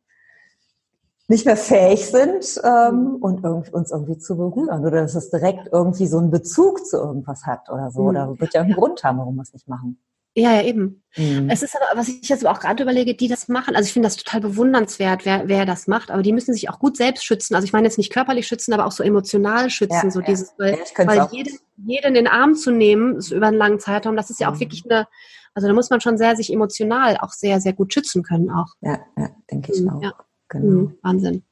nicht 1.28 1.46
mehr 1.46 1.58
fähig 1.58 2.06
sind 2.08 2.62
ähm, 2.64 3.18
und 3.22 3.44
uns 3.46 3.92
irgendwie 3.92 4.18
zu 4.18 4.36
berühren 4.36 4.86
oder 4.86 5.02
dass 5.02 5.16
es 5.16 5.30
direkt 5.30 5.70
irgendwie 5.72 6.08
so 6.08 6.18
einen 6.18 6.32
Bezug 6.32 6.86
zu 6.86 6.98
irgendwas 6.98 7.46
hat 7.46 7.70
oder 7.70 7.92
so. 7.92 8.02
Mhm. 8.02 8.08
Oder 8.08 8.40
wird 8.40 8.54
ja 8.54 8.62
einen 8.62 8.74
Grund 8.74 9.04
haben, 9.04 9.20
warum 9.20 9.36
wir 9.36 9.44
es 9.44 9.54
nicht 9.54 9.68
machen. 9.68 9.98
Ja, 10.36 10.54
ja, 10.54 10.64
eben. 10.64 11.04
Mhm. 11.16 11.48
Es 11.50 11.62
ist 11.62 11.76
aber, 11.76 12.00
was 12.00 12.08
ich 12.08 12.28
jetzt 12.28 12.46
auch 12.46 12.60
gerade 12.60 12.82
überlege, 12.82 13.14
die 13.14 13.28
das 13.28 13.48
machen, 13.48 13.76
also 13.76 13.86
ich 13.86 13.94
finde 13.94 14.08
das 14.08 14.18
total 14.18 14.42
bewundernswert, 14.42 15.26
wer, 15.26 15.48
wer 15.48 15.66
das 15.66 15.88
macht, 15.88 16.10
aber 16.10 16.24
die 16.24 16.34
müssen 16.34 16.54
sich 16.54 16.70
auch 16.70 16.80
gut 16.80 16.98
selbst 16.98 17.24
schützen. 17.24 17.54
Also 17.54 17.66
ich 17.66 17.74
meine 17.74 17.88
jetzt 17.88 18.00
nicht 18.00 18.12
körperlich 18.12 18.48
schützen, 18.48 18.74
aber 18.74 18.88
auch 18.88 18.92
so 18.92 19.04
emotional 19.04 19.70
schützen, 19.70 20.06
ja, 20.06 20.12
so 20.12 20.22
ja. 20.22 20.26
dieses, 20.26 20.56
weil, 20.58 20.76
ja, 20.98 21.08
weil 21.08 21.28
jeden, 21.32 21.60
jeden 21.86 22.08
in 22.08 22.14
den 22.16 22.28
Arm 22.28 22.56
zu 22.56 22.72
nehmen, 22.72 23.22
so 23.22 23.36
über 23.36 23.48
einen 23.48 23.58
langen 23.58 23.80
Zeitraum, 23.80 24.16
das 24.16 24.32
ist 24.32 24.40
ja 24.40 24.50
auch 24.50 24.56
mhm. 24.56 24.62
wirklich 24.62 24.84
eine, 24.90 25.08
also 25.54 25.68
da 25.68 25.74
muss 25.74 25.92
man 25.92 26.02
schon 26.02 26.18
sehr 26.18 26.36
sich 26.36 26.52
emotional 26.52 27.18
auch 27.18 27.32
sehr, 27.32 27.62
sehr 27.62 27.74
gut 27.74 27.94
schützen 27.94 28.24
können 28.24 28.50
auch. 28.50 28.74
Ja, 28.82 28.98
ja 29.16 29.30
denke 29.52 29.72
ich 29.72 29.82
mhm, 29.82 29.90
auch. 29.90 30.14
Genau. 30.54 30.66
Mhm, 30.66 30.98
Wahnsinn. 31.02 31.44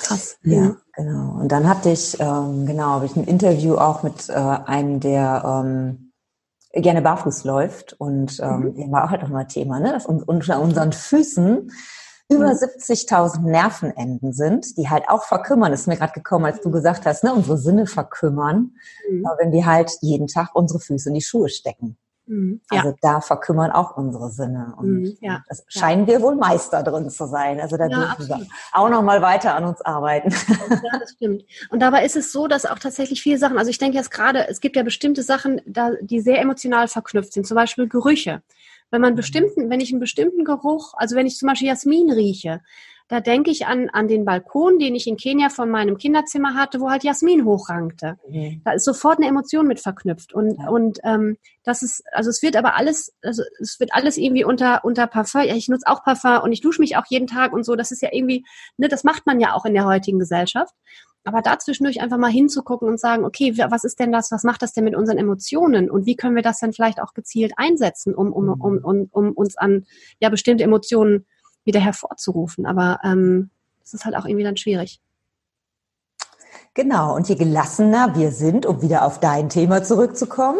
Krass. 0.00 0.36
Ja, 0.42 0.60
mhm. 0.60 0.76
genau. 0.94 1.40
Und 1.40 1.52
dann 1.52 1.68
hatte 1.68 1.90
ich, 1.90 2.18
ähm, 2.20 2.66
genau, 2.66 2.84
habe 2.84 3.06
ich 3.06 3.16
ein 3.16 3.24
Interview 3.24 3.76
auch 3.76 4.02
mit 4.02 4.28
äh, 4.28 4.32
einem, 4.32 5.00
der 5.00 5.42
ähm, 5.44 6.12
gerne 6.72 7.02
barfuß 7.02 7.44
läuft. 7.44 7.94
Und 7.94 8.40
ähm, 8.40 8.74
mhm. 8.76 8.92
war 8.92 9.04
auch 9.04 9.10
halt 9.10 9.22
nochmal 9.22 9.46
Thema, 9.46 9.80
ne? 9.80 9.92
dass 9.92 10.06
unter 10.06 10.60
unseren 10.60 10.92
Füßen 10.92 11.70
über 12.30 12.46
70.000 12.46 13.40
mhm. 13.40 13.50
Nervenenden 13.50 14.32
sind, 14.32 14.76
die 14.78 14.88
halt 14.88 15.08
auch 15.08 15.24
verkümmern. 15.24 15.70
Das 15.70 15.82
ist 15.82 15.86
mir 15.86 15.96
gerade 15.96 16.14
gekommen, 16.14 16.46
als 16.46 16.60
du 16.60 16.70
gesagt 16.70 17.06
hast, 17.06 17.22
ne? 17.22 17.32
unsere 17.32 17.58
Sinne 17.58 17.86
verkümmern, 17.86 18.72
mhm. 19.08 19.24
wenn 19.38 19.52
wir 19.52 19.66
halt 19.66 19.92
jeden 20.00 20.26
Tag 20.26 20.54
unsere 20.54 20.80
Füße 20.80 21.10
in 21.10 21.14
die 21.14 21.22
Schuhe 21.22 21.48
stecken. 21.48 21.98
Mhm, 22.26 22.60
ja. 22.70 22.80
Also 22.80 22.94
da 23.02 23.20
verkümmern 23.20 23.70
auch 23.70 23.96
unsere 23.96 24.30
Sinne. 24.30 24.74
Und 24.76 25.02
mhm, 25.02 25.16
ja, 25.20 25.42
das 25.48 25.64
scheinen 25.68 26.06
wir 26.06 26.22
wohl 26.22 26.36
Meister 26.36 26.82
drin 26.82 27.10
zu 27.10 27.26
sein. 27.26 27.60
Also 27.60 27.76
da 27.76 27.86
ja, 27.86 28.14
dürfen 28.16 28.28
wir 28.28 28.46
auch 28.72 28.88
noch 28.88 29.02
mal 29.02 29.20
weiter 29.20 29.54
an 29.54 29.64
uns 29.64 29.80
arbeiten. 29.82 30.30
Ja, 30.30 30.98
das 30.98 31.10
stimmt. 31.12 31.44
Und 31.70 31.80
dabei 31.80 32.04
ist 32.04 32.16
es 32.16 32.32
so, 32.32 32.46
dass 32.46 32.66
auch 32.66 32.78
tatsächlich 32.78 33.22
viele 33.22 33.38
Sachen, 33.38 33.58
also 33.58 33.70
ich 33.70 33.78
denke 33.78 33.96
jetzt 33.96 34.10
gerade, 34.10 34.48
es 34.48 34.60
gibt 34.60 34.76
ja 34.76 34.82
bestimmte 34.82 35.22
Sachen, 35.22 35.60
da, 35.66 35.92
die 36.00 36.20
sehr 36.20 36.40
emotional 36.40 36.88
verknüpft 36.88 37.32
sind, 37.32 37.46
zum 37.46 37.54
Beispiel 37.56 37.88
Gerüche. 37.88 38.42
Wenn 38.90 39.00
man 39.00 39.12
mhm. 39.12 39.16
bestimmten, 39.16 39.70
wenn 39.70 39.80
ich 39.80 39.92
einen 39.92 40.00
bestimmten 40.00 40.44
Geruch, 40.44 40.94
also 40.96 41.16
wenn 41.16 41.26
ich 41.26 41.36
zum 41.36 41.48
Beispiel 41.48 41.68
Jasmin 41.68 42.10
rieche, 42.10 42.60
da 43.08 43.20
denke 43.20 43.50
ich 43.50 43.66
an, 43.66 43.90
an 43.90 44.08
den 44.08 44.24
Balkon, 44.24 44.78
den 44.78 44.94
ich 44.94 45.06
in 45.06 45.18
Kenia 45.18 45.50
von 45.50 45.70
meinem 45.70 45.98
Kinderzimmer 45.98 46.54
hatte, 46.54 46.80
wo 46.80 46.90
halt 46.90 47.04
Jasmin 47.04 47.44
hochrankte. 47.44 48.16
Mhm. 48.28 48.62
Da 48.64 48.72
ist 48.72 48.84
sofort 48.84 49.18
eine 49.18 49.28
Emotion 49.28 49.66
mit 49.66 49.78
verknüpft. 49.78 50.32
Und, 50.32 50.58
ja. 50.58 50.68
und 50.70 51.00
ähm, 51.04 51.36
das 51.64 51.82
ist, 51.82 52.02
also 52.12 52.30
es 52.30 52.42
wird 52.42 52.56
aber 52.56 52.76
alles, 52.76 53.12
also 53.22 53.42
es 53.60 53.78
wird 53.78 53.92
alles 53.92 54.16
irgendwie 54.16 54.44
unter, 54.44 54.84
unter 54.84 55.06
Parfum. 55.06 55.42
Ja, 55.42 55.54
ich 55.54 55.68
nutze 55.68 55.86
auch 55.86 56.02
Parfum 56.02 56.42
und 56.42 56.52
ich 56.52 56.62
dusche 56.62 56.80
mich 56.80 56.96
auch 56.96 57.04
jeden 57.08 57.26
Tag 57.26 57.52
und 57.52 57.64
so. 57.64 57.76
Das 57.76 57.90
ist 57.90 58.00
ja 58.00 58.08
irgendwie, 58.10 58.44
ne, 58.78 58.88
das 58.88 59.04
macht 59.04 59.26
man 59.26 59.38
ja 59.38 59.52
auch 59.52 59.66
in 59.66 59.74
der 59.74 59.84
heutigen 59.84 60.18
Gesellschaft. 60.18 60.74
Aber 61.26 61.42
dazwischendurch 61.42 62.00
einfach 62.00 62.18
mal 62.18 62.30
hinzugucken 62.30 62.88
und 62.88 63.00
sagen, 63.00 63.24
okay, 63.24 63.56
was 63.56 63.84
ist 63.84 63.98
denn 63.98 64.12
das, 64.12 64.30
was 64.30 64.44
macht 64.44 64.62
das 64.62 64.72
denn 64.72 64.84
mit 64.84 64.94
unseren 64.94 65.16
Emotionen 65.16 65.90
und 65.90 66.04
wie 66.04 66.16
können 66.16 66.36
wir 66.36 66.42
das 66.42 66.58
denn 66.58 66.74
vielleicht 66.74 67.00
auch 67.00 67.14
gezielt 67.14 67.52
einsetzen, 67.56 68.14
um, 68.14 68.32
um, 68.32 68.48
um, 68.48 68.74
mhm. 68.74 68.84
um, 68.84 69.08
um 69.10 69.32
uns 69.32 69.56
an 69.56 69.86
ja 70.20 70.28
bestimmte 70.28 70.64
Emotionen 70.64 71.26
wieder 71.64 71.80
hervorzurufen. 71.80 72.66
Aber 72.66 73.00
ähm, 73.04 73.50
das 73.80 73.94
ist 73.94 74.04
halt 74.04 74.16
auch 74.16 74.24
irgendwie 74.24 74.44
dann 74.44 74.56
schwierig. 74.56 75.00
Genau, 76.74 77.14
und 77.14 77.28
je 77.28 77.36
gelassener 77.36 78.16
wir 78.16 78.32
sind, 78.32 78.66
um 78.66 78.82
wieder 78.82 79.04
auf 79.04 79.20
dein 79.20 79.48
Thema 79.48 79.84
zurückzukommen, 79.84 80.58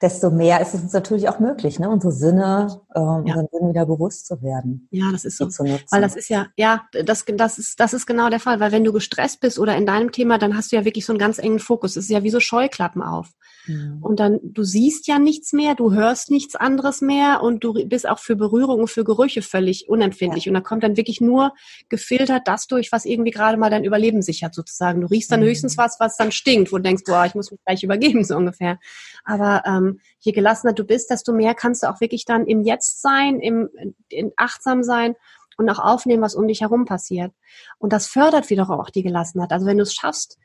desto 0.00 0.30
mehr 0.30 0.60
ist 0.60 0.74
es 0.74 0.82
uns 0.82 0.92
natürlich 0.92 1.28
auch 1.28 1.40
möglich, 1.40 1.80
ne? 1.80 1.88
unsere 1.88 2.12
Sinne, 2.12 2.80
äh, 2.94 3.00
ja. 3.00 3.16
unseren 3.16 3.48
Sinn 3.50 3.68
wieder 3.70 3.84
bewusst 3.84 4.26
zu 4.26 4.40
werden. 4.42 4.86
Ja, 4.92 5.10
das 5.10 5.24
ist 5.24 5.36
so. 5.38 5.46
Weil 5.46 6.00
das 6.00 6.14
ist 6.14 6.28
ja, 6.28 6.46
ja, 6.56 6.82
das, 7.04 7.24
das, 7.26 7.58
ist, 7.58 7.80
das 7.80 7.92
ist 7.92 8.06
genau 8.06 8.30
der 8.30 8.38
Fall. 8.38 8.60
Weil 8.60 8.70
wenn 8.70 8.84
du 8.84 8.92
gestresst 8.92 9.40
bist 9.40 9.58
oder 9.58 9.76
in 9.76 9.86
deinem 9.86 10.12
Thema, 10.12 10.38
dann 10.38 10.56
hast 10.56 10.70
du 10.70 10.76
ja 10.76 10.84
wirklich 10.84 11.04
so 11.04 11.12
einen 11.12 11.18
ganz 11.18 11.38
engen 11.38 11.58
Fokus. 11.58 11.96
Es 11.96 12.04
ist 12.04 12.10
ja 12.10 12.22
wie 12.22 12.30
so 12.30 12.38
Scheuklappen 12.38 13.02
auf. 13.02 13.30
Mhm. 13.68 13.98
Und 14.02 14.18
dann, 14.18 14.40
du 14.42 14.64
siehst 14.64 15.06
ja 15.06 15.18
nichts 15.18 15.52
mehr, 15.52 15.74
du 15.74 15.92
hörst 15.92 16.30
nichts 16.30 16.56
anderes 16.56 17.00
mehr 17.00 17.42
und 17.42 17.62
du 17.62 17.74
bist 17.86 18.08
auch 18.08 18.18
für 18.18 18.34
Berührung 18.34 18.80
und 18.80 18.90
für 18.90 19.04
Gerüche 19.04 19.42
völlig 19.42 19.88
unempfindlich. 19.88 20.46
Ja. 20.46 20.50
Und 20.50 20.54
da 20.54 20.60
kommt 20.60 20.82
dann 20.82 20.96
wirklich 20.96 21.20
nur 21.20 21.52
gefiltert 21.88 22.42
das 22.46 22.66
durch, 22.66 22.90
was 22.90 23.04
irgendwie 23.04 23.30
gerade 23.30 23.58
mal 23.58 23.70
dein 23.70 23.84
Überleben 23.84 24.22
sichert, 24.22 24.54
sozusagen. 24.54 25.00
Du 25.00 25.06
riechst 25.06 25.30
dann 25.30 25.40
mhm. 25.40 25.46
höchstens 25.46 25.78
was, 25.78 26.00
was 26.00 26.16
dann 26.16 26.32
stinkt, 26.32 26.72
wo 26.72 26.78
du 26.78 26.82
denkst, 26.82 27.04
boah, 27.06 27.26
ich 27.26 27.34
muss 27.34 27.50
mich 27.50 27.60
gleich 27.64 27.82
übergeben, 27.82 28.24
so 28.24 28.36
ungefähr. 28.36 28.78
Aber 29.24 29.62
ähm, 29.66 30.00
je 30.18 30.32
gelassener 30.32 30.72
du 30.72 30.84
bist, 30.84 31.10
desto 31.10 31.32
mehr 31.32 31.54
kannst 31.54 31.82
du 31.82 31.90
auch 31.90 32.00
wirklich 32.00 32.24
dann 32.24 32.46
im 32.46 32.62
Jetzt 32.62 33.02
sein, 33.02 33.40
im, 33.40 33.68
im 34.08 34.32
achtsam 34.36 34.82
sein 34.82 35.14
und 35.58 35.68
auch 35.68 35.80
aufnehmen, 35.80 36.22
was 36.22 36.34
um 36.34 36.46
dich 36.46 36.62
herum 36.62 36.84
passiert. 36.84 37.32
Und 37.78 37.92
das 37.92 38.06
fördert 38.06 38.48
wiederum 38.48 38.80
auch 38.80 38.90
die 38.90 39.02
Gelassenheit. 39.02 39.52
Also 39.52 39.66
wenn 39.66 39.76
du 39.76 39.82
es 39.82 39.92
schaffst, 39.92 40.38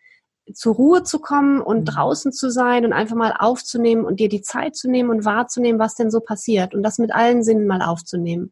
zur 0.53 0.75
Ruhe 0.75 1.03
zu 1.03 1.19
kommen 1.19 1.62
und 1.62 1.82
mhm. 1.82 1.86
draußen 1.86 2.32
zu 2.34 2.49
sein 2.49 2.86
und 2.86 2.93
einfach 2.93 3.15
mal 3.15 3.34
aufzunehmen 3.38 4.06
und 4.06 4.19
dir 4.19 4.29
die 4.29 4.41
Zeit 4.41 4.75
zu 4.75 4.89
nehmen 4.89 5.10
und 5.10 5.25
wahrzunehmen, 5.25 5.79
was 5.79 5.95
denn 5.95 6.12
so 6.12 6.19
passiert 6.19 6.73
und 6.73 6.84
das 6.84 6.97
mit 6.97 7.13
allen 7.13 7.43
Sinnen 7.43 7.67
mal 7.67 7.82
aufzunehmen. 7.82 8.51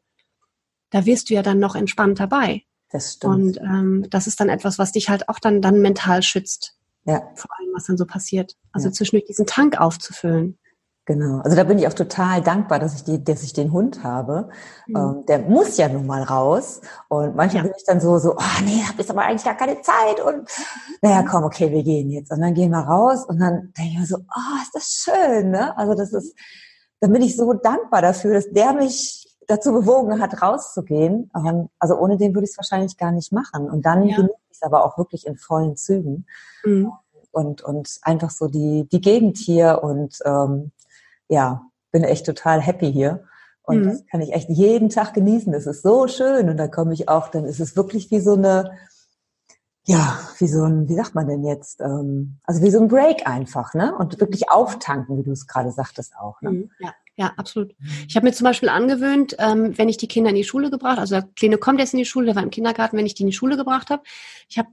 Da 0.89 1.05
wirst 1.05 1.29
du 1.29 1.33
ja 1.33 1.41
dann 1.41 1.59
noch 1.59 1.75
entspannter 1.75 2.27
bei. 2.27 2.63
Das 2.89 3.13
stimmt. 3.13 3.33
Und 3.33 3.57
ähm, 3.61 4.05
das 4.09 4.27
ist 4.27 4.39
dann 4.39 4.49
etwas, 4.49 4.77
was 4.77 4.91
dich 4.91 5.09
halt 5.09 5.29
auch 5.29 5.39
dann, 5.39 5.61
dann 5.61 5.81
mental 5.81 6.21
schützt. 6.23 6.77
Ja. 7.05 7.21
Vor 7.35 7.49
allem, 7.57 7.69
was 7.73 7.85
dann 7.85 7.97
so 7.97 8.05
passiert. 8.05 8.55
Also 8.73 8.89
ja. 8.89 8.93
zwischendurch 8.93 9.25
diesen 9.25 9.45
Tank 9.45 9.79
aufzufüllen. 9.79 10.59
Genau. 11.05 11.39
Also 11.39 11.57
da 11.57 11.63
bin 11.63 11.79
ich 11.79 11.87
auch 11.87 11.93
total 11.93 12.41
dankbar, 12.41 12.77
dass 12.77 12.93
ich 12.93 13.03
die, 13.03 13.23
dass 13.23 13.41
ich 13.41 13.53
den 13.53 13.71
Hund 13.71 14.03
habe. 14.03 14.49
Mhm. 14.87 14.95
Ähm, 14.95 15.25
der 15.27 15.39
muss 15.39 15.77
ja 15.77 15.89
nun 15.89 16.05
mal 16.05 16.21
raus. 16.21 16.81
Und 17.09 17.35
manchmal 17.35 17.63
ja. 17.63 17.69
bin 17.69 17.73
ich 17.75 17.85
dann 17.85 17.99
so, 17.99 18.19
so, 18.19 18.35
oh 18.35 18.63
nee, 18.63 18.83
hab 18.87 18.97
jetzt 18.97 19.09
aber 19.09 19.23
eigentlich 19.23 19.43
gar 19.43 19.57
keine 19.57 19.81
Zeit. 19.81 20.19
Und 20.23 20.47
naja, 21.01 21.23
komm, 21.23 21.43
okay, 21.43 21.71
wir 21.71 21.83
gehen 21.83 22.11
jetzt. 22.11 22.31
Und 22.31 22.41
dann 22.41 22.53
gehen 22.53 22.71
wir 22.71 22.79
raus 22.79 23.25
und 23.25 23.39
dann 23.39 23.73
denke 23.77 23.91
ich 23.93 23.99
mir 23.99 24.05
so, 24.05 24.17
oh, 24.17 24.61
ist 24.61 24.75
das 24.75 25.05
schön, 25.05 25.49
ne? 25.49 25.75
Also 25.75 25.95
das 25.95 26.13
ist, 26.13 26.35
dann 26.99 27.11
bin 27.11 27.23
ich 27.23 27.35
so 27.35 27.51
dankbar 27.53 28.03
dafür, 28.03 28.35
dass 28.35 28.51
der 28.51 28.73
mich 28.73 29.27
dazu 29.47 29.73
bewogen 29.73 30.21
hat, 30.21 30.39
rauszugehen. 30.41 31.31
Ähm, 31.35 31.69
also 31.79 31.97
ohne 31.97 32.17
den 32.17 32.35
würde 32.35 32.45
ich 32.45 32.51
es 32.51 32.57
wahrscheinlich 32.57 32.95
gar 32.97 33.11
nicht 33.11 33.31
machen. 33.31 33.71
Und 33.71 33.87
dann 33.87 34.03
ja. 34.03 34.17
genieße 34.17 34.35
ich 34.51 34.57
es 34.57 34.61
aber 34.61 34.85
auch 34.85 34.99
wirklich 34.99 35.25
in 35.25 35.35
vollen 35.35 35.75
Zügen. 35.75 36.27
Mhm. 36.63 36.91
Und, 37.31 37.63
und 37.63 37.89
einfach 38.03 38.29
so 38.29 38.47
die, 38.47 38.87
die 38.91 39.01
Gegend 39.01 39.37
hier 39.37 39.81
und 39.83 40.19
ähm, 40.25 40.71
ja, 41.31 41.61
bin 41.91 42.03
echt 42.03 42.25
total 42.25 42.61
happy 42.61 42.91
hier. 42.91 43.23
Und 43.63 43.81
mhm. 43.81 43.85
das 43.85 44.05
kann 44.07 44.21
ich 44.21 44.33
echt 44.33 44.49
jeden 44.49 44.89
Tag 44.89 45.13
genießen. 45.13 45.53
Das 45.53 45.65
ist 45.65 45.81
so 45.81 46.07
schön. 46.07 46.49
Und 46.49 46.57
da 46.57 46.67
komme 46.67 46.93
ich 46.93 47.07
auch, 47.07 47.29
dann 47.29 47.45
ist 47.45 47.59
es 47.59 47.75
wirklich 47.75 48.11
wie 48.11 48.19
so 48.19 48.33
eine, 48.33 48.77
ja, 49.85 50.19
wie 50.39 50.47
so 50.47 50.63
ein, 50.63 50.89
wie 50.89 50.95
sagt 50.95 51.15
man 51.15 51.27
denn 51.27 51.45
jetzt? 51.45 51.79
Ähm, 51.79 52.37
also 52.43 52.61
wie 52.61 52.69
so 52.69 52.81
ein 52.81 52.89
Break 52.89 53.27
einfach, 53.27 53.73
ne? 53.73 53.95
Und 53.97 54.19
wirklich 54.19 54.49
auftanken, 54.49 55.17
wie 55.17 55.23
du 55.23 55.31
es 55.31 55.47
gerade 55.47 55.71
sagtest 55.71 56.15
auch. 56.19 56.41
Ne? 56.41 56.51
Mhm. 56.51 56.71
Ja. 56.79 56.93
Ja, 57.17 57.33
absolut. 57.35 57.75
Ich 58.07 58.15
habe 58.15 58.25
mir 58.25 58.31
zum 58.31 58.45
Beispiel 58.45 58.69
angewöhnt, 58.69 59.35
ähm, 59.37 59.77
wenn 59.77 59.89
ich 59.89 59.97
die 59.97 60.07
Kinder 60.07 60.29
in 60.29 60.35
die 60.37 60.45
Schule 60.45 60.71
gebracht, 60.71 60.97
also 60.97 61.15
der 61.15 61.29
Kleine 61.35 61.57
kommt 61.57 61.79
jetzt 61.79 61.93
in 61.93 61.99
die 61.99 62.05
Schule, 62.05 62.27
der 62.27 62.35
war 62.35 62.41
im 62.41 62.49
Kindergarten, 62.49 62.97
wenn 62.97 63.05
ich 63.05 63.13
die 63.13 63.23
in 63.23 63.27
die 63.27 63.35
Schule 63.35 63.57
gebracht 63.57 63.89
habe, 63.89 64.01
ich 64.47 64.57
habe 64.57 64.69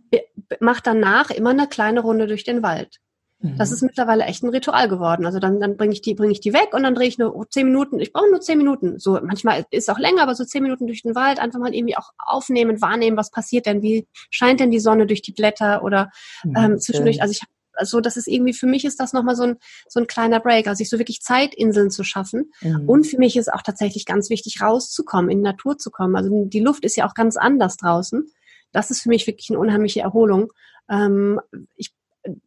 mache 0.61 0.81
danach 0.83 1.31
immer 1.31 1.51
eine 1.51 1.67
kleine 1.67 2.01
Runde 2.01 2.27
durch 2.29 2.45
den 2.45 2.63
Wald. 2.63 3.01
Das 3.41 3.71
mhm. 3.71 3.75
ist 3.75 3.83
mittlerweile 3.83 4.25
echt 4.25 4.43
ein 4.43 4.49
Ritual 4.49 4.89
geworden. 4.89 5.25
Also 5.25 5.39
dann, 5.39 5.61
dann 5.61 5.77
bringe 5.77 5.93
ich 5.93 6.03
die, 6.03 6.15
bringe 6.15 6.33
ich 6.33 6.41
die 6.41 6.53
weg 6.53 6.71
und 6.73 6.83
dann 6.83 6.97
drehe 6.97 7.07
ich 7.07 7.19
nur 7.19 7.47
zehn 7.51 7.67
Minuten. 7.67 8.01
Ich 8.01 8.13
brauche 8.13 8.29
nur 8.31 8.41
zehn 8.41 8.59
Minuten. 8.59 8.99
So 8.99 9.21
manchmal 9.23 9.61
ist 9.71 9.85
es 9.85 9.89
auch 9.89 9.99
länger, 9.99 10.23
aber 10.23 10.35
so 10.35 10.45
zehn 10.45 10.63
Minuten 10.63 10.89
durch 10.89 11.03
den 11.03 11.15
Wald 11.15 11.39
einfach 11.39 11.61
mal 11.61 11.73
irgendwie 11.73 11.97
auch 11.97 12.11
aufnehmen, 12.19 12.83
wahrnehmen, 12.83 13.17
was 13.17 13.31
passiert 13.31 13.67
denn, 13.67 13.81
wie 13.81 14.09
scheint 14.31 14.59
denn 14.59 14.73
die 14.73 14.81
Sonne 14.81 15.07
durch 15.07 15.23
die 15.23 15.33
Blätter 15.33 15.85
oder 15.85 16.11
ähm, 16.57 16.79
zwischendurch. 16.79 17.23
Also 17.23 17.33
ich 17.33 17.43
also 17.75 18.01
das 18.01 18.17
ist 18.17 18.27
irgendwie 18.27 18.55
für 18.55 18.67
mich 18.67 18.85
ist 18.85 18.99
das 18.99 19.13
nochmal 19.13 19.37
so 19.37 19.45
ein 19.45 19.57
so 19.89 20.01
ein 20.01 20.09
kleiner 20.09 20.41
Break, 20.41 20.67
also 20.67 20.79
sich 20.79 20.91
so 20.91 20.99
wirklich 20.99 21.21
Zeitinseln 21.21 21.93
zu 21.93 22.03
schaffen. 22.03 22.51
Mhm. 22.61 22.89
Und 22.89 23.07
für 23.07 23.19
mich 23.19 23.37
ist 23.37 23.53
auch 23.53 23.63
tatsächlich 23.63 24.05
ganz 24.05 24.31
wichtig, 24.31 24.61
rauszukommen, 24.61 25.31
in 25.31 25.39
die 25.39 25.45
Natur 25.45 25.79
zu 25.79 25.93
kommen. 25.93 26.17
Also 26.17 26.45
die 26.47 26.61
Luft 26.61 26.85
ist 26.85 26.97
ja 26.97 27.07
auch 27.09 27.15
ganz 27.15 27.37
anders 27.37 27.77
draußen. 27.77 28.27
Das 28.73 28.91
ist 28.91 29.03
für 29.03 29.11
mich 29.11 29.29
wirklich 29.29 29.51
eine 29.51 29.61
unheimliche 29.61 30.01
Erholung. 30.01 30.53
Ähm, 30.91 31.41
ich 31.77 31.93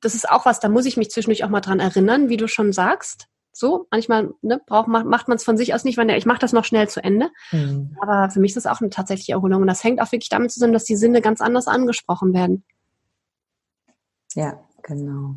das 0.02 0.16
ist 0.16 0.30
auch 0.30 0.46
was, 0.46 0.60
da 0.60 0.70
muss 0.70 0.86
ich 0.86 0.98
mich 0.98 1.12
zwischendurch 1.12 1.44
auch 1.44 1.50
mal 1.50 1.62
dran 1.62 1.80
erinnern, 1.80 2.30
wie 2.30 2.38
du 2.38 2.48
schon 2.48 2.74
sagst. 2.74 3.28
So, 3.54 3.88
manchmal 3.92 4.34
ne, 4.42 4.62
braucht, 4.66 4.88
macht 4.88 5.28
man 5.28 5.36
es 5.36 5.44
von 5.44 5.58
sich 5.58 5.74
aus 5.74 5.84
nicht, 5.84 5.98
weil 5.98 6.10
ich 6.12 6.26
mache 6.26 6.40
das 6.40 6.54
noch 6.54 6.64
schnell 6.64 6.88
zu 6.88 7.04
Ende. 7.04 7.30
Mhm. 7.52 7.98
Aber 8.02 8.30
für 8.30 8.40
mich 8.40 8.52
ist 8.56 8.66
das 8.66 8.72
auch 8.72 8.80
eine 8.80 8.90
tatsächliche 8.90 9.34
Erholung. 9.34 9.62
Und 9.62 9.68
das 9.68 9.84
hängt 9.84 10.02
auch 10.02 10.12
wirklich 10.12 10.30
damit 10.30 10.52
zusammen, 10.52 10.74
dass 10.74 10.86
die 10.86 10.96
Sinne 10.96 11.22
ganz 11.22 11.42
anders 11.42 11.68
angesprochen 11.68 12.34
werden. 12.34 12.64
Ja, 14.36 14.60
genau. 14.84 15.36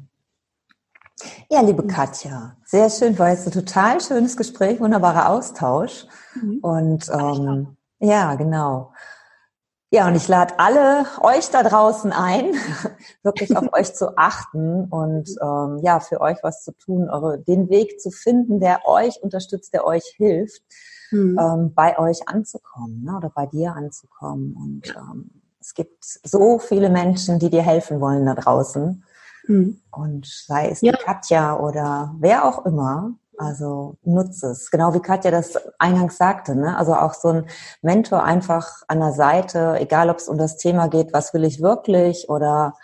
Ja, 1.51 1.61
liebe 1.61 1.83
mhm. 1.83 1.89
Katja, 1.89 2.57
sehr 2.65 2.91
schön, 2.91 3.19
war 3.19 3.31
jetzt 3.31 3.47
ein 3.47 3.53
total 3.53 4.01
schönes 4.01 4.37
Gespräch, 4.37 4.81
wunderbarer 4.81 5.29
Austausch. 5.29 6.07
Mhm. 6.35 6.59
Und 6.59 7.09
ähm, 7.09 7.77
ja, 7.99 8.35
genau. 8.37 8.93
Ja, 9.95 10.09
und 10.09 10.17
ich 10.17 10.27
lade 10.27 10.59
alle 10.59 11.07
euch 11.21 11.51
da 11.51 11.63
draußen 11.63 12.11
ein, 12.11 12.47
wirklich 13.23 13.57
auf 13.57 13.73
euch 13.73 13.95
zu 13.95 14.19
achten 14.19 14.87
und 14.87 15.31
ähm, 15.41 15.79
ja, 15.85 16.01
für 16.01 16.21
euch 16.21 16.39
was 16.43 16.65
zu 16.65 16.73
tun, 16.73 17.09
eure, 17.09 17.39
den 17.39 17.71
Weg 17.71 18.01
zu 18.01 18.11
finden, 18.11 18.59
der 18.59 18.89
euch 18.89 19.23
unterstützt, 19.23 19.73
der 19.73 19.87
euch 19.87 20.03
hilft, 20.17 20.63
mhm. 21.13 21.39
ähm, 21.41 21.75
bei 21.75 21.97
euch 21.97 22.27
anzukommen 22.27 23.05
ne, 23.05 23.17
oder 23.17 23.31
bei 23.33 23.47
dir 23.47 23.77
anzukommen. 23.77 24.57
Und 24.57 24.97
ähm, 24.97 25.31
es 25.61 25.75
gibt 25.75 26.03
so 26.03 26.59
viele 26.59 26.91
Menschen, 26.91 27.39
die 27.39 27.51
dir 27.51 27.63
helfen 27.63 28.01
wollen 28.01 28.27
da 28.27 28.35
draußen. 28.35 29.05
Mhm. 29.47 29.81
Und 29.93 30.27
sei 30.27 30.71
es 30.71 30.81
ja. 30.81 30.91
die 30.91 31.05
Katja 31.05 31.57
oder 31.57 32.17
wer 32.19 32.47
auch 32.47 32.67
immer, 32.67 33.13
also 33.39 33.97
nutze 34.05 34.49
es. 34.49 34.71
Genau 34.71 34.95
wie 34.95 35.01
Katja 35.01 35.31
das 35.31 35.59
eingangs 35.79 36.17
sagte. 36.17 36.55
Ne? 36.55 36.77
Also 36.77 36.95
auch 36.95 37.15
so 37.15 37.29
ein 37.29 37.47
Mentor 37.83 38.23
einfach 38.23 38.83
an 38.89 39.01
der 39.01 39.13
Seite, 39.13 39.77
egal 39.79 40.11
ob 40.11 40.19
es 40.19 40.29
um 40.29 40.39
das 40.39 40.57
Thema 40.57 40.89
geht, 40.89 41.13
was 41.13 41.35
will 41.35 41.45
ich 41.45 41.61
wirklich 41.61 42.29
oder, 42.29 42.75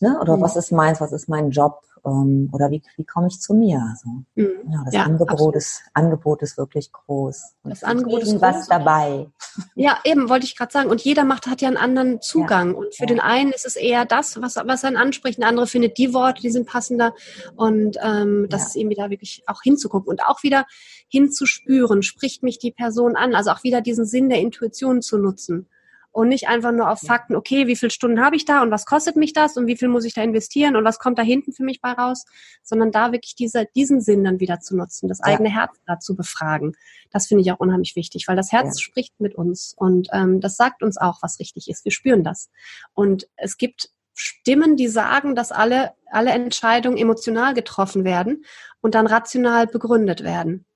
ne? 0.00 0.18
oder 0.20 0.36
mhm. 0.36 0.42
was 0.42 0.56
ist 0.56 0.72
meins, 0.72 1.00
was 1.00 1.12
ist 1.12 1.28
mein 1.28 1.50
Job 1.50 1.82
ähm, 2.04 2.50
oder 2.52 2.70
wie, 2.70 2.82
wie 2.96 3.04
komme 3.04 3.28
ich 3.28 3.40
zu 3.40 3.54
mir? 3.54 3.80
Also, 3.90 4.08
mhm. 4.34 4.72
ja, 4.72 4.82
das 4.84 4.94
ja, 4.94 5.02
Angebot, 5.04 5.54
ist, 5.56 5.82
Angebot 5.94 6.42
ist 6.42 6.58
wirklich 6.58 6.90
groß. 6.90 7.54
Und 7.62 7.70
das 7.70 7.84
Angebot 7.84 8.22
ist 8.22 8.40
was 8.40 8.66
dabei. 8.66 9.28
Ja, 9.74 9.98
eben, 10.04 10.28
wollte 10.28 10.44
ich 10.44 10.56
gerade 10.56 10.72
sagen. 10.72 10.90
Und 10.90 11.00
jeder 11.02 11.24
macht, 11.24 11.46
hat 11.46 11.60
ja 11.60 11.68
einen 11.68 11.76
anderen 11.76 12.20
Zugang. 12.20 12.72
Ja, 12.72 12.78
und 12.78 12.94
für 12.94 13.06
den 13.06 13.20
einen 13.20 13.52
ist 13.52 13.66
es 13.66 13.76
eher 13.76 14.04
das, 14.04 14.40
was, 14.40 14.56
was 14.56 14.84
einen 14.84 14.96
anspricht. 14.96 15.38
Der 15.38 15.48
andere 15.48 15.66
findet 15.66 15.98
die 15.98 16.12
Worte, 16.12 16.42
die 16.42 16.50
sind 16.50 16.66
passender. 16.66 17.14
Und 17.54 17.96
ähm, 18.02 18.46
das 18.50 18.68
ist 18.68 18.76
irgendwie 18.76 18.96
da 18.96 19.10
wirklich 19.10 19.44
auch 19.46 19.62
hinzugucken 19.62 20.08
und 20.10 20.24
auch 20.24 20.42
wieder 20.42 20.66
hinzuspüren, 21.08 22.02
spricht 22.02 22.42
mich 22.42 22.58
die 22.58 22.72
Person 22.72 23.16
an. 23.16 23.34
Also 23.34 23.50
auch 23.50 23.62
wieder 23.62 23.80
diesen 23.80 24.06
Sinn 24.06 24.28
der 24.28 24.40
Intuition 24.40 25.02
zu 25.02 25.18
nutzen 25.18 25.68
und 26.12 26.28
nicht 26.28 26.46
einfach 26.46 26.72
nur 26.72 26.90
auf 26.90 27.00
Fakten, 27.00 27.34
okay, 27.34 27.66
wie 27.66 27.74
viele 27.74 27.90
Stunden 27.90 28.20
habe 28.20 28.36
ich 28.36 28.44
da 28.44 28.62
und 28.62 28.70
was 28.70 28.84
kostet 28.84 29.16
mich 29.16 29.32
das 29.32 29.56
und 29.56 29.66
wie 29.66 29.76
viel 29.76 29.88
muss 29.88 30.04
ich 30.04 30.12
da 30.12 30.22
investieren 30.22 30.76
und 30.76 30.84
was 30.84 30.98
kommt 30.98 31.18
da 31.18 31.22
hinten 31.22 31.52
für 31.52 31.64
mich 31.64 31.80
bei 31.80 31.92
raus, 31.92 32.26
sondern 32.62 32.92
da 32.92 33.12
wirklich 33.12 33.34
diese, 33.34 33.66
diesen 33.74 34.02
Sinn 34.02 34.22
dann 34.22 34.38
wieder 34.38 34.60
zu 34.60 34.76
nutzen, 34.76 35.08
das 35.08 35.22
eigene 35.22 35.48
ja. 35.48 35.54
Herz 35.56 35.80
da 35.86 35.98
zu 35.98 36.14
befragen. 36.14 36.76
Das 37.10 37.26
finde 37.26 37.42
ich 37.42 37.50
auch 37.50 37.60
unheimlich 37.60 37.96
wichtig, 37.96 38.28
weil 38.28 38.36
das 38.36 38.52
Herz 38.52 38.78
ja. 38.78 38.84
spricht 38.84 39.18
mit 39.20 39.34
uns 39.34 39.74
und 39.76 40.08
ähm, 40.12 40.40
das 40.40 40.56
sagt 40.56 40.82
uns 40.82 40.98
auch, 40.98 41.22
was 41.22 41.40
richtig 41.40 41.68
ist. 41.68 41.84
Wir 41.84 41.92
spüren 41.92 42.22
das. 42.22 42.50
Und 42.92 43.26
es 43.36 43.56
gibt 43.56 43.90
Stimmen, 44.14 44.76
die 44.76 44.88
sagen, 44.88 45.34
dass 45.34 45.50
alle, 45.50 45.92
alle 46.10 46.30
Entscheidungen 46.32 46.98
emotional 46.98 47.54
getroffen 47.54 48.04
werden 48.04 48.44
und 48.82 48.94
dann 48.94 49.06
rational 49.06 49.66
begründet 49.66 50.22
werden. 50.22 50.66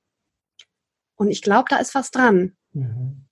Und 1.14 1.28
ich 1.28 1.42
glaube, 1.42 1.66
da 1.68 1.76
ist 1.76 1.94
was 1.94 2.10
dran. 2.10 2.56
Mhm 2.72 3.25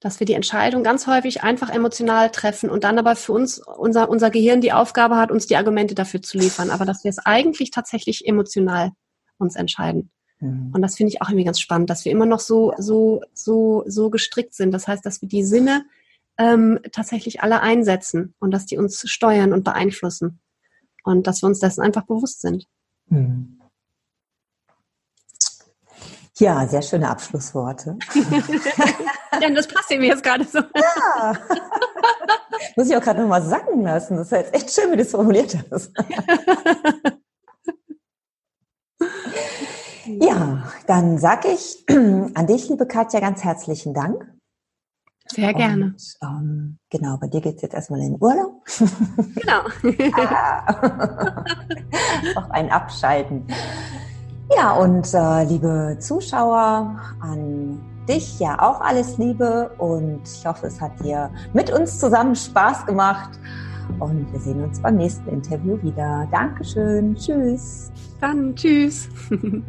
dass 0.00 0.20
wir 0.20 0.26
die 0.26 0.34
Entscheidung 0.34 0.84
ganz 0.84 1.06
häufig 1.06 1.42
einfach 1.42 1.70
emotional 1.70 2.30
treffen 2.30 2.70
und 2.70 2.84
dann 2.84 2.98
aber 2.98 3.16
für 3.16 3.32
uns, 3.32 3.58
unser, 3.58 4.08
unser 4.08 4.30
Gehirn 4.30 4.60
die 4.60 4.72
Aufgabe 4.72 5.16
hat, 5.16 5.30
uns 5.30 5.46
die 5.46 5.56
Argumente 5.56 5.94
dafür 5.94 6.22
zu 6.22 6.38
liefern, 6.38 6.70
aber 6.70 6.84
dass 6.84 7.02
wir 7.04 7.10
es 7.10 7.18
eigentlich 7.18 7.70
tatsächlich 7.70 8.26
emotional 8.26 8.92
uns 9.38 9.56
entscheiden. 9.56 10.10
Mhm. 10.40 10.70
Und 10.72 10.82
das 10.82 10.96
finde 10.96 11.12
ich 11.12 11.22
auch 11.22 11.28
irgendwie 11.28 11.44
ganz 11.44 11.60
spannend, 11.60 11.90
dass 11.90 12.04
wir 12.04 12.12
immer 12.12 12.26
noch 12.26 12.40
so, 12.40 12.72
so, 12.78 13.22
so, 13.34 13.82
so 13.86 14.10
gestrickt 14.10 14.54
sind. 14.54 14.72
Das 14.72 14.86
heißt, 14.86 15.04
dass 15.04 15.20
wir 15.20 15.28
die 15.28 15.44
Sinne 15.44 15.84
ähm, 16.38 16.78
tatsächlich 16.92 17.42
alle 17.42 17.60
einsetzen 17.60 18.34
und 18.38 18.52
dass 18.52 18.66
die 18.66 18.78
uns 18.78 19.08
steuern 19.08 19.52
und 19.52 19.64
beeinflussen. 19.64 20.40
Und 21.04 21.26
dass 21.26 21.42
wir 21.42 21.46
uns 21.46 21.58
dessen 21.58 21.80
einfach 21.80 22.04
bewusst 22.04 22.40
sind. 22.40 22.66
Mhm. 23.08 23.57
Ja, 26.38 26.66
sehr 26.68 26.82
schöne 26.82 27.08
Abschlussworte. 27.08 27.96
ja, 29.40 29.50
das 29.50 29.66
passt 29.66 29.90
mir 29.90 30.06
jetzt 30.06 30.22
gerade 30.22 30.44
so. 30.44 30.58
Ja. 30.58 31.32
Muss 32.76 32.88
ich 32.88 32.96
auch 32.96 33.02
gerade 33.02 33.20
nochmal 33.20 33.42
sacken 33.42 33.82
lassen. 33.82 34.16
Das 34.16 34.26
ist 34.26 34.32
jetzt 34.32 34.54
echt 34.54 34.70
schön, 34.70 34.92
wie 34.92 34.96
du 34.96 35.02
es 35.02 35.10
formuliert 35.10 35.58
hast. 35.70 35.90
ja, 40.06 40.72
dann 40.86 41.18
sage 41.18 41.48
ich 41.48 41.84
an 41.88 42.46
dich, 42.46 42.68
liebe 42.68 42.86
Katja, 42.86 43.18
ganz 43.18 43.42
herzlichen 43.42 43.94
Dank. 43.94 44.32
Sehr 45.30 45.52
gerne. 45.52 45.86
Und, 45.86 46.16
ähm, 46.22 46.78
genau, 46.88 47.16
bei 47.18 47.26
dir 47.26 47.40
geht 47.40 47.56
es 47.56 47.62
jetzt 47.62 47.74
erstmal 47.74 47.98
in 48.00 48.12
den 48.12 48.22
Urlaub. 48.22 48.64
Genau. 49.34 49.62
ah. 50.16 51.44
Auch 52.36 52.48
ein 52.50 52.70
Abschalten. 52.70 53.44
Ja, 54.58 54.72
und 54.72 55.14
äh, 55.14 55.44
liebe 55.44 55.96
Zuschauer, 56.00 56.98
an 57.20 57.80
dich 58.08 58.40
ja 58.40 58.60
auch 58.60 58.80
alles 58.80 59.16
Liebe 59.16 59.70
und 59.78 60.22
ich 60.24 60.44
hoffe, 60.44 60.66
es 60.66 60.80
hat 60.80 60.98
dir 61.04 61.30
mit 61.52 61.70
uns 61.70 62.00
zusammen 62.00 62.34
Spaß 62.34 62.84
gemacht 62.84 63.38
und 64.00 64.26
wir 64.32 64.40
sehen 64.40 64.64
uns 64.64 64.80
beim 64.80 64.96
nächsten 64.96 65.28
Interview 65.28 65.80
wieder. 65.80 66.26
Dankeschön. 66.32 67.14
Tschüss. 67.14 67.92
Dann 68.20 68.56
tschüss. 68.56 69.08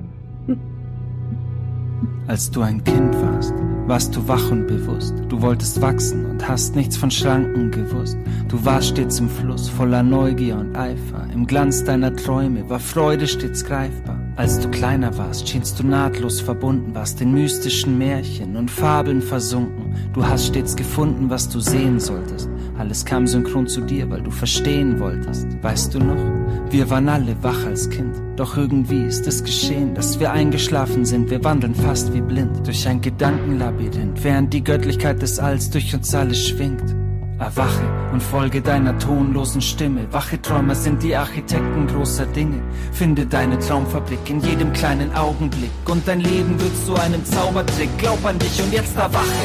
Als 2.27 2.49
du 2.49 2.61
ein 2.61 2.83
Kind 2.83 3.15
warst, 3.21 3.53
warst 3.85 4.15
du 4.15 4.27
wach 4.27 4.49
und 4.49 4.65
bewusst. 4.65 5.13
Du 5.27 5.39
wolltest 5.43 5.79
wachsen 5.83 6.25
und 6.25 6.47
hast 6.47 6.75
nichts 6.75 6.97
von 6.97 7.11
Schranken 7.11 7.69
gewusst. 7.69 8.17
Du 8.47 8.65
warst 8.65 8.87
stets 8.87 9.19
im 9.19 9.29
Fluss, 9.29 9.69
voller 9.69 10.01
Neugier 10.01 10.57
und 10.57 10.75
Eifer. 10.75 11.27
Im 11.31 11.45
Glanz 11.45 11.83
deiner 11.83 12.15
Träume 12.15 12.67
war 12.71 12.79
Freude 12.79 13.27
stets 13.27 13.63
greifbar. 13.63 14.18
Als 14.39 14.57
du 14.57 14.69
kleiner 14.69 15.17
warst, 15.17 15.49
schienst 15.49 15.77
du 15.77 15.85
nahtlos 15.85 16.39
verbunden, 16.39 16.95
warst 16.95 17.19
in 17.19 17.33
mystischen 17.33 17.97
Märchen 17.97 18.55
und 18.55 18.71
Fabeln 18.71 19.21
versunken. 19.21 19.93
Du 20.13 20.25
hast 20.25 20.47
stets 20.47 20.77
gefunden, 20.77 21.29
was 21.29 21.49
du 21.49 21.59
sehen 21.59 21.99
solltest. 21.99 22.47
Alles 22.77 23.03
kam 23.03 23.27
synchron 23.27 23.67
zu 23.67 23.81
dir, 23.81 24.09
weil 24.09 24.21
du 24.21 24.31
verstehen 24.31 24.97
wolltest. 25.01 25.45
Weißt 25.61 25.93
du 25.93 25.99
noch? 25.99 26.71
Wir 26.71 26.89
waren 26.89 27.09
alle 27.09 27.35
wach 27.41 27.65
als 27.65 27.89
Kind. 27.89 28.15
Doch 28.37 28.55
irgendwie 28.55 29.03
ist 29.03 29.27
es 29.27 29.43
geschehen, 29.43 29.93
dass 29.93 30.21
wir 30.21 30.31
eingeschlafen 30.31 31.03
sind. 31.03 31.29
Wir 31.29 31.43
wandeln 31.43 31.75
fast 31.75 32.13
wie 32.13 32.21
blind 32.21 32.65
durch 32.65 32.87
ein 32.87 33.01
Gedankenlabyrinth, 33.01 34.23
während 34.23 34.53
die 34.53 34.63
Göttlichkeit 34.63 35.21
des 35.21 35.37
Alls 35.39 35.69
durch 35.69 35.93
uns 35.93 36.15
alle 36.15 36.33
schwingt. 36.33 36.95
Erwache 37.39 37.85
und 38.11 38.21
folge 38.21 38.61
deiner 38.61 38.99
tonlosen 38.99 39.61
Stimme. 39.61 40.11
Wache 40.11 40.41
Träumer 40.41 40.75
sind 40.75 41.01
die 41.01 41.15
Architekten 41.15 41.87
großer 41.87 42.25
Dinge. 42.25 42.61
Finde 42.91 43.25
deine 43.25 43.57
Traumfabrik 43.59 44.29
in 44.29 44.41
jedem 44.41 44.73
kleinen 44.73 45.15
Augenblick. 45.15 45.71
Und 45.85 46.05
dein 46.05 46.19
Leben 46.19 46.59
wird 46.59 46.75
zu 46.85 46.95
einem 46.95 47.23
Zaubertrick. 47.23 47.97
Glaub 47.97 48.23
an 48.25 48.37
dich 48.39 48.61
und 48.61 48.73
jetzt 48.73 48.95
erwache. 48.97 49.43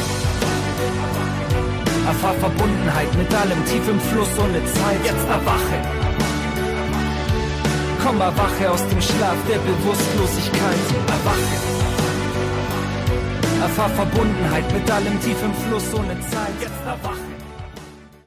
Erfahr 2.05 2.33
Verbundenheit 2.33 3.15
mit 3.17 3.33
allem 3.33 3.65
tief 3.65 3.87
im 3.87 3.99
Fluss 3.99 4.29
ohne 4.39 4.59
Zeit. 4.65 4.99
Jetzt 5.05 5.27
erwache. 5.29 5.77
Komm, 8.03 8.19
erwache 8.19 8.71
aus 8.71 8.85
dem 8.89 9.01
Schlaf 9.01 9.37
der 9.49 9.59
Bewusstlosigkeit. 9.59 10.85
Erwache. 11.07 11.55
Erfahr 13.61 13.89
Verbundenheit 13.89 14.73
mit 14.73 14.91
allem 14.91 15.19
tief 15.21 15.37
im 15.41 15.53
Fluss 15.63 15.93
ohne 15.93 16.19
Zeit. 16.19 16.55
Jetzt 16.59 16.85
erwache. 16.85 17.24